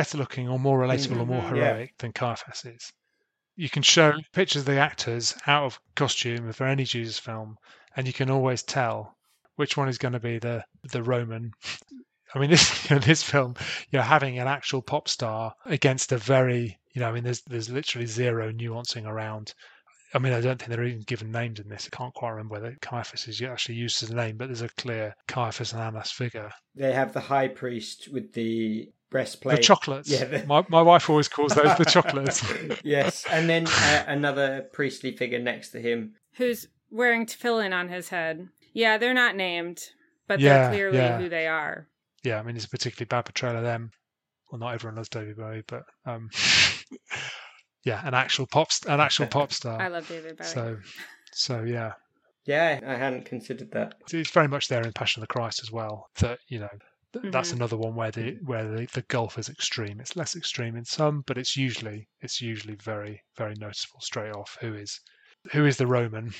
better 0.00 0.16
looking 0.16 0.48
or 0.48 0.58
more 0.58 0.78
mm, 0.78 0.88
relatable 0.88 1.20
or 1.20 1.26
more. 1.26 1.42
Mm, 1.42 1.56
yeah. 1.56 1.74
heroic 1.74 1.98
than 1.98 2.12
Caiaphas 2.12 2.64
is. 2.64 2.90
You 3.56 3.68
can 3.68 3.82
show 3.82 4.14
pictures 4.32 4.62
of 4.62 4.66
the 4.66 4.78
actors 4.78 5.36
out 5.46 5.64
of 5.64 5.78
costume 5.94 6.50
for 6.54 6.66
any 6.66 6.84
Jesus 6.84 7.18
film, 7.18 7.58
and 7.94 8.06
you 8.06 8.14
can 8.14 8.30
always 8.30 8.62
tell 8.62 9.14
which 9.56 9.76
one 9.76 9.90
is 9.90 9.98
going 9.98 10.14
to 10.14 10.20
be 10.20 10.38
the 10.38 10.64
the 10.90 11.02
Roman. 11.02 11.52
I 12.34 12.38
mean, 12.38 12.48
this 12.54 12.88
you 12.88 12.96
know, 12.96 13.00
this 13.00 13.22
film, 13.22 13.56
you're 13.90 14.00
having 14.00 14.38
an 14.38 14.48
actual 14.48 14.80
pop 14.80 15.06
star 15.06 15.52
against 15.66 16.12
a 16.12 16.16
very, 16.16 16.78
you 16.94 17.00
know, 17.00 17.08
I 17.10 17.12
mean, 17.12 17.24
there's 17.24 17.42
there's 17.42 17.68
literally 17.68 18.06
zero 18.06 18.50
nuancing 18.52 19.06
around 19.06 19.52
I 20.14 20.18
mean, 20.18 20.32
I 20.32 20.40
don't 20.40 20.58
think 20.58 20.70
they're 20.70 20.84
even 20.84 21.02
given 21.02 21.30
names 21.30 21.60
in 21.60 21.68
this. 21.68 21.88
I 21.92 21.96
can't 21.96 22.14
quite 22.14 22.30
remember 22.30 22.54
whether 22.54 22.76
Caiaphas 22.80 23.28
is 23.28 23.40
actually 23.42 23.76
used 23.76 24.02
as 24.02 24.10
a 24.10 24.14
name, 24.14 24.38
but 24.38 24.46
there's 24.46 24.62
a 24.62 24.68
clear 24.70 25.14
Caiaphas 25.28 25.72
and 25.72 25.82
Annas 25.82 26.10
figure. 26.10 26.50
They 26.74 26.92
have 26.92 27.12
the 27.12 27.20
high 27.20 27.48
priest 27.48 28.08
with 28.10 28.32
the 28.32 28.90
breastplate. 29.10 29.56
The 29.58 29.62
chocolates. 29.62 30.08
Yeah, 30.10 30.24
the- 30.24 30.46
My, 30.46 30.64
my 30.68 30.82
wife 30.82 31.10
always 31.10 31.28
calls 31.28 31.54
those 31.54 31.76
the 31.76 31.84
chocolates. 31.88 32.42
yes, 32.84 33.24
and 33.30 33.48
then 33.48 33.66
uh, 33.68 34.04
another 34.06 34.68
priestly 34.72 35.16
figure 35.16 35.38
next 35.40 35.70
to 35.70 35.80
him. 35.80 36.14
Who's 36.36 36.66
wearing 36.90 37.26
tefillin 37.26 37.72
on 37.74 37.88
his 37.88 38.08
head. 38.08 38.48
Yeah, 38.72 38.98
they're 38.98 39.14
not 39.14 39.36
named, 39.36 39.80
but 40.28 40.40
Yeah, 40.40 40.62
they're 40.62 40.70
clearly 40.70 40.98
yeah. 40.98 41.18
who 41.18 41.28
they 41.28 41.46
are. 41.48 41.88
yeah, 42.24 42.38
I 42.38 42.42
mean, 42.42 42.54
it's 42.56 42.64
a 42.66 42.68
particularly 42.68 43.06
bad 43.06 43.24
portrayal 43.24 43.56
of 43.56 43.62
them. 43.64 43.90
Well, 44.50 44.58
not 44.60 44.74
everyone 44.74 44.96
loves 44.96 45.08
David 45.08 45.36
Bowie, 45.36 45.62
but 45.66 45.82
um, 46.06 46.28
yeah, 47.84 48.06
an 48.06 48.14
actual 48.14 48.46
pop, 48.46 48.72
st- 48.72 48.92
an 48.92 49.00
actual 49.00 49.26
pop 49.26 49.52
star. 49.52 49.80
I 49.80 49.88
love 49.88 50.08
David 50.08 50.36
Bowie. 50.36 50.46
So, 50.46 50.76
so 51.32 51.62
yeah, 51.62 51.92
Yeah, 52.46 52.80
I 52.86 52.94
hadn't 52.94 53.24
considered 53.26 53.70
that. 53.72 53.94
it's 54.12 54.30
very 54.30 54.48
much 54.48 54.68
there 54.68 54.82
in 54.82 54.92
Passion 54.92 55.22
of 55.22 55.28
the 55.28 55.32
Christ 55.32 55.60
as 55.62 55.70
well. 55.70 56.08
That 56.20 56.38
you 56.48 56.58
know, 56.60 56.68
th- 57.12 57.32
that's 57.32 57.52
another 57.52 57.76
one 57.76 57.94
where 57.94 58.10
the 58.10 58.38
where 58.44 58.64
the, 58.68 58.86
the 58.92 59.02
gulf 59.02 59.38
is 59.38 59.48
extreme. 59.48 60.00
It's 60.00 60.16
less 60.16 60.36
extreme 60.36 60.76
in 60.76 60.84
some, 60.84 61.22
but 61.26 61.38
it's 61.38 61.56
usually 61.56 62.08
it's 62.20 62.40
usually 62.40 62.76
very 62.76 63.22
very 63.36 63.54
noticeable 63.56 64.00
straight 64.00 64.34
off 64.34 64.56
who 64.60 64.74
is 64.74 65.00
who 65.52 65.66
is 65.66 65.76
the 65.76 65.86
Roman 65.86 66.32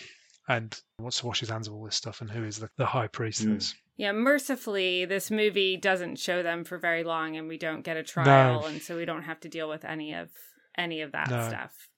and 0.49 0.79
wants 0.99 1.21
to 1.21 1.27
wash 1.27 1.41
his 1.41 1.49
hands 1.49 1.69
of 1.69 1.75
all 1.75 1.85
this 1.85 1.97
stuff, 1.97 2.21
and 2.21 2.31
who 2.31 2.45
is 2.45 2.59
the, 2.59 2.69
the 2.77 2.87
high 2.87 3.07
priest. 3.07 3.47
Mm. 3.47 3.75
Yeah, 3.97 4.13
mercifully, 4.13 5.05
this 5.05 5.31
movie 5.31 5.77
doesn't 5.77 6.19
show 6.19 6.43
them 6.43 6.65
for 6.65 6.79
very 6.79 7.05
long, 7.05 7.37
and 7.37 7.47
we 7.47 7.59
don't 7.59 7.83
get 7.83 7.97
a 7.97 8.03
trial, 8.03 8.65
and 8.65 8.81
so 8.81 8.97
we 8.97 9.05
don't 9.05 9.25
have 9.25 9.41
to 9.41 9.49
deal 9.49 9.69
with 9.69 9.85
any 9.85 10.13
of 10.15 10.31
any 10.77 11.03
of 11.03 11.13
that 11.13 11.31
No. 11.31 11.49
stuff. 11.49 11.89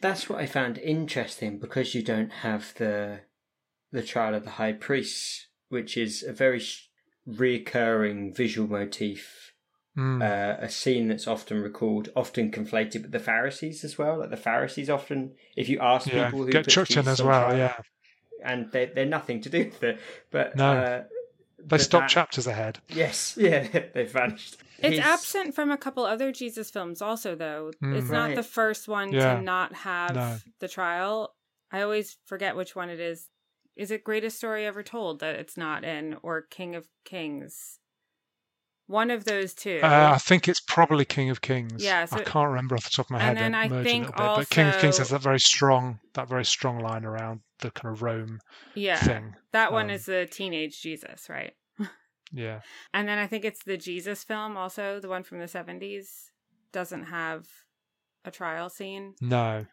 That's 0.00 0.28
what 0.28 0.38
I 0.38 0.46
found 0.46 0.78
interesting 0.78 1.58
because 1.58 1.94
you 1.94 2.02
don't 2.02 2.30
have 2.30 2.72
the 2.76 3.20
the 3.92 4.02
trial 4.02 4.34
of 4.34 4.44
the 4.44 4.50
high 4.52 4.72
priests, 4.72 5.48
which 5.68 5.96
is 5.96 6.22
a 6.22 6.32
very 6.32 6.60
sh- 6.60 6.89
reoccurring 7.34 8.36
visual 8.36 8.68
motif. 8.68 9.52
Mm. 9.98 10.22
Uh, 10.22 10.56
a 10.64 10.68
scene 10.70 11.08
that's 11.08 11.26
often 11.26 11.60
recalled, 11.60 12.10
often 12.14 12.50
conflated 12.52 13.02
with 13.02 13.10
the 13.10 13.18
Pharisees 13.18 13.82
as 13.84 13.98
well. 13.98 14.18
Like 14.20 14.30
the 14.30 14.36
Pharisees 14.36 14.88
often, 14.88 15.34
if 15.56 15.68
you 15.68 15.80
ask 15.80 16.06
yeah, 16.06 16.26
people 16.26 16.44
who 16.44 16.50
get 16.52 16.64
put 16.64 16.70
chucked 16.72 16.96
in 16.96 17.08
as 17.08 17.20
well. 17.20 17.56
Yeah, 17.56 17.76
and 18.44 18.70
they 18.70 18.86
they're 18.86 19.04
nothing 19.04 19.40
to 19.42 19.48
do 19.50 19.64
with 19.64 19.82
it. 19.82 19.98
But 20.30 20.54
No. 20.56 20.72
uh, 20.72 21.02
they 21.58 21.78
stop 21.78 22.02
that- 22.02 22.10
chapters 22.10 22.46
ahead. 22.46 22.78
Yes, 22.88 23.36
yeah, 23.40 23.66
they've 23.92 24.10
vanished. 24.10 24.58
It's 24.78 24.96
His- 24.96 25.04
absent 25.04 25.54
from 25.56 25.70
a 25.72 25.76
couple 25.76 26.04
other 26.06 26.30
Jesus 26.30 26.70
films, 26.70 27.02
also. 27.02 27.34
Though 27.34 27.72
Mm. 27.82 27.98
it's 27.98 28.08
not 28.10 28.28
Right. 28.28 28.36
the 28.36 28.44
first 28.44 28.86
one 28.86 29.12
Yeah. 29.12 29.34
to 29.34 29.42
not 29.42 29.74
have 29.74 30.14
No. 30.14 30.36
the 30.60 30.68
trial. 30.68 31.34
I 31.72 31.82
always 31.82 32.16
forget 32.26 32.54
which 32.56 32.76
one 32.76 32.90
it 32.90 33.00
is. 33.00 33.28
Is 33.80 33.90
it 33.90 34.04
Greatest 34.04 34.36
Story 34.36 34.66
Ever 34.66 34.82
Told 34.82 35.20
that 35.20 35.36
it's 35.36 35.56
not 35.56 35.84
in, 35.84 36.18
or 36.22 36.42
King 36.42 36.74
of 36.74 36.86
Kings? 37.06 37.78
One 38.86 39.10
of 39.10 39.24
those 39.24 39.54
two. 39.54 39.80
Uh, 39.82 40.10
I 40.14 40.18
think 40.18 40.48
it's 40.48 40.60
probably 40.60 41.06
King 41.06 41.30
of 41.30 41.40
Kings. 41.40 41.82
Yeah, 41.82 42.04
so- 42.04 42.18
I 42.18 42.24
can't 42.24 42.50
remember 42.50 42.74
off 42.74 42.84
the 42.84 42.90
top 42.90 43.06
of 43.06 43.10
my 43.12 43.20
head. 43.20 43.38
And 43.38 43.38
then 43.38 43.54
I 43.54 43.82
think 43.82 44.08
bit, 44.08 44.16
but 44.16 44.50
King 44.50 44.66
of 44.68 44.74
Kings 44.74 44.98
also- 44.98 45.02
has 45.04 45.08
that 45.10 45.22
very 45.22 45.40
strong, 45.40 45.98
that 46.12 46.28
very 46.28 46.44
strong 46.44 46.78
line 46.80 47.06
around 47.06 47.40
the 47.60 47.70
kind 47.70 47.94
of 47.94 48.02
Rome 48.02 48.40
yeah, 48.74 48.96
thing. 48.96 49.34
that 49.52 49.72
one 49.72 49.86
Um, 49.86 49.90
is 49.92 50.04
the 50.04 50.28
teenage 50.30 50.82
Jesus, 50.82 51.30
right? 51.30 51.54
Yeah, 52.32 52.60
And 52.92 53.08
then 53.08 53.18
I 53.18 53.26
think 53.26 53.46
it's 53.46 53.64
the 53.64 53.78
Jesus 53.78 54.24
film, 54.24 54.58
also 54.58 55.00
the 55.00 55.08
one 55.08 55.22
from 55.22 55.38
the 55.38 55.48
seventies, 55.48 56.32
doesn't 56.70 57.04
have 57.04 57.48
a 58.26 58.30
trial 58.30 58.68
scene. 58.68 59.14
no, 59.22 59.64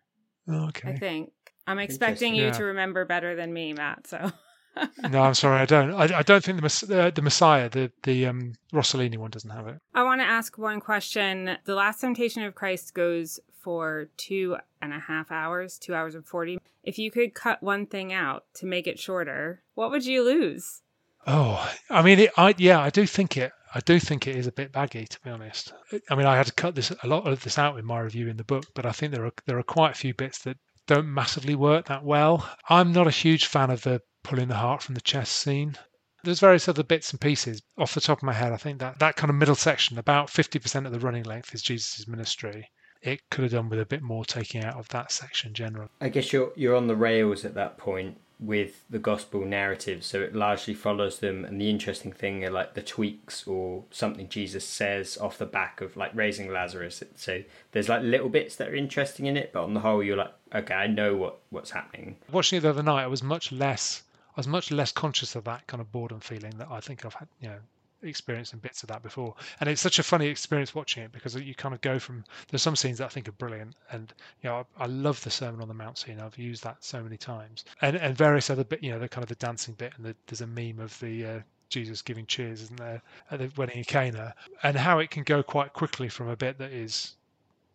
oh, 0.47 0.71
I 0.85 0.93
think 0.93 1.33
I'm 1.67 1.79
expecting 1.79 2.33
you 2.35 2.45
Yeah. 2.45 2.51
to 2.51 2.63
remember 2.63 3.05
better 3.05 3.35
than 3.35 3.53
me, 3.53 3.73
Matt. 3.73 4.07
So 4.07 4.31
no, 5.09 5.21
I'm 5.21 5.33
sorry, 5.33 5.59
I 5.59 5.65
don't. 5.65 5.93
I, 5.93 6.19
I 6.19 6.23
don't 6.23 6.43
think 6.43 6.61
the 6.61 6.99
uh, 7.01 7.09
the 7.11 7.21
Messiah, 7.21 7.69
the 7.69 7.91
the 8.03 8.25
um, 8.27 8.53
Rossellini 8.73 9.17
one, 9.17 9.31
doesn't 9.31 9.49
have 9.49 9.67
it. 9.67 9.79
I 9.93 10.03
want 10.03 10.21
to 10.21 10.25
ask 10.25 10.57
one 10.57 10.79
question. 10.79 11.57
The 11.65 11.75
Last 11.75 12.01
Temptation 12.01 12.43
of 12.43 12.55
Christ 12.55 12.93
goes 12.93 13.39
for 13.61 14.09
two 14.17 14.55
and 14.81 14.93
a 14.93 14.99
half 14.99 15.31
hours, 15.31 15.77
two 15.77 15.93
hours 15.93 16.15
and 16.15 16.25
40. 16.25 16.59
If 16.83 16.97
you 16.97 17.11
could 17.11 17.33
cut 17.33 17.61
one 17.61 17.85
thing 17.85 18.13
out 18.13 18.45
to 18.55 18.65
make 18.65 18.87
it 18.87 18.97
shorter, 18.99 19.61
what 19.75 19.91
would 19.91 20.05
you 20.05 20.23
lose? 20.23 20.81
Oh, 21.25 21.69
I 21.89 22.01
mean, 22.01 22.19
it, 22.19 22.31
I 22.37 22.55
yeah, 22.57 22.79
I 22.79 22.89
do 22.89 23.05
think 23.05 23.35
it. 23.35 23.51
I 23.75 23.81
do 23.81 23.99
think 23.99 24.27
it 24.27 24.35
is 24.37 24.47
a 24.47 24.51
bit 24.51 24.71
baggy, 24.71 25.05
to 25.05 25.19
be 25.21 25.29
honest. 25.29 25.73
I 26.09 26.15
mean, 26.15 26.25
I 26.25 26.37
had 26.37 26.45
to 26.45 26.53
cut 26.53 26.73
this 26.75 26.91
a 27.03 27.07
lot 27.07 27.27
of 27.27 27.43
this 27.43 27.57
out 27.59 27.77
in 27.77 27.85
my 27.85 27.99
review 27.99 28.29
in 28.29 28.37
the 28.37 28.45
book, 28.45 28.63
but 28.73 28.85
I 28.85 28.91
think 28.93 29.11
there 29.11 29.25
are 29.25 29.33
there 29.45 29.57
are 29.59 29.63
quite 29.63 29.91
a 29.91 29.95
few 29.99 30.13
bits 30.13 30.39
that 30.43 30.57
don't 30.87 31.13
massively 31.13 31.55
work 31.55 31.85
that 31.85 32.03
well. 32.03 32.49
I'm 32.69 32.91
not 32.91 33.07
a 33.07 33.11
huge 33.11 33.45
fan 33.45 33.69
of 33.69 33.83
the 33.83 34.01
pulling 34.23 34.47
the 34.47 34.55
heart 34.55 34.81
from 34.81 34.95
the 34.95 35.01
chest 35.01 35.33
scene. 35.33 35.77
There's 36.23 36.39
various 36.39 36.67
other 36.67 36.83
bits 36.83 37.11
and 37.11 37.21
pieces. 37.21 37.61
Off 37.77 37.93
the 37.93 38.01
top 38.01 38.19
of 38.19 38.23
my 38.23 38.33
head, 38.33 38.51
I 38.51 38.57
think 38.57 38.79
that 38.79 38.99
that 38.99 39.15
kind 39.15 39.29
of 39.29 39.35
middle 39.35 39.55
section, 39.55 39.97
about 39.97 40.27
50% 40.27 40.85
of 40.85 40.91
the 40.91 40.99
running 40.99 41.23
length, 41.23 41.53
is 41.53 41.61
Jesus' 41.61 42.07
ministry. 42.07 42.69
It 43.01 43.21
could 43.29 43.43
have 43.43 43.51
done 43.51 43.69
with 43.69 43.79
a 43.79 43.85
bit 43.85 44.01
more 44.01 44.25
taking 44.25 44.63
out 44.63 44.75
of 44.75 44.89
that 44.89 45.11
section 45.11 45.53
generally. 45.53 45.89
I 46.01 46.09
guess 46.09 46.33
you're 46.33 46.51
you're 46.55 46.75
on 46.75 46.87
the 46.87 46.95
rails 46.95 47.45
at 47.45 47.53
that 47.53 47.77
point 47.77 48.17
with 48.39 48.83
the 48.89 48.99
gospel 48.99 49.45
narrative, 49.45 50.03
so 50.03 50.21
it 50.21 50.35
largely 50.35 50.73
follows 50.73 51.19
them. 51.19 51.43
And 51.43 51.59
the 51.59 51.69
interesting 51.69 52.11
thing 52.11 52.45
are 52.45 52.51
like 52.51 52.75
the 52.75 52.81
tweaks 52.81 53.47
or 53.47 53.83
something 53.89 54.29
Jesus 54.29 54.65
says 54.65 55.17
off 55.17 55.37
the 55.37 55.45
back 55.45 55.81
of 55.81 55.97
like 55.97 56.11
raising 56.13 56.51
Lazarus. 56.51 57.03
So 57.15 57.43
there's 57.71 57.89
like 57.89 58.03
little 58.03 58.29
bits 58.29 58.55
that 58.57 58.69
are 58.69 58.75
interesting 58.75 59.25
in 59.25 59.37
it, 59.37 59.51
but 59.53 59.63
on 59.63 59.73
the 59.73 59.79
whole, 59.79 60.03
you're 60.03 60.17
like, 60.17 60.33
okay, 60.53 60.75
I 60.75 60.87
know 60.87 61.15
what 61.15 61.39
what's 61.49 61.71
happening. 61.71 62.17
watching 62.31 62.57
it 62.57 62.61
the 62.61 62.69
other 62.69 62.83
night, 62.83 63.03
I 63.03 63.07
was 63.07 63.23
much 63.23 63.51
less 63.51 64.03
I 64.35 64.39
was 64.39 64.47
much 64.47 64.69
less 64.69 64.91
conscious 64.91 65.35
of 65.35 65.45
that 65.45 65.65
kind 65.65 65.81
of 65.81 65.91
boredom 65.91 66.19
feeling 66.19 66.53
that 66.57 66.67
I 66.69 66.79
think 66.79 67.05
I've 67.05 67.15
had, 67.15 67.27
you 67.41 67.49
know, 67.49 67.57
experienced 68.03 68.53
in 68.53 68.59
bits 68.59 68.83
of 68.83 68.89
that 68.89 69.03
before. 69.03 69.35
And 69.59 69.69
it's 69.69 69.81
such 69.81 69.99
a 69.99 70.03
funny 70.03 70.27
experience 70.27 70.75
watching 70.75 71.03
it 71.03 71.11
because 71.11 71.35
you 71.35 71.55
kind 71.55 71.73
of 71.73 71.81
go 71.81 71.99
from 71.99 72.23
there's 72.49 72.61
some 72.61 72.75
scenes 72.75 72.97
that 72.99 73.05
I 73.05 73.09
think 73.09 73.27
are 73.27 73.33
brilliant, 73.33 73.75
and 73.91 74.13
you 74.41 74.49
know 74.49 74.65
I, 74.77 74.83
I 74.83 74.85
love 74.87 75.23
the 75.23 75.29
Sermon 75.29 75.61
on 75.61 75.67
the 75.67 75.73
Mount 75.73 75.97
scene. 75.97 76.19
I've 76.19 76.37
used 76.37 76.63
that 76.63 76.83
so 76.83 77.01
many 77.01 77.17
times, 77.17 77.65
and 77.81 77.95
and 77.95 78.15
various 78.15 78.49
other 78.49 78.63
bit, 78.63 78.83
you 78.83 78.91
know, 78.91 78.99
the 78.99 79.09
kind 79.09 79.23
of 79.23 79.29
the 79.29 79.35
dancing 79.35 79.73
bit, 79.75 79.93
and 79.97 80.05
the, 80.05 80.15
there's 80.27 80.41
a 80.41 80.47
meme 80.47 80.79
of 80.79 80.97
the. 80.99 81.25
Uh, 81.25 81.39
Jesus 81.69 82.01
giving 82.01 82.25
cheers, 82.25 82.61
isn't 82.61 82.79
there, 82.79 83.01
at 83.29 83.39
the 83.39 83.51
wedding 83.57 83.79
in 83.79 83.83
Cana, 83.83 84.33
and 84.63 84.77
how 84.77 84.99
it 84.99 85.09
can 85.09 85.23
go 85.23 85.43
quite 85.43 85.73
quickly 85.73 86.07
from 86.07 86.29
a 86.29 86.35
bit 86.37 86.57
that 86.59 86.71
is 86.71 87.17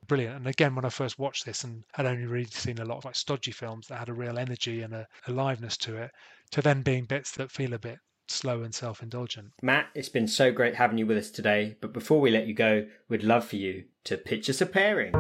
brilliant. 0.06 0.36
And 0.36 0.46
again, 0.46 0.74
when 0.74 0.86
I 0.86 0.88
first 0.88 1.18
watched 1.18 1.44
this 1.44 1.64
and 1.64 1.84
had 1.92 2.06
only 2.06 2.24
really 2.24 2.46
seen 2.46 2.78
a 2.78 2.86
lot 2.86 2.96
of 2.96 3.04
like 3.04 3.16
stodgy 3.16 3.52
films 3.52 3.88
that 3.88 3.98
had 3.98 4.08
a 4.08 4.14
real 4.14 4.38
energy 4.38 4.80
and 4.80 4.94
a 4.94 5.06
aliveness 5.26 5.76
to 5.78 5.96
it, 5.96 6.10
to 6.52 6.62
then 6.62 6.80
being 6.80 7.04
bits 7.04 7.32
that 7.32 7.50
feel 7.50 7.74
a 7.74 7.78
bit 7.78 7.98
slow 8.28 8.62
and 8.62 8.74
self-indulgent. 8.74 9.52
Matt, 9.62 9.86
it's 9.94 10.08
been 10.08 10.28
so 10.28 10.50
great 10.52 10.74
having 10.74 10.98
you 10.98 11.06
with 11.06 11.18
us 11.18 11.30
today. 11.30 11.76
But 11.80 11.92
before 11.92 12.20
we 12.20 12.30
let 12.30 12.46
you 12.46 12.54
go, 12.54 12.86
we'd 13.08 13.22
love 13.22 13.44
for 13.44 13.56
you 13.56 13.84
to 14.04 14.16
pitch 14.16 14.48
us 14.50 14.60
a 14.60 14.66
pairing. 14.66 15.12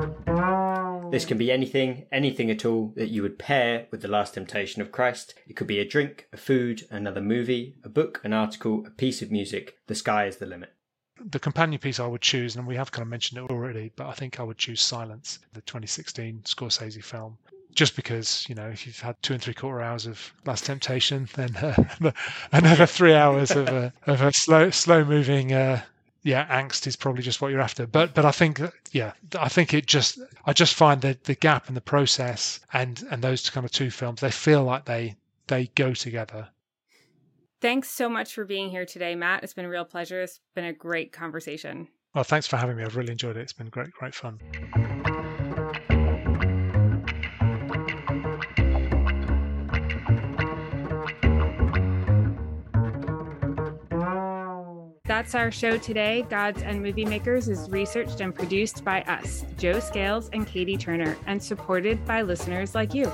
This 1.10 1.26
can 1.26 1.36
be 1.36 1.52
anything, 1.52 2.06
anything 2.10 2.50
at 2.50 2.64
all 2.64 2.92
that 2.96 3.10
you 3.10 3.20
would 3.22 3.38
pair 3.38 3.86
with 3.90 4.00
The 4.00 4.08
Last 4.08 4.34
Temptation 4.34 4.80
of 4.80 4.90
Christ. 4.92 5.34
It 5.46 5.56
could 5.56 5.66
be 5.66 5.78
a 5.78 5.84
drink, 5.84 6.26
a 6.32 6.38
food, 6.38 6.86
another 6.90 7.20
movie, 7.20 7.76
a 7.84 7.90
book, 7.90 8.20
an 8.24 8.32
article, 8.32 8.84
a 8.86 8.90
piece 8.90 9.20
of 9.20 9.30
music. 9.30 9.76
The 9.88 9.94
sky 9.94 10.24
is 10.26 10.38
the 10.38 10.46
limit. 10.46 10.72
the 11.30 11.38
companion 11.38 11.78
piece 11.78 12.00
I 12.00 12.06
would 12.06 12.20
choose, 12.20 12.56
and 12.56 12.66
we 12.66 12.76
have 12.76 12.90
kind 12.90 13.02
of 13.02 13.08
mentioned 13.08 13.38
it 13.44 13.50
already, 13.52 13.92
but 13.96 14.06
I 14.06 14.12
think 14.12 14.40
I 14.40 14.42
would 14.42 14.58
choose 14.58 14.80
Silence, 14.80 15.38
the 15.52 15.60
2016 15.62 16.42
Scorsese 16.44 17.02
film. 17.04 17.38
Just 17.74 17.96
because, 17.96 18.46
you 18.48 18.54
know, 18.54 18.68
if 18.68 18.86
you've 18.86 19.00
had 19.00 19.20
two 19.22 19.32
and 19.32 19.42
three 19.42 19.54
quarter 19.54 19.80
hours 19.80 20.06
of 20.06 20.32
Last 20.44 20.66
Temptation, 20.66 21.28
then 21.34 21.56
uh, 21.56 22.12
another 22.52 22.86
three 22.86 23.14
hours 23.14 23.50
of 23.50 23.68
a, 23.68 23.92
of 24.06 24.20
a 24.20 24.32
slow, 24.32 24.70
slow 24.70 25.04
moving, 25.04 25.52
uh, 25.52 25.80
yeah, 26.22 26.46
angst 26.46 26.86
is 26.86 26.96
probably 26.96 27.22
just 27.22 27.40
what 27.40 27.50
you're 27.50 27.60
after. 27.60 27.86
But 27.86 28.14
but 28.14 28.24
I 28.24 28.30
think 28.30 28.60
yeah, 28.92 29.12
I 29.38 29.48
think 29.48 29.74
it 29.74 29.86
just 29.86 30.18
I 30.46 30.52
just 30.52 30.74
find 30.74 31.00
that 31.02 31.24
the 31.24 31.34
gap 31.34 31.68
in 31.68 31.74
the 31.74 31.80
process 31.80 32.60
and 32.72 33.02
and 33.10 33.22
those 33.22 33.50
kind 33.50 33.64
of 33.64 33.72
two 33.72 33.90
films 33.90 34.20
they 34.20 34.30
feel 34.30 34.62
like 34.62 34.84
they 34.84 35.16
they 35.48 35.66
go 35.74 35.94
together. 35.94 36.48
Thanks 37.60 37.88
so 37.88 38.08
much 38.08 38.34
for 38.34 38.44
being 38.44 38.70
here 38.70 38.84
today, 38.84 39.14
Matt. 39.14 39.44
It's 39.44 39.54
been 39.54 39.64
a 39.64 39.68
real 39.68 39.84
pleasure. 39.84 40.20
It's 40.22 40.40
been 40.54 40.64
a 40.64 40.72
great 40.72 41.12
conversation. 41.12 41.88
Well, 42.14 42.24
thanks 42.24 42.46
for 42.46 42.56
having 42.56 42.76
me. 42.76 42.82
I've 42.82 42.96
really 42.96 43.12
enjoyed 43.12 43.36
it. 43.36 43.40
It's 43.40 43.52
been 43.52 43.68
great, 43.68 43.90
great 43.92 44.14
fun. 44.14 44.40
That's 55.22 55.36
our 55.36 55.52
show 55.52 55.78
today. 55.78 56.26
Gods 56.28 56.62
and 56.62 56.82
Movie 56.82 57.04
Makers 57.04 57.48
is 57.48 57.70
researched 57.70 58.20
and 58.20 58.34
produced 58.34 58.84
by 58.84 59.02
us, 59.02 59.44
Joe 59.56 59.78
Scales 59.78 60.28
and 60.32 60.44
Katie 60.44 60.76
Turner, 60.76 61.16
and 61.28 61.40
supported 61.40 62.04
by 62.04 62.22
listeners 62.22 62.74
like 62.74 62.92
you. 62.92 63.08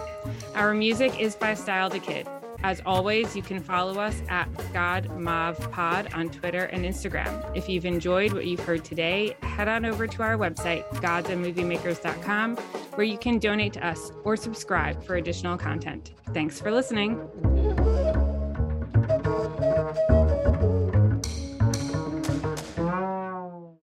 Our 0.55 0.73
music 0.73 1.21
is 1.21 1.37
by 1.37 1.53
Style 1.53 1.91
the 1.91 1.99
Kid. 1.99 2.27
As 2.63 2.81
always, 2.87 3.37
you 3.37 3.43
can 3.43 3.61
follow 3.61 4.01
us 4.01 4.23
at 4.31 4.51
GodMavPod 4.73 6.17
on 6.17 6.31
Twitter 6.31 6.65
and 6.65 6.87
Instagram. 6.87 7.55
If 7.55 7.69
you've 7.69 7.85
enjoyed 7.85 8.33
what 8.33 8.47
you've 8.47 8.65
heard 8.65 8.87
today, 8.87 9.37
head 9.43 9.69
on 9.69 9.85
over 9.85 10.07
to 10.07 10.23
our 10.23 10.39
website, 10.39 10.89
godsandmoviemakers.com, 11.03 12.57
where 12.57 13.07
you 13.07 13.19
can 13.19 13.39
donate 13.39 13.75
to 13.75 13.87
us 13.87 14.13
or 14.25 14.35
subscribe 14.35 15.05
for 15.05 15.17
additional 15.17 15.59
content. 15.59 16.15
Thanks 16.33 16.59
for 16.59 16.71
listening. 16.71 17.58